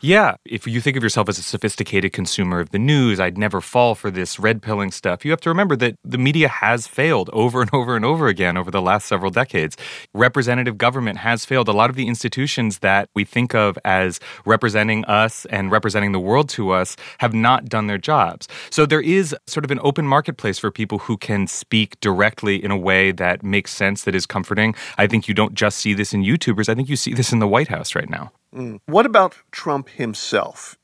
Yeah, 0.00 0.36
if 0.44 0.66
you 0.66 0.80
think 0.80 0.96
of 0.96 1.02
yourself 1.02 1.28
as 1.28 1.38
a 1.38 1.42
sophisticated 1.42 2.12
consumer 2.12 2.60
of 2.60 2.70
the 2.70 2.78
news, 2.78 3.18
I'd 3.18 3.38
never 3.38 3.60
fall 3.62 3.94
for 3.94 4.10
this 4.10 4.38
red 4.38 4.60
pilling 4.60 4.90
stuff. 4.90 5.24
You 5.24 5.30
have 5.30 5.40
to 5.40 5.48
remember 5.48 5.74
that 5.76 5.96
the 6.04 6.18
media 6.18 6.48
has 6.48 6.86
failed 6.86 7.30
over 7.32 7.62
and 7.62 7.70
over 7.72 7.96
and 7.96 8.04
over 8.04 8.28
again 8.28 8.56
over 8.56 8.70
the 8.70 8.82
last 8.82 9.06
several 9.06 9.30
decades. 9.30 9.76
Representative 10.12 10.76
government 10.76 11.18
has 11.18 11.44
failed. 11.46 11.68
A 11.68 11.72
lot 11.72 11.88
of 11.88 11.96
the 11.96 12.08
institutions 12.08 12.80
that 12.80 13.08
we 13.14 13.24
think 13.24 13.54
of 13.54 13.78
as 13.84 14.20
representing 14.44 15.04
us 15.06 15.46
and 15.46 15.70
representing 15.70 16.12
the 16.12 16.20
world 16.20 16.48
to 16.50 16.70
us 16.70 16.96
have 17.18 17.32
not 17.32 17.66
done 17.66 17.86
their 17.86 17.98
jobs. 17.98 18.48
So 18.70 18.84
there 18.84 19.00
is 19.00 19.34
sort 19.46 19.64
of 19.64 19.70
an 19.70 19.80
open 19.82 20.06
marketplace 20.06 20.58
for 20.58 20.70
people 20.70 20.98
who 20.98 21.16
can 21.16 21.46
speak 21.46 21.98
directly 22.00 22.62
in 22.62 22.70
a 22.70 22.76
way 22.76 23.12
that 23.12 23.42
makes 23.42 23.72
sense, 23.72 24.04
that 24.04 24.14
is 24.14 24.26
comforting. 24.26 24.74
I 24.98 25.06
think 25.06 25.26
you 25.26 25.34
don't 25.34 25.54
just 25.54 25.78
see 25.78 25.94
this 25.94 26.12
in 26.12 26.22
YouTubers, 26.22 26.68
I 26.68 26.74
think 26.74 26.90
you 26.90 26.96
see 26.96 27.14
this 27.14 27.32
in 27.32 27.38
the 27.38 27.48
White 27.48 27.68
House 27.68 27.94
right 27.94 28.10
now. 28.10 28.32
Mm. 28.56 28.80
What 28.86 29.06
about 29.06 29.36
Trump 29.52 29.88
himself? 29.90 30.78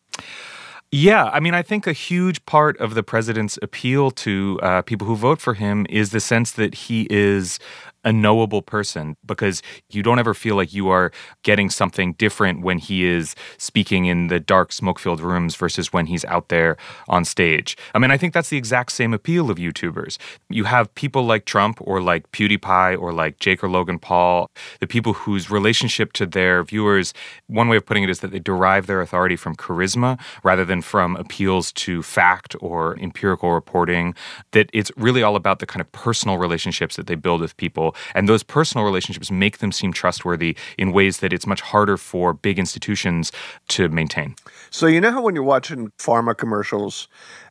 Yeah, 0.94 1.30
I 1.32 1.40
mean, 1.40 1.54
I 1.54 1.62
think 1.62 1.86
a 1.86 1.94
huge 1.94 2.44
part 2.44 2.78
of 2.78 2.94
the 2.94 3.02
president's 3.02 3.58
appeal 3.62 4.10
to 4.10 4.60
uh, 4.62 4.82
people 4.82 5.06
who 5.06 5.16
vote 5.16 5.40
for 5.40 5.54
him 5.54 5.86
is 5.88 6.10
the 6.10 6.20
sense 6.20 6.50
that 6.52 6.74
he 6.74 7.06
is 7.08 7.58
a 8.04 8.12
knowable 8.12 8.62
person 8.62 9.16
because 9.24 9.62
you 9.90 10.02
don't 10.02 10.18
ever 10.18 10.34
feel 10.34 10.56
like 10.56 10.72
you 10.72 10.88
are 10.88 11.12
getting 11.42 11.70
something 11.70 12.14
different 12.14 12.62
when 12.62 12.78
he 12.78 13.04
is 13.04 13.34
speaking 13.58 14.06
in 14.06 14.26
the 14.26 14.40
dark 14.40 14.72
smoke 14.72 14.98
filled 14.98 15.20
rooms 15.20 15.54
versus 15.56 15.92
when 15.92 16.06
he's 16.06 16.24
out 16.24 16.48
there 16.48 16.76
on 17.08 17.24
stage. 17.24 17.76
I 17.94 17.98
mean, 17.98 18.10
I 18.10 18.16
think 18.16 18.34
that's 18.34 18.48
the 18.48 18.56
exact 18.56 18.92
same 18.92 19.14
appeal 19.14 19.50
of 19.50 19.58
YouTubers. 19.58 20.18
You 20.48 20.64
have 20.64 20.92
people 20.94 21.24
like 21.24 21.44
Trump 21.44 21.78
or 21.80 22.00
like 22.00 22.30
PewDiePie 22.32 23.00
or 23.00 23.12
like 23.12 23.38
Jake 23.38 23.62
or 23.62 23.68
Logan 23.68 23.98
Paul, 23.98 24.50
the 24.80 24.86
people 24.86 25.12
whose 25.12 25.50
relationship 25.50 26.12
to 26.14 26.26
their 26.26 26.64
viewers, 26.64 27.14
one 27.46 27.68
way 27.68 27.76
of 27.76 27.86
putting 27.86 28.02
it 28.02 28.10
is 28.10 28.20
that 28.20 28.32
they 28.32 28.38
derive 28.38 28.86
their 28.86 29.00
authority 29.00 29.36
from 29.36 29.54
charisma 29.54 30.18
rather 30.42 30.64
than 30.64 30.82
from 30.82 31.16
appeals 31.16 31.72
to 31.72 32.02
fact 32.02 32.56
or 32.60 32.98
empirical 32.98 33.52
reporting. 33.52 34.14
That 34.52 34.70
it's 34.72 34.90
really 34.96 35.22
all 35.22 35.36
about 35.36 35.60
the 35.60 35.66
kind 35.66 35.80
of 35.80 35.90
personal 35.92 36.38
relationships 36.38 36.96
that 36.96 37.06
they 37.06 37.14
build 37.14 37.40
with 37.40 37.56
people 37.56 37.91
and 38.14 38.28
those 38.28 38.42
personal 38.42 38.84
relationships 38.84 39.30
make 39.30 39.58
them 39.58 39.72
seem 39.72 39.92
trustworthy 39.92 40.56
in 40.78 40.92
ways 40.92 41.18
that 41.18 41.32
it's 41.32 41.46
much 41.46 41.60
harder 41.60 41.96
for 41.96 42.32
big 42.32 42.58
institutions 42.58 43.32
to 43.68 43.88
maintain. 43.88 44.34
So, 44.70 44.86
you 44.86 45.00
know 45.00 45.10
how 45.10 45.22
when 45.22 45.34
you're 45.34 45.44
watching 45.44 45.92
pharma 45.98 46.36
commercials, 46.36 47.08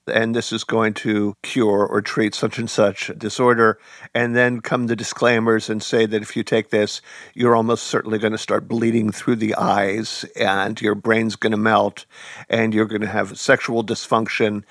and 0.08 0.36
this 0.36 0.52
is 0.52 0.64
going 0.64 0.94
to 0.94 1.36
cure 1.44 1.86
or 1.86 2.02
treat 2.02 2.34
such 2.34 2.58
and 2.58 2.70
such 2.70 3.12
disorder, 3.18 3.78
and 4.14 4.36
then 4.36 4.62
come 4.62 4.88
the 4.88 4.96
disclaimers 4.96 5.70
and 5.70 5.82
say 5.84 6.06
that 6.06 6.22
if 6.22 6.36
you 6.36 6.44
take 6.44 6.70
this, 6.70 7.02
you're 7.34 7.56
almost 7.56 7.86
certainly 7.86 8.18
going 8.18 8.32
to 8.32 8.38
start 8.38 8.68
bleeding 8.68 9.12
through 9.12 9.36
the 9.36 9.56
eyes, 9.56 10.26
and 10.36 10.82
your 10.82 10.96
brain's 10.96 11.36
going 11.36 11.52
to 11.52 11.58
melt, 11.58 12.06
and 12.50 12.74
you're 12.74 12.86
going 12.86 13.02
to 13.02 13.08
have 13.08 13.38
sexual 13.38 13.84
dysfunction, 13.84 14.64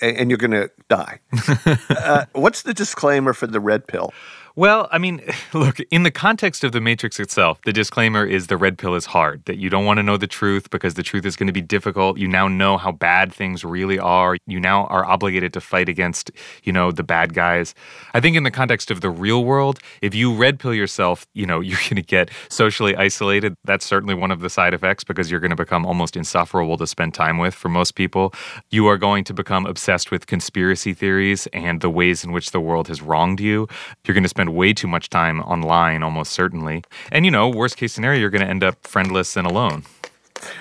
and 0.00 0.30
you're 0.30 0.38
going 0.38 0.50
to 0.50 0.70
die. 0.88 1.20
uh, 1.90 2.24
what's 2.32 2.62
the 2.62 2.74
disclaimer 2.74 3.32
for 3.32 3.46
the 3.46 3.60
red 3.60 3.86
pill? 3.86 4.12
Well, 4.58 4.88
I 4.90 4.98
mean, 4.98 5.22
look, 5.54 5.78
in 5.92 6.02
the 6.02 6.10
context 6.10 6.64
of 6.64 6.72
the 6.72 6.80
Matrix 6.80 7.20
itself, 7.20 7.60
the 7.64 7.72
disclaimer 7.72 8.26
is 8.26 8.48
the 8.48 8.56
red 8.56 8.76
pill 8.76 8.96
is 8.96 9.06
hard, 9.06 9.44
that 9.44 9.58
you 9.58 9.70
don't 9.70 9.84
want 9.84 9.98
to 9.98 10.02
know 10.02 10.16
the 10.16 10.26
truth 10.26 10.68
because 10.70 10.94
the 10.94 11.04
truth 11.04 11.24
is 11.24 11.36
going 11.36 11.46
to 11.46 11.52
be 11.52 11.60
difficult. 11.60 12.18
You 12.18 12.26
now 12.26 12.48
know 12.48 12.76
how 12.76 12.90
bad 12.90 13.32
things 13.32 13.64
really 13.64 14.00
are. 14.00 14.36
You 14.48 14.58
now 14.58 14.86
are 14.86 15.04
obligated 15.04 15.52
to 15.52 15.60
fight 15.60 15.88
against, 15.88 16.32
you 16.64 16.72
know, 16.72 16.90
the 16.90 17.04
bad 17.04 17.34
guys. 17.34 17.72
I 18.14 18.20
think 18.20 18.36
in 18.36 18.42
the 18.42 18.50
context 18.50 18.90
of 18.90 19.00
the 19.00 19.10
real 19.10 19.44
world, 19.44 19.78
if 20.02 20.12
you 20.12 20.34
red 20.34 20.58
pill 20.58 20.74
yourself, 20.74 21.24
you 21.34 21.46
know, 21.46 21.60
you're 21.68 21.78
going 21.88 21.94
to 21.94 22.02
get 22.02 22.28
socially 22.48 22.96
isolated. 22.96 23.54
That's 23.62 23.86
certainly 23.86 24.14
one 24.16 24.32
of 24.32 24.40
the 24.40 24.50
side 24.50 24.74
effects 24.74 25.04
because 25.04 25.30
you're 25.30 25.38
going 25.38 25.50
to 25.50 25.56
become 25.56 25.86
almost 25.86 26.16
insufferable 26.16 26.76
to 26.78 26.86
spend 26.88 27.14
time 27.14 27.38
with 27.38 27.54
for 27.54 27.68
most 27.68 27.94
people. 27.94 28.34
You 28.72 28.88
are 28.88 28.98
going 28.98 29.22
to 29.22 29.32
become 29.32 29.66
obsessed 29.66 30.10
with 30.10 30.26
conspiracy 30.26 30.94
theories 30.94 31.46
and 31.52 31.80
the 31.80 31.90
ways 31.90 32.24
in 32.24 32.32
which 32.32 32.50
the 32.50 32.60
world 32.60 32.88
has 32.88 33.00
wronged 33.00 33.38
you. 33.38 33.68
You're 34.04 34.14
going 34.14 34.24
to 34.24 34.28
spend 34.28 34.47
spend 34.48 34.56
way 34.56 34.72
too 34.72 34.88
much 34.88 35.10
time 35.10 35.40
online, 35.40 36.02
almost 36.02 36.32
certainly. 36.32 36.82
And, 37.12 37.24
you 37.24 37.30
know, 37.30 37.48
worst 37.48 37.76
case 37.76 37.92
scenario, 37.92 38.20
you're 38.20 38.30
going 38.30 38.44
to 38.44 38.48
end 38.48 38.64
up 38.64 38.76
friendless 38.86 39.36
and 39.36 39.46
alone. 39.46 39.84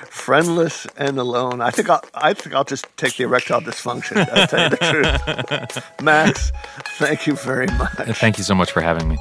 Friendless 0.09 0.87
and 0.97 1.19
alone. 1.19 1.61
I 1.61 1.69
think 1.69 1.89
I'll. 1.89 2.01
I 2.15 2.33
think 2.33 2.55
I'll 2.55 2.63
just 2.63 2.87
take 2.97 3.15
the 3.17 3.23
erectile 3.25 3.61
dysfunction. 3.61 4.27
I'll 4.33 4.47
tell 4.47 4.63
you 4.63 4.69
the 4.69 5.69
truth. 5.69 5.83
Max, 6.01 6.51
thank 6.97 7.27
you 7.27 7.35
very 7.35 7.67
much. 7.67 8.17
Thank 8.17 8.39
you 8.39 8.43
so 8.43 8.55
much 8.55 8.71
for 8.71 8.81
having 8.81 9.07
me. 9.07 9.17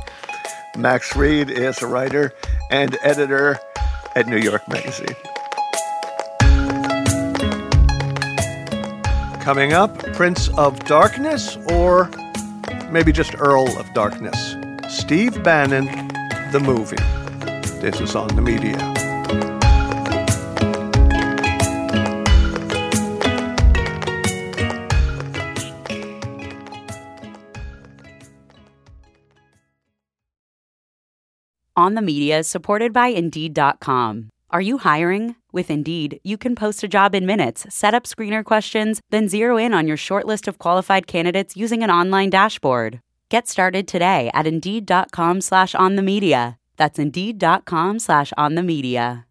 Max 0.79 1.15
Read 1.15 1.51
is 1.51 1.83
a 1.83 1.87
writer 1.87 2.33
and 2.71 2.97
editor 3.03 3.59
at 4.15 4.27
New 4.27 4.39
York 4.39 4.67
Magazine. 4.67 5.15
Coming 9.43 9.75
up, 9.75 9.99
Prince 10.15 10.49
of 10.57 10.79
Darkness 10.87 11.59
or 11.69 12.11
maybe 12.91 13.13
just 13.13 13.35
Earl 13.39 13.69
of 13.79 13.93
Darkness. 13.95 14.57
Steve 14.89 15.43
Bannon, 15.43 15.87
the 16.53 16.61
movie. 16.61 16.97
This 17.81 18.01
is 18.01 18.15
on 18.15 18.29
the 18.35 18.43
media. 18.43 18.77
On 31.79 31.95
the 31.95 32.01
Media 32.01 32.43
supported 32.43 32.93
by 32.93 33.09
Indeed.com. 33.09 34.31
Are 34.51 34.63
you 34.63 34.79
hiring? 34.79 35.37
With 35.57 35.71
Indeed, 35.71 36.21
you 36.23 36.37
can 36.37 36.55
post 36.55 36.85
a 36.85 36.89
job 36.89 37.15
in 37.15 37.25
minutes, 37.25 37.65
set 37.71 37.95
up 37.95 38.05
screener 38.05 38.45
questions, 38.45 39.01
then 39.09 39.27
zero 39.27 39.57
in 39.57 39.73
on 39.73 39.89
your 39.89 39.97
short 39.97 40.27
list 40.27 40.49
of 40.49 40.59
qualified 40.59 41.07
candidates 41.07 41.57
using 41.57 41.83
an 41.83 41.91
online 41.91 42.29
dashboard. 42.29 43.01
Get 43.31 43.49
started 43.49 43.89
today 43.89 44.31
at 44.35 44.47
Indeed.com 44.47 45.41
slash 45.41 45.75
on 45.75 45.97
the 45.97 46.03
media. 46.03 46.59
That's 46.77 46.99
Indeed.com 46.99 48.01
slash 48.01 48.35
on 48.37 48.55
the 48.55 48.63
media. 48.63 49.25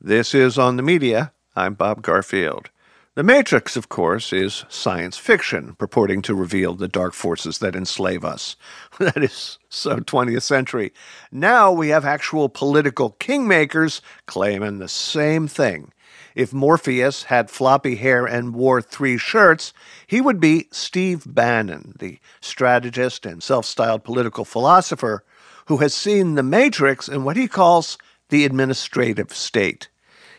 This 0.00 0.34
is 0.34 0.58
On 0.58 0.76
the 0.76 0.82
Media. 0.82 1.32
I'm 1.54 1.74
Bob 1.74 2.02
Garfield. 2.02 2.70
The 3.16 3.22
Matrix, 3.22 3.78
of 3.78 3.88
course, 3.88 4.30
is 4.30 4.66
science 4.68 5.16
fiction 5.16 5.74
purporting 5.78 6.20
to 6.20 6.34
reveal 6.34 6.74
the 6.74 6.86
dark 6.86 7.14
forces 7.14 7.56
that 7.60 7.74
enslave 7.74 8.26
us. 8.26 8.56
That 8.98 9.16
is 9.22 9.58
so 9.70 10.00
20th 10.00 10.42
century. 10.42 10.92
Now 11.32 11.72
we 11.72 11.88
have 11.88 12.04
actual 12.04 12.50
political 12.50 13.12
kingmakers 13.12 14.02
claiming 14.26 14.80
the 14.80 14.88
same 14.88 15.48
thing. 15.48 15.94
If 16.34 16.52
Morpheus 16.52 17.22
had 17.22 17.48
floppy 17.48 17.96
hair 17.96 18.26
and 18.26 18.52
wore 18.52 18.82
three 18.82 19.16
shirts, 19.16 19.72
he 20.06 20.20
would 20.20 20.38
be 20.38 20.68
Steve 20.70 21.22
Bannon, 21.24 21.94
the 21.98 22.18
strategist 22.42 23.24
and 23.24 23.42
self 23.42 23.64
styled 23.64 24.04
political 24.04 24.44
philosopher 24.44 25.24
who 25.68 25.78
has 25.78 25.94
seen 25.94 26.34
the 26.34 26.42
Matrix 26.42 27.08
in 27.08 27.24
what 27.24 27.38
he 27.38 27.48
calls 27.48 27.96
the 28.28 28.44
administrative 28.44 29.32
state. 29.32 29.88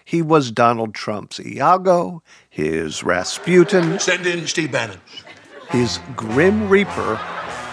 He 0.07 0.21
was 0.21 0.53
Donald 0.53 0.95
Trump's 0.95 1.37
Iago, 1.37 2.23
his 2.57 3.03
Rasputin. 3.03 3.99
Send 3.99 4.25
in 4.25 4.47
Steve 4.47 4.71
Bannon. 4.71 4.99
His 5.69 5.99
Grim 6.15 6.67
Reaper, 6.67 7.21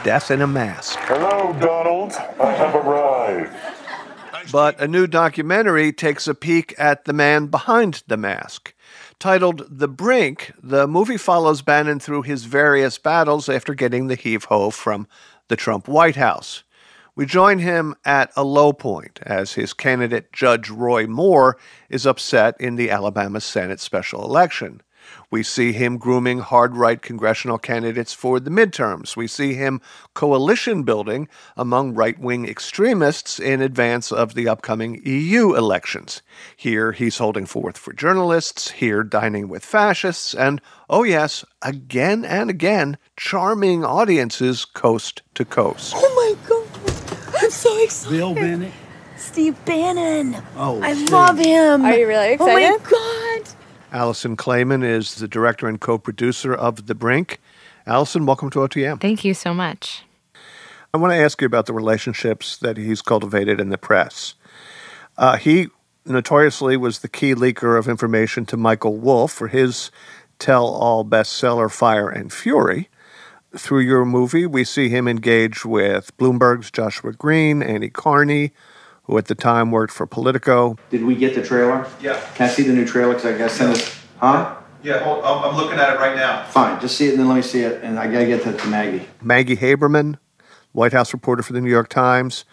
Death 0.04 0.30
in 0.30 0.42
a 0.42 0.46
Mask. 0.46 0.98
Hello, 1.04 1.54
Donald. 1.58 2.12
I 2.38 2.52
have 2.52 2.74
arrived. 2.74 3.50
But 4.52 4.78
a 4.78 4.86
new 4.86 5.06
documentary 5.06 5.90
takes 5.90 6.28
a 6.28 6.34
peek 6.34 6.74
at 6.76 7.06
the 7.06 7.14
man 7.14 7.46
behind 7.46 8.02
the 8.08 8.18
mask. 8.18 8.74
Titled 9.18 9.64
The 9.70 9.88
Brink, 9.88 10.52
the 10.62 10.86
movie 10.86 11.16
follows 11.16 11.62
Bannon 11.62 11.98
through 11.98 12.22
his 12.22 12.44
various 12.44 12.98
battles 12.98 13.48
after 13.48 13.72
getting 13.72 14.08
the 14.08 14.16
heave 14.16 14.44
ho 14.44 14.68
from 14.68 15.08
the 15.48 15.56
Trump 15.56 15.88
White 15.88 16.16
House. 16.16 16.62
We 17.16 17.26
join 17.26 17.60
him 17.60 17.94
at 18.04 18.32
a 18.34 18.42
low 18.42 18.72
point 18.72 19.20
as 19.22 19.52
his 19.52 19.72
candidate, 19.72 20.32
Judge 20.32 20.68
Roy 20.68 21.06
Moore, 21.06 21.56
is 21.88 22.06
upset 22.06 22.56
in 22.58 22.74
the 22.74 22.90
Alabama 22.90 23.40
Senate 23.40 23.78
special 23.78 24.24
election. 24.24 24.80
We 25.30 25.44
see 25.44 25.72
him 25.72 25.98
grooming 25.98 26.40
hard 26.40 26.76
right 26.76 27.00
congressional 27.00 27.58
candidates 27.58 28.12
for 28.14 28.40
the 28.40 28.50
midterms. 28.50 29.16
We 29.16 29.28
see 29.28 29.54
him 29.54 29.80
coalition 30.14 30.82
building 30.82 31.28
among 31.56 31.94
right 31.94 32.18
wing 32.18 32.48
extremists 32.48 33.38
in 33.38 33.60
advance 33.60 34.10
of 34.10 34.34
the 34.34 34.48
upcoming 34.48 35.00
EU 35.04 35.54
elections. 35.54 36.20
Here 36.56 36.90
he's 36.90 37.18
holding 37.18 37.46
forth 37.46 37.78
for 37.78 37.92
journalists, 37.92 38.72
here 38.72 39.04
dining 39.04 39.46
with 39.46 39.64
fascists, 39.64 40.34
and, 40.34 40.60
oh 40.90 41.04
yes, 41.04 41.44
again 41.62 42.24
and 42.24 42.50
again, 42.50 42.98
charming 43.16 43.84
audiences 43.84 44.64
coast 44.64 45.22
to 45.34 45.44
coast. 45.44 45.92
Oh 45.96 46.14
my 46.16 46.48
God. 46.48 46.63
I'm 47.40 47.50
so 47.50 47.82
excited. 47.82 48.16
Bill 48.16 48.34
Bennett. 48.34 48.72
Steve 49.16 49.56
Bannon. 49.64 50.42
Oh, 50.56 50.80
I 50.82 50.94
Steve. 50.94 51.10
love 51.10 51.38
him. 51.38 51.84
Are 51.84 51.94
you 51.96 52.06
really 52.06 52.32
excited? 52.34 52.70
Oh 52.70 52.78
my? 52.78 53.40
God. 53.42 53.54
Alison 53.92 54.36
Klayman 54.36 54.84
is 54.84 55.14
the 55.16 55.28
director 55.28 55.66
and 55.68 55.80
co 55.80 55.98
producer 55.98 56.52
of 56.54 56.86
The 56.86 56.94
Brink. 56.94 57.40
Alison, 57.86 58.26
welcome 58.26 58.50
to 58.50 58.60
OTM. 58.60 59.00
Thank 59.00 59.24
you 59.24 59.34
so 59.34 59.54
much. 59.54 60.04
I 60.92 60.96
want 60.96 61.12
to 61.12 61.16
ask 61.16 61.40
you 61.40 61.46
about 61.46 61.66
the 61.66 61.72
relationships 61.72 62.56
that 62.58 62.76
he's 62.76 63.02
cultivated 63.02 63.60
in 63.60 63.68
the 63.70 63.78
press. 63.78 64.34
Uh, 65.16 65.36
he 65.36 65.68
notoriously 66.06 66.76
was 66.76 67.00
the 67.00 67.08
key 67.08 67.34
leaker 67.34 67.78
of 67.78 67.88
information 67.88 68.46
to 68.46 68.56
Michael 68.56 68.96
Wolff 68.96 69.32
for 69.32 69.48
his 69.48 69.90
tell 70.38 70.66
all 70.66 71.04
bestseller 71.04 71.70
Fire 71.70 72.08
and 72.08 72.32
Fury. 72.32 72.88
Through 73.56 73.80
your 73.80 74.04
movie, 74.04 74.46
we 74.46 74.64
see 74.64 74.88
him 74.88 75.06
engage 75.06 75.64
with 75.64 76.16
Bloomberg's 76.16 76.70
Joshua 76.72 77.12
Green, 77.12 77.62
Annie 77.62 77.88
Karni, 77.88 78.50
who 79.04 79.16
at 79.16 79.26
the 79.26 79.34
time 79.36 79.70
worked 79.70 79.92
for 79.92 80.06
Politico. 80.06 80.76
Did 80.90 81.04
we 81.04 81.14
get 81.14 81.36
the 81.36 81.42
trailer? 81.42 81.86
Yeah. 82.00 82.20
Can 82.34 82.48
I 82.48 82.52
see 82.52 82.64
the 82.64 82.72
new 82.72 82.84
trailer? 82.84 83.14
Because 83.14 83.32
I 83.32 83.38
gotta 83.38 83.50
send 83.50 83.76
this. 83.76 84.00
Huh? 84.18 84.56
Yeah, 84.82 84.98
hold, 85.04 85.24
I'm, 85.24 85.50
I'm 85.50 85.56
looking 85.56 85.78
at 85.78 85.94
it 85.94 85.98
right 85.98 86.16
now. 86.16 86.44
Fine. 86.46 86.80
Just 86.80 86.96
see 86.96 87.06
it 87.06 87.12
and 87.12 87.20
then 87.20 87.28
let 87.28 87.36
me 87.36 87.42
see 87.42 87.60
it, 87.60 87.82
and 87.82 87.98
I 87.98 88.06
gotta 88.06 88.26
get 88.26 88.42
that 88.44 88.58
to 88.58 88.66
Maggie. 88.66 89.06
Maggie 89.22 89.56
Haberman, 89.56 90.18
White 90.72 90.92
House 90.92 91.12
reporter 91.12 91.42
for 91.42 91.52
the 91.52 91.60
New 91.60 91.70
York 91.70 91.88
Times. 91.88 92.44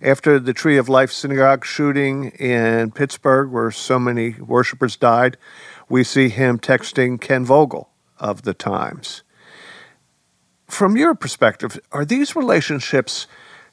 After 0.00 0.38
the 0.38 0.52
Tree 0.52 0.78
of 0.78 0.88
Life 0.88 1.12
synagogue 1.12 1.64
shooting 1.64 2.30
in 2.30 2.92
Pittsburgh, 2.92 3.50
where 3.50 3.70
so 3.70 3.98
many 3.98 4.32
worshipers 4.40 4.96
died, 4.96 5.36
we 5.88 6.02
see 6.02 6.28
him 6.28 6.58
texting 6.58 7.20
Ken 7.20 7.44
Vogel 7.44 7.90
of 8.18 8.42
the 8.42 8.54
Times. 8.54 9.22
From 10.66 10.96
your 10.96 11.14
perspective, 11.14 11.78
are 11.92 12.04
these 12.04 12.34
relationships 12.34 13.26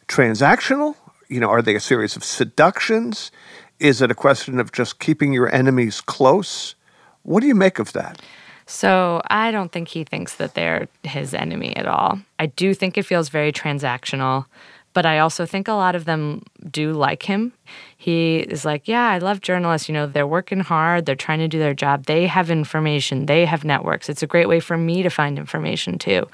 transactional? 0.07 0.95
You 1.27 1.39
know, 1.39 1.49
are 1.49 1.61
they 1.61 1.75
a 1.75 1.79
series 1.79 2.15
of 2.15 2.23
seductions? 2.23 3.31
Is 3.79 4.01
it 4.01 4.11
a 4.11 4.15
question 4.15 4.59
of 4.59 4.71
just 4.71 4.99
keeping 4.99 5.33
your 5.33 5.53
enemies 5.53 6.01
close? 6.01 6.75
What 7.23 7.41
do 7.41 7.47
you 7.47 7.55
make 7.55 7.79
of 7.79 7.93
that? 7.93 8.21
So 8.65 9.21
I 9.29 9.51
don't 9.51 9.71
think 9.71 9.89
he 9.89 10.03
thinks 10.03 10.35
that 10.35 10.53
they're 10.53 10.87
his 11.03 11.33
enemy 11.33 11.75
at 11.75 11.87
all. 11.87 12.19
I 12.39 12.45
do 12.45 12.73
think 12.73 12.97
it 12.97 13.05
feels 13.05 13.29
very 13.29 13.51
transactional, 13.51 14.45
but 14.93 15.05
I 15.05 15.19
also 15.19 15.45
think 15.45 15.67
a 15.67 15.73
lot 15.73 15.95
of 15.95 16.05
them 16.05 16.43
do 16.69 16.93
like 16.93 17.23
him. 17.23 17.53
He 17.97 18.37
is 18.37 18.63
like, 18.65 18.87
Yeah, 18.87 19.09
I 19.09 19.17
love 19.17 19.41
journalists. 19.41 19.89
You 19.89 19.93
know, 19.93 20.07
they're 20.07 20.27
working 20.27 20.59
hard, 20.59 21.05
they're 21.05 21.15
trying 21.15 21.39
to 21.39 21.47
do 21.47 21.59
their 21.59 21.73
job, 21.73 22.05
they 22.05 22.27
have 22.27 22.49
information, 22.49 23.25
they 23.25 23.45
have 23.45 23.63
networks. 23.63 24.09
It's 24.09 24.23
a 24.23 24.27
great 24.27 24.47
way 24.47 24.59
for 24.59 24.77
me 24.77 25.03
to 25.03 25.09
find 25.09 25.37
information 25.37 25.97
too. 25.97 26.27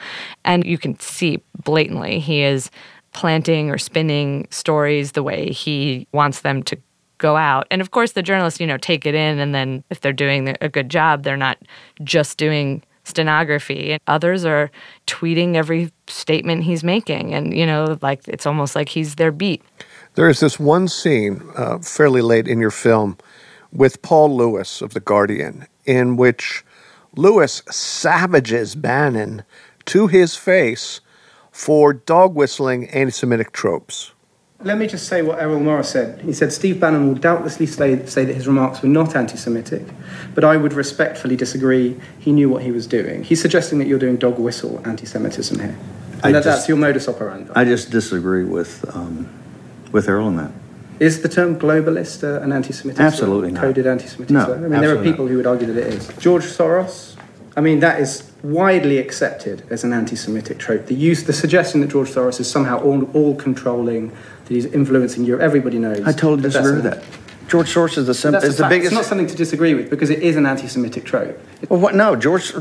And 0.43 0.65
you 0.65 0.77
can 0.77 0.99
see 0.99 1.41
blatantly 1.63 2.19
he 2.19 2.43
is 2.43 2.69
planting 3.11 3.71
or 3.71 3.77
spinning 3.77 4.47
stories 4.51 5.13
the 5.13 5.23
way 5.23 5.51
he 5.51 6.07
wants 6.11 6.41
them 6.41 6.61
to 6.63 6.77
go 7.17 7.35
out. 7.35 7.67
And 7.69 7.81
of 7.81 7.91
course, 7.91 8.13
the 8.13 8.23
journalists, 8.23 8.59
you 8.59 8.67
know, 8.67 8.77
take 8.77 9.05
it 9.05 9.13
in, 9.13 9.39
and 9.39 9.53
then 9.53 9.83
if 9.89 10.01
they're 10.01 10.13
doing 10.13 10.55
a 10.61 10.69
good 10.69 10.89
job, 10.89 11.23
they're 11.23 11.37
not 11.37 11.57
just 12.03 12.37
doing 12.37 12.83
stenography. 13.03 13.93
And 13.93 14.01
others 14.07 14.45
are 14.45 14.71
tweeting 15.07 15.55
every 15.55 15.91
statement 16.07 16.63
he's 16.63 16.83
making, 16.83 17.33
and 17.33 17.55
you 17.55 17.65
know, 17.65 17.97
like 18.01 18.27
it's 18.27 18.45
almost 18.45 18.75
like 18.75 18.89
he's 18.89 19.15
their 19.15 19.31
beat. 19.31 19.63
There 20.15 20.29
is 20.29 20.39
this 20.39 20.59
one 20.59 20.87
scene 20.87 21.43
uh, 21.55 21.79
fairly 21.79 22.21
late 22.21 22.47
in 22.47 22.59
your 22.59 22.71
film 22.71 23.17
with 23.71 24.01
Paul 24.01 24.35
Lewis 24.35 24.81
of 24.81 24.93
The 24.93 24.99
Guardian, 24.99 25.67
in 25.85 26.17
which 26.17 26.63
Lewis 27.15 27.61
savages 27.69 28.75
Bannon 28.75 29.43
to 29.85 30.07
his 30.07 30.35
face 30.35 31.01
for 31.51 31.93
dog 31.93 32.35
whistling 32.35 32.89
anti 32.89 33.11
Semitic 33.11 33.51
tropes. 33.51 34.11
Let 34.61 34.77
me 34.77 34.87
just 34.87 35.07
say 35.07 35.21
what 35.21 35.39
Errol 35.39 35.61
Morris 35.61 35.89
said. 35.89 36.19
He 36.21 36.33
said 36.33 36.51
Steve 36.51 36.81
Bannon 36.81 37.07
will 37.07 37.15
doubtlessly 37.15 37.65
say, 37.65 38.05
say 38.05 38.25
that 38.25 38.33
his 38.33 38.45
remarks 38.45 38.81
were 38.81 38.89
not 38.89 39.15
anti 39.15 39.37
Semitic, 39.37 39.83
but 40.35 40.43
I 40.43 40.57
would 40.57 40.73
respectfully 40.73 41.37
disagree. 41.37 41.97
He 42.19 42.33
knew 42.33 42.49
what 42.49 42.63
he 42.63 42.71
was 42.71 42.85
doing. 42.85 43.23
He's 43.23 43.41
suggesting 43.41 43.79
that 43.79 43.87
you're 43.87 43.99
doing 43.99 44.17
dog 44.17 44.37
whistle 44.37 44.81
anti 44.85 45.05
Semitism 45.05 45.57
here. 45.59 45.77
And 46.23 46.35
that, 46.35 46.43
just- 46.43 46.45
that's 46.45 46.67
your 46.67 46.75
modus 46.77 47.07
operandi. 47.07 47.53
I 47.55 47.63
just 47.63 47.89
disagree 47.89 48.43
with 48.43 48.83
um, 48.93 49.29
with 49.93 50.09
Earl 50.09 50.25
on 50.25 50.35
that. 50.35 50.51
Is 50.99 51.21
the 51.21 51.29
term 51.29 51.57
globalist 51.57 52.25
uh, 52.25 52.41
an 52.43 52.51
anti 52.51 52.73
Semitic? 52.73 52.99
Absolutely 52.99 53.51
not. 53.53 53.61
Coded 53.61 53.87
anti 53.87 54.07
Semitic? 54.07 54.31
No, 54.33 54.53
I 54.53 54.57
mean, 54.57 54.81
there 54.81 54.93
are 54.97 55.01
people 55.01 55.25
who 55.27 55.37
would 55.37 55.47
argue 55.47 55.67
that 55.67 55.77
it 55.77 55.93
is. 55.93 56.09
George 56.19 56.43
Soros, 56.43 57.15
I 57.55 57.61
mean, 57.61 57.79
that 57.79 58.01
is 58.01 58.29
widely 58.43 58.97
accepted 58.97 59.63
as 59.69 59.85
an 59.85 59.93
anti 59.93 60.17
Semitic 60.17 60.59
trope. 60.59 60.87
The 60.87 60.95
use, 60.95 61.23
the 61.23 61.31
suggestion 61.31 61.79
that 61.79 61.89
George 61.91 62.09
Soros 62.09 62.41
is 62.41 62.51
somehow 62.51 62.81
all, 62.81 63.03
all 63.13 63.35
controlling, 63.35 64.11
that 64.49 64.53
he's 64.55 64.65
influencing 64.65 65.23
Europe, 65.23 65.41
everybody 65.41 65.79
knows. 65.79 66.01
I 66.05 66.11
totally 66.11 66.41
disagree 66.41 66.73
with 66.73 66.83
that. 66.83 67.03
George 67.47 67.73
Soros 67.73 67.97
is 67.97 68.05
the, 68.05 68.13
sim- 68.13 68.35
is 68.35 68.57
the 68.57 68.67
biggest. 68.69 68.87
It's 68.91 68.95
not 68.95 69.05
something 69.05 69.25
to 69.25 69.35
disagree 69.35 69.73
with 69.73 69.89
because 69.89 70.11
it 70.11 70.19
is 70.21 70.35
an 70.35 70.45
anti-Semitic 70.45 71.03
trope. 71.03 71.39
Well, 71.67 71.79
what? 71.79 71.95
No, 71.95 72.15
George. 72.15 72.51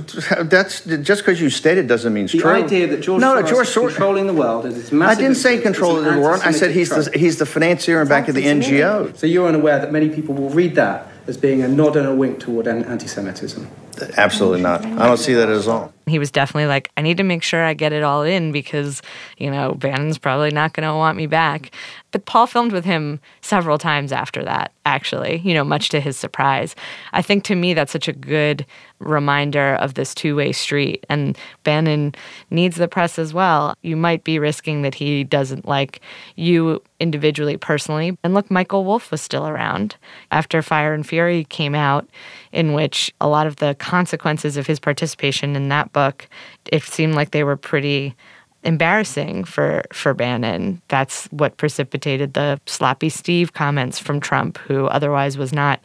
That's 0.41 0.83
just 0.83 1.23
because 1.23 1.43
you 1.43 1.51
state 1.51 1.77
it 1.77 1.87
doesn't 1.87 2.11
mean 2.15 2.25
it's 2.25 2.33
The 2.33 2.39
true. 2.41 2.51
idea 2.53 2.87
that 2.87 3.03
George 3.03 3.21
no, 3.21 3.35
Soros 3.35 3.43
no, 3.43 3.47
George 3.49 3.69
is 3.69 3.75
Soros. 3.75 3.89
controlling 3.89 4.27
the 4.27 4.33
world 4.33 4.65
is 4.65 4.75
this 4.91 5.03
I 5.03 5.15
didn't 5.15 5.35
say 5.37 5.61
control 5.61 5.99
of 5.99 6.05
the 6.07 6.19
world. 6.19 6.41
I 6.43 6.53
said 6.53 6.71
he's 6.71 6.89
the 6.89 7.11
he's 7.19 7.37
the 7.39 7.45
financier 7.45 8.01
and 8.01 8.09
back 8.09 8.29
of 8.29 8.35
the 8.35 8.45
NGO. 8.45 9.15
So 9.17 9.27
you're 9.27 9.47
unaware 9.49 9.79
that 9.79 9.93
many 9.93 10.09
people 10.09 10.35
will 10.35 10.51
read 10.51 10.75
that 10.77 11.09
as 11.27 11.37
being 11.37 11.61
a 11.63 11.69
nod 11.69 11.95
and 11.97 12.07
a 12.07 12.15
wink 12.15 12.41
toward 12.41 12.67
anti-Semitism. 12.67 13.69
Absolutely 14.17 14.63
not. 14.63 14.85
I 14.85 15.07
don't 15.07 15.17
see 15.17 15.35
that 15.35 15.49
at 15.49 15.67
all. 15.67 15.93
He 16.07 16.19
was 16.19 16.31
definitely 16.31 16.67
like, 16.67 16.91
I 16.97 17.03
need 17.03 17.19
to 17.19 17.23
make 17.23 17.43
sure 17.43 17.63
I 17.63 17.75
get 17.75 17.93
it 17.93 18.03
all 18.03 18.23
in 18.23 18.51
because, 18.51 19.03
you 19.37 19.51
know, 19.51 19.75
Bannon's 19.75 20.17
probably 20.17 20.51
not 20.51 20.73
going 20.73 20.89
to 20.89 20.95
want 20.95 21.19
me 21.19 21.27
back. 21.27 21.71
But 22.11 22.25
Paul 22.25 22.47
filmed 22.47 22.73
with 22.73 22.87
him 22.87 23.21
several 23.43 23.77
times 23.77 24.11
after 24.13 24.43
that, 24.45 24.73
actually, 24.87 25.39
you 25.45 25.53
know, 25.53 25.65
much 25.65 25.91
to 25.91 26.01
his 26.01 26.17
surprise. 26.17 26.75
I 27.13 27.21
think 27.21 27.45
to 27.45 27.55
me, 27.55 27.75
that's 27.75 27.93
such 27.93 28.09
a 28.09 28.15
good 28.15 28.65
reminder 28.99 29.75
of 29.75 29.95
this 29.95 30.15
two 30.15 30.35
way 30.35 30.53
street. 30.53 31.05
And 31.11 31.37
Bannon 31.65 32.15
needs 32.51 32.77
the 32.77 32.89
press 32.89 33.19
as 33.19 33.35
well. 33.35 33.75
You 33.83 33.97
might 33.97 34.25
be 34.25 34.39
risking 34.39 34.83
that 34.83 34.95
he 34.95 35.25
doesn't 35.25 35.69
like 35.69 36.01
you 36.37 36.83
individually, 37.01 37.59
personally. 37.59 38.17
And 38.25 38.33
look, 38.33 38.51
Michael 38.51 38.85
Wolff 38.85 39.11
was 39.11 39.21
still 39.21 39.47
around 39.47 39.97
after 40.31 40.63
Fire 40.63 40.95
and 40.95 41.07
Fury 41.07 41.45
came 41.45 41.75
out, 41.75 42.09
in 42.53 42.73
which 42.73 43.13
a 43.21 43.29
lot 43.29 43.47
of 43.47 43.57
the 43.57 43.75
consequences 43.77 44.57
of 44.57 44.67
his 44.67 44.79
participation 44.79 45.57
in 45.57 45.69
that 45.69 45.93
book, 45.93 46.29
it 46.67 46.83
seemed 46.83 47.15
like 47.15 47.31
they 47.31 47.45
were 47.45 47.57
pretty 47.57 48.15
embarrassing 48.65 49.45
for 49.45 49.85
for 49.93 50.15
Bannon. 50.15 50.83
That's 50.89 51.27
what 51.27 51.57
precipitated 51.57 52.35
the 52.35 52.61
sloppy 52.67 53.09
Steve 53.09 53.53
comments 53.53 53.99
from 53.99 54.21
Trump, 54.21 54.59
who 54.59 54.87
otherwise 54.87 55.39
was 55.39 55.53
not 55.53 55.81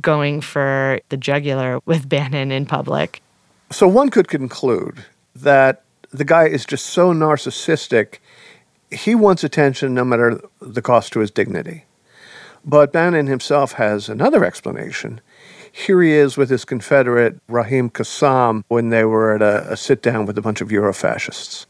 going 0.00 0.40
for 0.40 1.00
the 1.08 1.16
jugular 1.16 1.80
with 1.86 2.08
Bannon 2.08 2.50
in 2.50 2.66
public. 2.66 3.22
So 3.70 3.88
one 3.88 4.10
could 4.10 4.28
conclude 4.28 5.04
that 5.34 5.82
the 6.12 6.24
guy 6.24 6.46
is 6.46 6.64
just 6.64 6.86
so 6.86 7.12
narcissistic, 7.12 8.18
he 8.90 9.14
wants 9.14 9.44
attention 9.44 9.94
no 9.94 10.04
matter 10.04 10.40
the 10.60 10.82
cost 10.82 11.12
to 11.12 11.20
his 11.20 11.30
dignity. 11.30 11.84
But 12.64 12.92
Bannon 12.92 13.26
himself 13.26 13.72
has 13.72 14.08
another 14.08 14.44
explanation. 14.44 15.20
Here 15.76 16.00
he 16.00 16.12
is 16.12 16.38
with 16.38 16.48
his 16.48 16.64
Confederate 16.64 17.38
Raheem 17.48 17.90
Kassam 17.90 18.64
when 18.68 18.88
they 18.88 19.04
were 19.04 19.34
at 19.34 19.42
a, 19.42 19.72
a 19.72 19.76
sit 19.76 20.00
down 20.00 20.24
with 20.24 20.38
a 20.38 20.40
bunch 20.40 20.62
of 20.62 20.68
Eurofascists. 20.70 21.66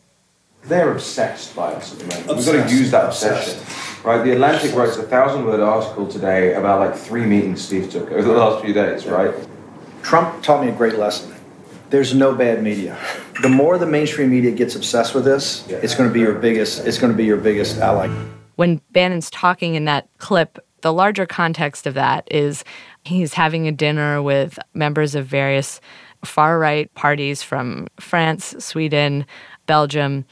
They're 0.63 0.93
obsessed 0.93 1.57
by 1.57 1.73
us 1.73 1.93
at 1.93 1.99
the 1.99 2.05
moment. 2.07 2.37
We've 2.37 2.47
got 2.47 2.69
to 2.69 2.73
use 2.73 2.93
that 2.93 3.07
obsession. 3.07 3.61
Right, 4.05 4.23
the 4.23 4.31
Atlantic 4.31 4.77
writes 4.77 4.97
a 4.97 5.03
thousand 5.03 5.45
word 5.45 5.59
article 5.59 6.07
today 6.07 6.55
about 6.55 6.79
like 6.79 6.95
three 6.95 7.27
meetings 7.27 7.65
Steve 7.65 7.91
took 7.91 8.13
over 8.13 8.23
the 8.23 8.33
last 8.33 8.65
few 8.65 8.73
days, 8.73 9.07
right? 9.07 9.35
Trump 10.03 10.41
taught 10.41 10.63
me 10.63 10.71
a 10.71 10.77
great 10.77 10.95
lesson. 10.95 11.35
There's 11.91 12.15
no 12.15 12.33
bad 12.33 12.63
media. 12.63 12.97
The 13.43 13.49
more 13.49 13.77
the 13.77 13.87
mainstream 13.87 14.31
media 14.31 14.53
gets 14.53 14.77
obsessed 14.77 15.17
with 15.17 15.25
this, 15.25 15.67
it's 15.69 15.97
going 15.97 16.09
to 16.09 16.15
be 16.15 16.21
your 16.21 16.35
biggest. 16.35 16.87
It's 16.87 16.99
going 16.99 17.13
to 17.13 17.17
be 17.17 17.25
your 17.25 17.39
biggest 17.39 17.79
ally. 17.79 18.07
when 18.55 18.81
Bannon's 18.93 19.31
talking 19.31 19.75
in 19.75 19.85
that 19.87 20.09
clip, 20.19 20.61
the 20.87 20.93
larger 20.93 21.27
context 21.27 21.85
of 21.85 21.95
that 21.95 22.29
is 22.31 22.63
he's 23.05 23.35
having 23.35 23.67
a 23.67 23.73
dinner 23.73 24.23
with 24.23 24.57
members 24.73 25.17
of 25.17 25.27
various 25.27 25.81
far 26.25 26.61
right 26.61 26.95
parties 26.95 27.43
from 27.43 27.89
France, 27.99 28.55
Sweden, 28.61 29.27
Belgium, 29.67 30.25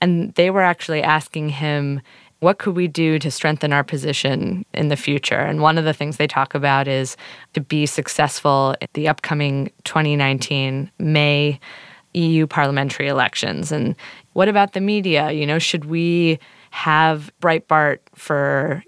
and 0.00 0.34
they 0.34 0.50
were 0.50 0.62
actually 0.62 1.00
asking 1.00 1.50
him. 1.50 2.00
What 2.40 2.58
could 2.58 2.74
we 2.74 2.88
do 2.88 3.20
to 3.20 3.30
strengthen 3.30 3.72
our 3.72 3.84
position 3.84 4.64
in 4.74 4.88
the 4.88 4.96
future? 4.96 5.38
And 5.38 5.62
one 5.62 5.78
of 5.78 5.84
the 5.84 5.92
things 5.92 6.16
they 6.16 6.26
talk 6.26 6.56
about 6.56 6.88
is 6.88 7.16
to 7.52 7.60
be 7.60 7.86
successful 7.86 8.74
at 8.82 8.92
the 8.94 9.06
upcoming 9.06 9.70
2019 9.84 10.90
May 10.98 11.60
EU 12.14 12.48
parliamentary 12.48 13.06
elections. 13.06 13.70
And 13.70 13.94
what 14.32 14.48
about 14.48 14.72
the 14.72 14.80
media? 14.80 15.30
You 15.30 15.46
know, 15.46 15.60
should 15.60 15.84
we 15.84 16.40
have 16.70 17.30
Breitbart 17.40 17.98
for 18.16 18.82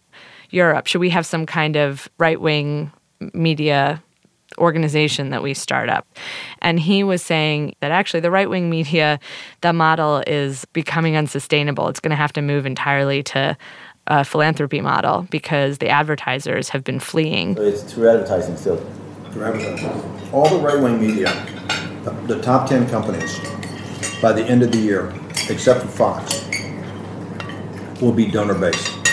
Europe? 0.52 0.86
Should 0.86 1.00
we 1.00 1.10
have 1.10 1.26
some 1.26 1.46
kind 1.46 1.76
of 1.76 2.08
right 2.18 2.40
wing 2.40 2.92
media 3.32 4.02
organization 4.58 5.30
that 5.30 5.42
we 5.42 5.54
start 5.54 5.88
up? 5.88 6.06
And 6.60 6.78
he 6.78 7.02
was 7.02 7.22
saying 7.22 7.74
that 7.80 7.90
actually 7.90 8.20
the 8.20 8.30
right 8.30 8.48
wing 8.48 8.70
media, 8.70 9.18
the 9.62 9.72
model 9.72 10.22
is 10.26 10.64
becoming 10.66 11.16
unsustainable. 11.16 11.88
It's 11.88 12.00
going 12.00 12.10
to 12.10 12.16
have 12.16 12.32
to 12.34 12.42
move 12.42 12.66
entirely 12.66 13.22
to 13.24 13.56
a 14.08 14.24
philanthropy 14.24 14.80
model 14.80 15.26
because 15.30 15.78
the 15.78 15.88
advertisers 15.88 16.68
have 16.70 16.84
been 16.84 17.00
fleeing. 17.00 17.56
It's 17.58 17.82
through 17.82 18.10
advertising 18.10 18.56
still. 18.56 18.76
Through 19.30 19.44
advertising. 19.44 20.30
All 20.32 20.48
the 20.48 20.58
right 20.58 20.80
wing 20.80 21.00
media, 21.00 21.32
the, 22.04 22.10
the 22.34 22.42
top 22.42 22.68
10 22.68 22.88
companies, 22.90 23.38
by 24.20 24.32
the 24.32 24.44
end 24.44 24.62
of 24.62 24.72
the 24.72 24.78
year, 24.78 25.14
except 25.48 25.82
for 25.82 25.88
Fox, 25.88 26.44
will 28.00 28.12
be 28.12 28.26
donor 28.26 28.54
based. 28.54 29.11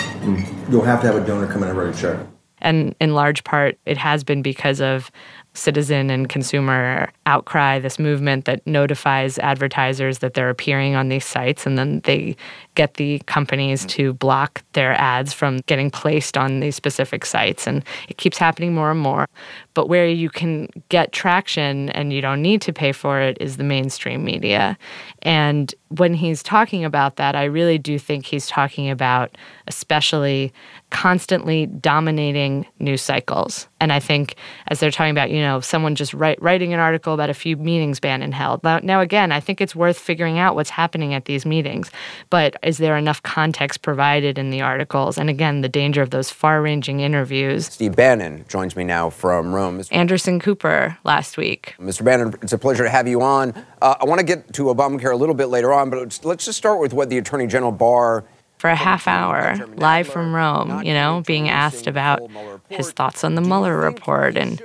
You'll 0.70 0.84
have 0.84 1.00
to 1.02 1.06
have 1.06 1.16
a 1.16 1.26
donor 1.26 1.46
come 1.46 1.62
in 1.62 1.70
and 1.70 1.78
write 1.78 1.94
a 1.94 1.98
check. 1.98 2.26
And 2.62 2.94
in 3.00 3.14
large 3.14 3.42
part, 3.44 3.78
it 3.86 3.96
has 3.96 4.22
been 4.22 4.42
because 4.42 4.80
of 4.80 5.10
citizen 5.54 6.10
and 6.10 6.28
consumer 6.28 7.10
outcry, 7.26 7.78
this 7.78 7.98
movement 7.98 8.44
that 8.44 8.64
notifies 8.66 9.38
advertisers 9.38 10.18
that 10.18 10.34
they're 10.34 10.50
appearing 10.50 10.94
on 10.94 11.08
these 11.08 11.24
sites, 11.24 11.66
and 11.66 11.76
then 11.76 12.00
they 12.04 12.36
get 12.76 12.94
the 12.94 13.18
companies 13.26 13.84
to 13.86 14.12
block 14.14 14.62
their 14.72 14.92
ads 14.92 15.32
from 15.32 15.58
getting 15.66 15.90
placed 15.90 16.38
on 16.38 16.60
these 16.60 16.76
specific 16.76 17.26
sites. 17.26 17.66
And 17.66 17.84
it 18.08 18.16
keeps 18.16 18.38
happening 18.38 18.74
more 18.74 18.90
and 18.90 19.00
more. 19.00 19.26
But 19.74 19.88
where 19.88 20.08
you 20.08 20.30
can 20.30 20.68
get 20.88 21.12
traction 21.12 21.90
and 21.90 22.12
you 22.12 22.20
don't 22.20 22.42
need 22.42 22.62
to 22.62 22.72
pay 22.72 22.92
for 22.92 23.20
it 23.20 23.36
is 23.40 23.56
the 23.56 23.64
mainstream 23.64 24.24
media. 24.24 24.78
And 25.22 25.74
when 25.88 26.14
he's 26.14 26.42
talking 26.42 26.84
about 26.84 27.16
that, 27.16 27.34
I 27.34 27.44
really 27.44 27.78
do 27.78 27.98
think 27.98 28.24
he's 28.24 28.46
talking 28.46 28.88
about 28.88 29.36
especially 29.66 30.52
constantly 30.90 31.66
dominating 31.66 32.66
news 32.78 33.02
cycles. 33.02 33.68
And 33.80 33.92
I 33.92 34.00
think 34.00 34.34
as 34.68 34.80
they're 34.80 34.90
talking 34.90 35.12
about, 35.12 35.30
you 35.30 35.40
know, 35.40 35.60
someone 35.60 35.94
just 35.94 36.12
write, 36.12 36.40
writing 36.42 36.74
an 36.74 36.80
article 36.80 37.14
about 37.14 37.30
a 37.30 37.34
few 37.34 37.56
meetings 37.56 38.00
Bannon 38.00 38.32
held. 38.32 38.62
Now, 38.62 38.78
now, 38.82 39.00
again, 39.00 39.32
I 39.32 39.40
think 39.40 39.60
it's 39.60 39.74
worth 39.74 39.98
figuring 39.98 40.38
out 40.38 40.54
what's 40.54 40.70
happening 40.70 41.14
at 41.14 41.24
these 41.24 41.46
meetings, 41.46 41.90
but 42.28 42.56
is 42.62 42.78
there 42.78 42.96
enough 42.96 43.22
context 43.22 43.82
provided 43.82 44.38
in 44.38 44.50
the 44.50 44.60
articles? 44.60 45.16
And 45.16 45.30
again, 45.30 45.62
the 45.62 45.68
danger 45.68 46.02
of 46.02 46.10
those 46.10 46.30
far 46.30 46.60
ranging 46.60 47.00
interviews. 47.00 47.66
Steve 47.66 47.96
Bannon 47.96 48.44
joins 48.48 48.76
me 48.76 48.84
now 48.84 49.10
from 49.10 49.54
Rome. 49.54 49.82
Anderson 49.90 50.40
Cooper 50.40 50.98
last 51.04 51.36
week. 51.36 51.74
Mr. 51.78 52.04
Bannon, 52.04 52.34
it's 52.42 52.52
a 52.52 52.58
pleasure 52.58 52.84
to 52.84 52.90
have 52.90 53.08
you 53.08 53.22
on. 53.22 53.54
Uh, 53.80 53.94
I 54.00 54.04
want 54.04 54.18
to 54.18 54.26
get 54.26 54.52
to 54.54 54.64
Obamacare 54.64 55.12
a 55.12 55.16
little 55.16 55.34
bit 55.34 55.46
later 55.46 55.72
on, 55.72 55.88
but 55.88 56.00
let's, 56.00 56.24
let's 56.24 56.44
just 56.44 56.58
start 56.58 56.80
with 56.80 56.92
what 56.92 57.08
the 57.08 57.18
Attorney 57.18 57.46
General 57.46 57.72
Barr 57.72 58.24
for 58.60 58.68
a 58.68 58.76
half 58.76 59.08
hour 59.08 59.56
live 59.76 60.06
from 60.06 60.34
Rome, 60.34 60.82
you 60.82 60.92
know, 60.92 61.22
being 61.26 61.48
asked 61.48 61.86
about 61.86 62.20
his 62.68 62.92
thoughts 62.92 63.24
on 63.24 63.34
the 63.34 63.40
Mueller 63.40 63.74
report 63.74 64.36
and 64.36 64.58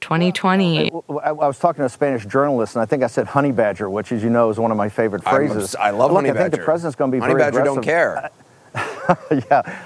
2020. 0.00 0.90
I, 0.90 0.94
I 1.28 1.32
was 1.32 1.58
talking 1.58 1.80
to 1.80 1.84
a 1.84 1.90
Spanish 1.90 2.24
journalist, 2.24 2.76
and 2.76 2.82
I 2.82 2.86
think 2.86 3.02
I 3.02 3.08
said 3.08 3.26
honey 3.26 3.52
badger, 3.52 3.90
which, 3.90 4.10
as 4.10 4.22
you 4.22 4.30
know, 4.30 4.48
is 4.48 4.58
one 4.58 4.70
of 4.70 4.78
my 4.78 4.88
favorite 4.88 5.22
phrases. 5.22 5.76
I 5.76 5.90
love 5.90 6.12
Look, 6.12 6.24
honey 6.24 6.30
I 6.30 6.32
think 6.32 6.52
badger. 6.52 6.62
the 6.62 6.64
president's 6.64 6.96
going 6.96 7.10
to 7.10 7.14
be 7.14 7.20
honey 7.20 7.34
very 7.34 7.42
badger 7.42 7.60
aggressive. 7.60 7.74
don't 7.74 7.84
care. 7.84 8.30
yeah, 9.50 9.82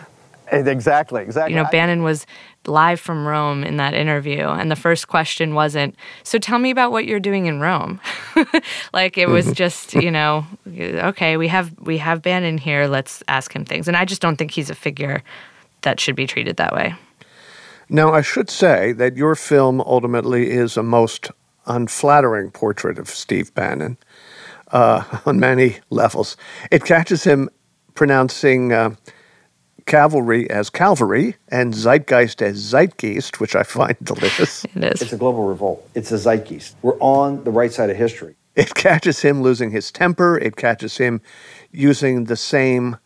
exactly, 0.53 1.23
exactly. 1.23 1.55
You 1.55 1.63
know, 1.63 1.69
Bannon 1.71 2.03
was 2.03 2.27
live 2.67 3.01
from 3.01 3.27
Rome 3.27 3.65
in 3.65 3.77
that 3.77 3.95
interview, 3.95 4.47
and 4.47 4.71
the 4.71 4.77
first 4.77 5.09
question 5.09 5.55
wasn't, 5.55 5.95
So 6.23 6.39
tell 6.39 6.59
me 6.59 6.71
about 6.71 6.93
what 6.93 7.07
you're 7.07 7.21
doing 7.21 7.47
in 7.47 7.61
Rome. 7.61 8.01
like 8.93 9.19
it 9.19 9.29
was 9.29 9.53
just, 9.53 9.95
you 9.95 10.11
know, 10.11 10.47
okay, 10.67 11.37
we 11.37 11.49
have 11.49 11.79
we 11.81 11.99
have 11.99 12.23
Bannon 12.23 12.59
here, 12.59 12.87
let's 12.87 13.23
ask 13.29 13.55
him 13.55 13.65
things. 13.65 13.89
And 13.89 13.97
I 13.97 14.05
just 14.05 14.21
don't 14.21 14.37
think 14.37 14.51
he's 14.51 14.71
a 14.71 14.75
figure 14.75 15.23
that 15.83 16.01
should 16.01 16.17
be 16.17 16.27
treated 16.27 16.57
that 16.57 16.75
way. 16.75 16.95
Now, 17.89 18.13
I 18.13 18.21
should 18.21 18.51
say 18.51 18.93
that 18.93 19.17
your 19.17 19.37
film 19.37 19.81
ultimately 19.81 20.51
is 20.51 20.77
a 20.77 20.83
most 20.83 21.31
unflattering 21.67 22.51
portrait 22.51 22.99
of 22.99 23.09
Steve 23.09 23.55
Bannon 23.55 23.97
uh, 24.73 25.05
on 25.27 25.39
many 25.39 25.79
levels. 25.91 26.37
It 26.71 26.85
catches 26.85 27.25
him 27.25 27.49
pronouncing 27.95 28.73
uh, 28.73 28.97
cavalry 29.87 30.51
as 30.51 30.69
Calvary 30.69 31.37
and 31.49 31.73
zeitgeist 31.73 32.43
as 32.43 32.59
Zeitgeist, 32.59 33.41
which 33.41 33.57
I 33.57 33.63
find 33.63 33.97
delicious. 34.03 34.65
It 34.65 34.85
is. 34.85 35.03
It's 35.03 35.13
a 35.13 35.17
global 35.17 35.47
revolt. 35.47 35.89
It's 35.95 36.13
a 36.13 36.19
zeitgeist. 36.19 36.75
We're 36.83 36.99
on 36.99 37.45
the 37.45 37.51
right 37.51 37.73
side 37.73 37.89
of 37.91 37.97
history. 37.97 38.35
It 38.55 38.75
catches 38.75 39.21
him 39.21 39.43
losing 39.43 39.71
his 39.71 39.91
temper. 39.91 40.39
It 40.39 40.57
catches 40.57 40.97
him 40.97 41.21
using 41.73 42.25
the 42.25 42.37
same 42.37 42.97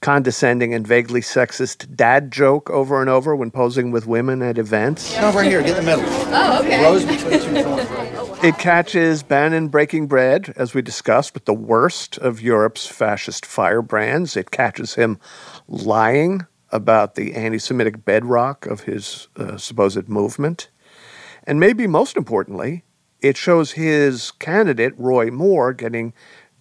condescending 0.00 0.74
and 0.74 0.86
vaguely 0.86 1.20
sexist 1.20 1.94
dad 1.96 2.30
joke 2.30 2.70
over 2.70 3.00
and 3.00 3.10
over 3.10 3.34
when 3.34 3.50
posing 3.50 3.90
with 3.90 4.06
women 4.06 4.42
at 4.42 4.58
events. 4.58 5.14
Come 5.14 5.24
Over 5.24 5.42
here, 5.42 5.62
get 5.62 5.78
in 5.78 5.84
the 5.84 5.96
middle. 5.96 6.04
Oh, 6.08 6.60
okay. 6.60 6.82
Rose 6.82 7.04
between 7.04 7.40
two 7.40 7.62
thorns. 7.62 8.44
It 8.44 8.58
catches 8.58 9.22
Bannon 9.22 9.68
breaking 9.68 10.06
bread, 10.06 10.52
as 10.56 10.74
we 10.74 10.82
discussed, 10.82 11.32
with 11.32 11.46
the 11.46 11.54
worst 11.54 12.18
of 12.18 12.42
Europe's 12.42 12.86
fascist 12.86 13.46
firebrands. 13.46 14.36
It 14.36 14.50
catches 14.50 14.94
him 14.94 15.18
lying 15.66 16.46
about 16.70 17.14
the 17.14 17.34
anti 17.34 17.58
Semitic 17.58 18.04
bedrock 18.04 18.66
of 18.66 18.82
his 18.82 19.28
uh, 19.36 19.56
supposed 19.56 20.08
movement. 20.08 20.68
And 21.44 21.58
maybe 21.58 21.86
most 21.86 22.16
importantly, 22.16 22.84
it 23.20 23.36
shows 23.36 23.72
his 23.72 24.30
candidate, 24.32 24.92
Roy 24.98 25.30
Moore, 25.30 25.72
getting 25.72 26.12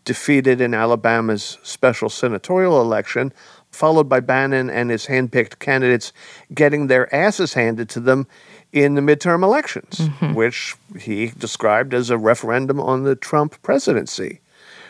defeated 0.05 0.61
in 0.61 0.73
Alabama's 0.73 1.57
special 1.63 2.09
senatorial 2.09 2.79
election, 2.79 3.33
followed 3.71 4.07
by 4.07 4.19
Bannon 4.19 4.69
and 4.69 4.89
his 4.89 5.07
handpicked 5.07 5.59
candidates 5.59 6.13
getting 6.53 6.87
their 6.87 7.13
asses 7.13 7.53
handed 7.53 7.89
to 7.89 7.99
them 7.99 8.27
in 8.71 8.95
the 8.95 9.01
midterm 9.01 9.43
elections, 9.43 9.97
mm-hmm. 9.97 10.33
which 10.33 10.75
he 10.99 11.27
described 11.37 11.93
as 11.93 12.09
a 12.09 12.17
referendum 12.17 12.79
on 12.79 13.03
the 13.03 13.15
Trump 13.15 13.61
presidency. 13.61 14.41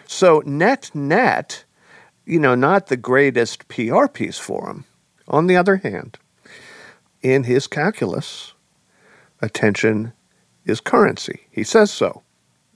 So, 0.07 0.43
net, 0.45 0.91
net, 0.93 1.63
you 2.25 2.39
know, 2.39 2.55
not 2.55 2.87
the 2.87 2.97
greatest 2.97 3.67
PR 3.67 4.07
piece 4.07 4.37
for 4.37 4.69
him. 4.69 4.85
On 5.27 5.47
the 5.47 5.55
other 5.55 5.77
hand, 5.77 6.19
in 7.21 7.45
his 7.45 7.65
calculus, 7.65 8.53
attention 9.41 10.13
is 10.65 10.79
currency. 10.79 11.47
He 11.49 11.63
says 11.63 11.91
so 11.91 12.23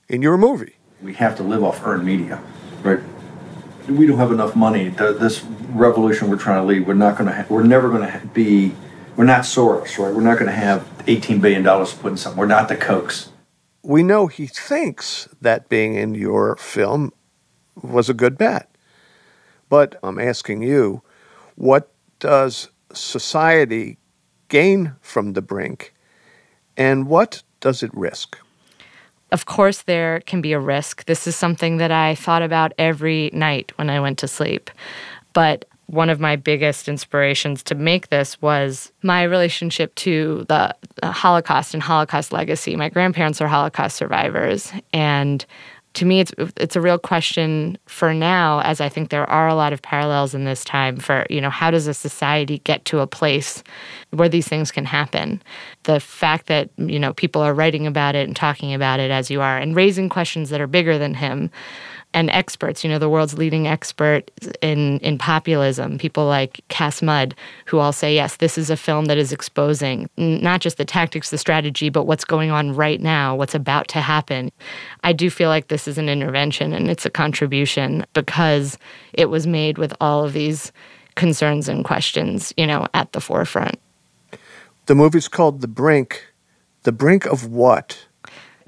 in 0.07 0.21
your 0.21 0.37
movie. 0.37 0.78
We 1.01 1.13
have 1.15 1.37
to 1.37 1.43
live 1.43 1.63
off 1.63 1.85
earned 1.85 2.03
media, 2.03 2.41
right? 2.83 2.99
We 3.87 4.05
don't 4.05 4.17
have 4.17 4.31
enough 4.31 4.55
money. 4.55 4.89
The, 4.89 5.13
this 5.13 5.43
revolution 5.69 6.29
we're 6.29 6.37
trying 6.37 6.61
to 6.61 6.67
lead, 6.67 6.85
we're 6.85 6.93
not 6.93 7.17
going 7.17 7.29
to. 7.29 7.35
Ha- 7.35 7.45
we're 7.49 7.63
never 7.63 7.89
going 7.89 8.09
to 8.09 8.27
be. 8.27 8.73
We're 9.15 9.25
not 9.25 9.41
Soros, 9.41 9.97
right? 9.97 10.13
We're 10.13 10.21
not 10.21 10.37
going 10.37 10.51
to 10.51 10.57
have 10.57 10.87
eighteen 11.07 11.39
billion 11.39 11.63
dollars 11.63 11.93
to 11.93 11.97
put 11.99 12.11
in 12.11 12.17
something. 12.17 12.39
We're 12.39 12.45
not 12.47 12.67
the 12.67 12.75
Kochs. 12.75 13.29
We 13.81 14.03
know 14.03 14.27
he 14.27 14.45
thinks 14.47 15.29
that 15.41 15.69
being 15.69 15.95
in 15.95 16.13
your 16.15 16.57
film 16.57 17.13
was 17.81 18.09
a 18.09 18.13
good 18.13 18.37
bet. 18.37 18.69
But 19.69 19.97
I'm 20.03 20.19
asking 20.19 20.63
you, 20.63 21.01
what 21.55 21.91
does 22.19 22.69
society 22.93 23.97
gain 24.49 24.95
from 25.01 25.33
the 25.33 25.41
brink 25.41 25.93
and 26.75 27.07
what 27.07 27.43
does 27.61 27.83
it 27.83 27.91
risk? 27.93 28.37
Of 29.31 29.45
course, 29.45 29.83
there 29.83 30.21
can 30.21 30.41
be 30.41 30.53
a 30.53 30.59
risk. 30.59 31.05
This 31.05 31.27
is 31.27 31.35
something 31.35 31.77
that 31.77 31.91
I 31.91 32.15
thought 32.15 32.41
about 32.41 32.73
every 32.77 33.29
night 33.33 33.71
when 33.77 33.89
I 33.89 33.99
went 33.99 34.17
to 34.19 34.27
sleep. 34.27 34.71
But 35.33 35.65
one 35.85 36.09
of 36.09 36.19
my 36.19 36.35
biggest 36.35 36.87
inspirations 36.87 37.63
to 37.63 37.75
make 37.75 38.09
this 38.09 38.39
was 38.41 38.91
my 39.01 39.23
relationship 39.23 39.93
to 39.95 40.45
the 40.47 40.75
Holocaust 41.03 41.73
and 41.73 41.81
Holocaust 41.81 42.31
legacy. 42.31 42.75
My 42.75 42.89
grandparents 42.89 43.41
are 43.41 43.47
Holocaust 43.47 43.97
survivors, 43.97 44.71
and 44.93 45.45
to 45.99 46.05
me, 46.05 46.21
it's 46.21 46.33
it's 46.55 46.77
a 46.77 46.81
real 46.81 46.97
question 46.97 47.77
for 47.85 48.13
now, 48.13 48.61
as 48.61 48.79
I 48.79 48.87
think 48.87 49.09
there 49.09 49.29
are 49.29 49.49
a 49.49 49.53
lot 49.53 49.73
of 49.73 49.81
parallels 49.81 50.33
in 50.33 50.45
this 50.45 50.63
time. 50.63 50.95
For 50.95 51.25
you 51.29 51.41
know, 51.41 51.49
how 51.49 51.71
does 51.71 51.87
a 51.87 51.93
society 51.93 52.59
get 52.59 52.85
to 52.85 52.99
a 52.99 53.07
place 53.07 53.61
where 54.11 54.29
these 54.29 54.47
things 54.47 54.71
can 54.71 54.85
happen? 54.85 55.43
The 55.83 55.99
fact 55.99 56.47
that 56.47 56.69
you 56.77 56.99
know 56.99 57.13
people 57.13 57.41
are 57.41 57.53
writing 57.53 57.85
about 57.85 58.15
it 58.15 58.25
and 58.27 58.35
talking 58.35 58.73
about 58.73 59.01
it 59.01 59.11
as 59.11 59.29
you 59.29 59.41
are, 59.41 59.57
and 59.57 59.75
raising 59.75 60.07
questions 60.07 60.51
that 60.51 60.61
are 60.61 60.67
bigger 60.67 60.97
than 60.97 61.15
him 61.15 61.51
and 62.13 62.29
experts, 62.31 62.83
you 62.83 62.89
know, 62.89 62.97
the 62.97 63.09
world's 63.09 63.37
leading 63.37 63.67
expert 63.67 64.31
in, 64.61 64.97
in 64.99 65.17
populism, 65.17 65.97
people 65.99 66.25
like 66.25 66.61
Cas 66.67 67.01
Mudde, 67.01 67.33
who 67.65 67.77
all 67.77 67.91
say, 67.91 68.15
yes, 68.15 68.37
this 68.37 68.57
is 68.57 68.69
a 68.69 68.77
film 68.77 69.05
that 69.05 69.17
is 69.17 69.31
exposing 69.31 70.09
not 70.17 70.59
just 70.59 70.77
the 70.77 70.85
tactics, 70.85 71.29
the 71.29 71.37
strategy, 71.37 71.89
but 71.89 72.05
what's 72.05 72.25
going 72.25 72.49
on 72.49 72.75
right 72.75 72.99
now, 72.99 73.35
what's 73.35 73.53
about 73.53 73.87
to 73.89 74.01
happen. 74.01 74.51
I 75.03 75.13
do 75.13 75.29
feel 75.29 75.49
like 75.49 75.67
this 75.67 75.87
is 75.87 75.99
an 75.99 76.09
intervention 76.09 76.73
and 76.73 76.89
it's 76.89 77.05
a 77.05 77.11
contribution 77.11 78.05
because 78.13 78.77
it 79.13 79.29
was 79.29 79.45
made 79.45 79.77
with 79.77 79.93
all 80.01 80.25
of 80.25 80.33
these 80.33 80.71
concerns 81.15 81.69
and 81.69 81.85
questions, 81.85 82.53
you 82.57 82.65
know, 82.65 82.87
at 82.95 83.11
the 83.11 83.21
forefront. 83.21 83.77
The 84.87 84.95
movie's 84.95 85.27
called 85.27 85.61
The 85.61 85.67
Brink. 85.67 86.25
The 86.83 86.91
brink 86.91 87.25
of 87.25 87.45
what? 87.45 88.07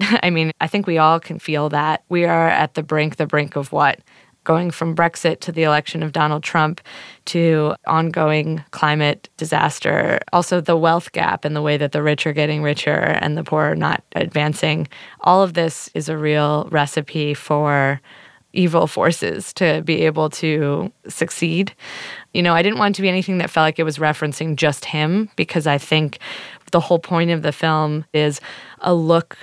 I 0.22 0.30
mean, 0.30 0.52
I 0.60 0.66
think 0.66 0.86
we 0.86 0.98
all 0.98 1.20
can 1.20 1.38
feel 1.38 1.68
that. 1.70 2.04
We 2.08 2.24
are 2.24 2.48
at 2.48 2.74
the 2.74 2.82
brink, 2.82 3.16
the 3.16 3.26
brink 3.26 3.56
of 3.56 3.72
what? 3.72 4.00
Going 4.44 4.72
from 4.72 4.96
Brexit 4.96 5.38
to 5.40 5.52
the 5.52 5.62
election 5.62 6.02
of 6.02 6.10
Donald 6.10 6.42
Trump 6.42 6.80
to 7.26 7.76
ongoing 7.86 8.64
climate 8.72 9.28
disaster, 9.36 10.18
also 10.32 10.60
the 10.60 10.76
wealth 10.76 11.12
gap 11.12 11.44
and 11.44 11.54
the 11.54 11.62
way 11.62 11.76
that 11.76 11.92
the 11.92 12.02
rich 12.02 12.26
are 12.26 12.32
getting 12.32 12.60
richer 12.60 12.90
and 12.90 13.36
the 13.36 13.44
poor 13.44 13.66
are 13.66 13.76
not 13.76 14.02
advancing. 14.16 14.88
All 15.20 15.42
of 15.42 15.54
this 15.54 15.88
is 15.94 16.08
a 16.08 16.18
real 16.18 16.68
recipe 16.72 17.34
for 17.34 18.00
evil 18.52 18.86
forces 18.86 19.52
to 19.54 19.82
be 19.82 20.02
able 20.02 20.28
to 20.28 20.92
succeed. 21.08 21.74
You 22.34 22.42
know, 22.42 22.54
I 22.54 22.62
didn't 22.62 22.78
want 22.78 22.96
to 22.96 23.02
be 23.02 23.08
anything 23.08 23.38
that 23.38 23.50
felt 23.50 23.64
like 23.64 23.78
it 23.78 23.84
was 23.84 23.98
referencing 23.98 24.56
just 24.56 24.84
him 24.84 25.30
because 25.36 25.66
I 25.66 25.78
think 25.78 26.18
the 26.70 26.80
whole 26.80 26.98
point 26.98 27.30
of 27.30 27.42
the 27.42 27.52
film 27.52 28.04
is 28.12 28.40
a 28.80 28.94
look 28.94 29.36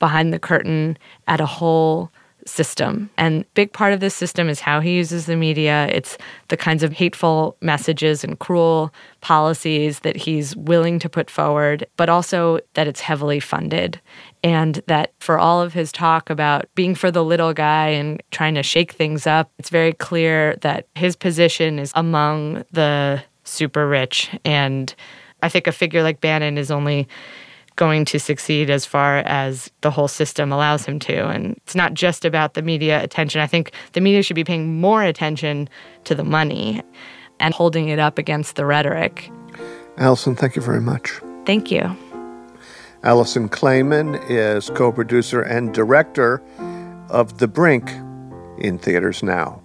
behind 0.00 0.32
the 0.32 0.40
curtain 0.40 0.98
at 1.28 1.40
a 1.40 1.46
whole 1.46 2.10
system. 2.46 3.10
And 3.16 3.44
big 3.54 3.72
part 3.72 3.92
of 3.92 4.00
this 4.00 4.14
system 4.14 4.48
is 4.48 4.60
how 4.60 4.80
he 4.80 4.96
uses 4.96 5.26
the 5.26 5.36
media. 5.36 5.88
It's 5.92 6.18
the 6.48 6.56
kinds 6.56 6.82
of 6.82 6.92
hateful 6.92 7.56
messages 7.60 8.24
and 8.24 8.38
cruel 8.38 8.92
policies 9.20 10.00
that 10.00 10.16
he's 10.16 10.56
willing 10.56 10.98
to 11.00 11.08
put 11.08 11.30
forward, 11.30 11.86
but 11.96 12.08
also 12.08 12.60
that 12.74 12.88
it's 12.88 13.00
heavily 13.00 13.40
funded. 13.40 14.00
And 14.42 14.76
that 14.86 15.12
for 15.20 15.38
all 15.38 15.60
of 15.60 15.72
his 15.72 15.92
talk 15.92 16.30
about 16.30 16.66
being 16.74 16.94
for 16.94 17.10
the 17.10 17.24
little 17.24 17.52
guy 17.52 17.88
and 17.88 18.22
trying 18.30 18.54
to 18.54 18.62
shake 18.62 18.92
things 18.92 19.26
up, 19.26 19.50
it's 19.58 19.70
very 19.70 19.92
clear 19.92 20.56
that 20.62 20.86
his 20.94 21.16
position 21.16 21.78
is 21.78 21.92
among 21.94 22.64
the 22.72 23.22
super 23.44 23.86
rich. 23.86 24.30
And 24.44 24.94
I 25.42 25.48
think 25.48 25.66
a 25.66 25.72
figure 25.72 26.02
like 26.02 26.20
Bannon 26.20 26.58
is 26.58 26.70
only 26.70 27.06
going 27.76 28.04
to 28.06 28.18
succeed 28.18 28.70
as 28.70 28.84
far 28.84 29.18
as 29.18 29.70
the 29.80 29.90
whole 29.90 30.08
system 30.08 30.52
allows 30.52 30.84
him 30.84 30.98
to. 31.00 31.28
And 31.28 31.54
it's 31.58 31.74
not 31.74 31.94
just 31.94 32.24
about 32.24 32.54
the 32.54 32.62
media 32.62 33.02
attention. 33.02 33.40
I 33.40 33.46
think 33.46 33.72
the 33.92 34.00
media 34.00 34.22
should 34.22 34.36
be 34.36 34.44
paying 34.44 34.80
more 34.80 35.02
attention 35.02 35.68
to 36.04 36.14
the 36.14 36.24
money 36.24 36.82
and 37.38 37.54
holding 37.54 37.88
it 37.88 37.98
up 37.98 38.18
against 38.18 38.56
the 38.56 38.66
rhetoric. 38.66 39.30
Alison, 39.96 40.36
thank 40.36 40.56
you 40.56 40.62
very 40.62 40.80
much. 40.80 41.20
Thank 41.46 41.70
you. 41.70 41.96
Alison 43.02 43.48
Klayman 43.48 44.22
is 44.28 44.68
co 44.70 44.92
producer 44.92 45.40
and 45.40 45.72
director 45.72 46.42
of 47.08 47.38
The 47.38 47.48
Brink 47.48 47.90
in 48.58 48.78
theaters 48.78 49.22
now. 49.22 49.62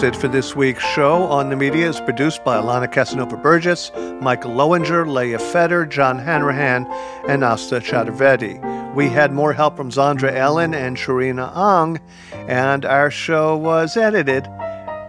That's 0.00 0.16
it 0.16 0.20
for 0.22 0.28
this 0.28 0.56
week's 0.56 0.82
show. 0.82 1.24
On 1.24 1.50
the 1.50 1.56
Media 1.56 1.86
is 1.86 2.00
produced 2.00 2.42
by 2.42 2.56
Alana 2.56 2.90
Casanova 2.90 3.36
Burgess, 3.36 3.92
Michael 4.22 4.54
Lowinger, 4.54 5.06
Leah 5.06 5.38
Feder, 5.38 5.84
John 5.84 6.18
Hanrahan, 6.18 6.86
and 7.28 7.44
Asta 7.44 7.80
Chaturvedi. 7.80 8.94
We 8.94 9.10
had 9.10 9.30
more 9.30 9.52
help 9.52 9.76
from 9.76 9.90
Xandra 9.90 10.32
Ellin 10.32 10.72
and 10.72 10.96
Sharina 10.96 11.54
Ang, 11.54 12.00
and 12.48 12.86
our 12.86 13.10
show 13.10 13.58
was 13.58 13.98
edited 13.98 14.48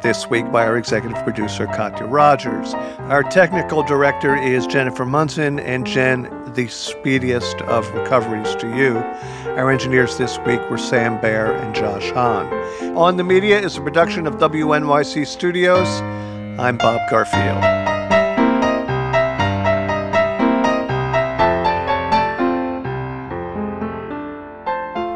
this 0.04 0.30
week 0.30 0.52
by 0.52 0.66
our 0.66 0.76
executive 0.76 1.24
producer, 1.24 1.68
Katya 1.68 2.08
Rogers. 2.08 2.74
Our 3.08 3.24
technical 3.24 3.84
director 3.84 4.36
is 4.36 4.68
Jennifer 4.68 5.06
Munson, 5.06 5.58
and 5.62 5.88
Jen, 5.88 6.26
the 6.56 6.68
speediest 6.68 7.62
of 7.62 7.90
recoveries 7.94 8.56
to 8.56 8.68
you. 8.76 8.98
Our 9.58 9.72
engineers 9.72 10.18
this 10.18 10.38
week 10.40 10.62
were 10.70 10.78
Sam 10.78 11.20
Baer 11.22 11.52
and 11.52 11.74
Josh 11.76 12.12
Hahn. 12.12 12.52
On 12.98 13.18
the 13.18 13.24
Media 13.24 13.60
is 13.60 13.78
a 13.78 13.82
production 13.82 14.28
of 14.28 14.36
WNYC 14.36 15.26
Studios. 15.26 15.88
I'm 16.60 16.78
Bob 16.78 17.00
Garfield. 17.10 17.64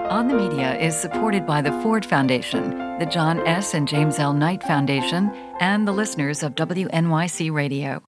On 0.09 0.27
the 0.27 0.33
Media 0.33 0.77
is 0.79 0.95
supported 0.95 1.45
by 1.45 1.61
the 1.61 1.71
Ford 1.81 2.05
Foundation, 2.05 2.97
the 2.99 3.05
John 3.05 3.45
S. 3.45 3.73
and 3.73 3.87
James 3.87 4.19
L. 4.19 4.33
Knight 4.33 4.63
Foundation, 4.63 5.29
and 5.59 5.87
the 5.87 5.91
listeners 5.91 6.43
of 6.43 6.55
WNYC 6.55 7.51
Radio. 7.51 8.01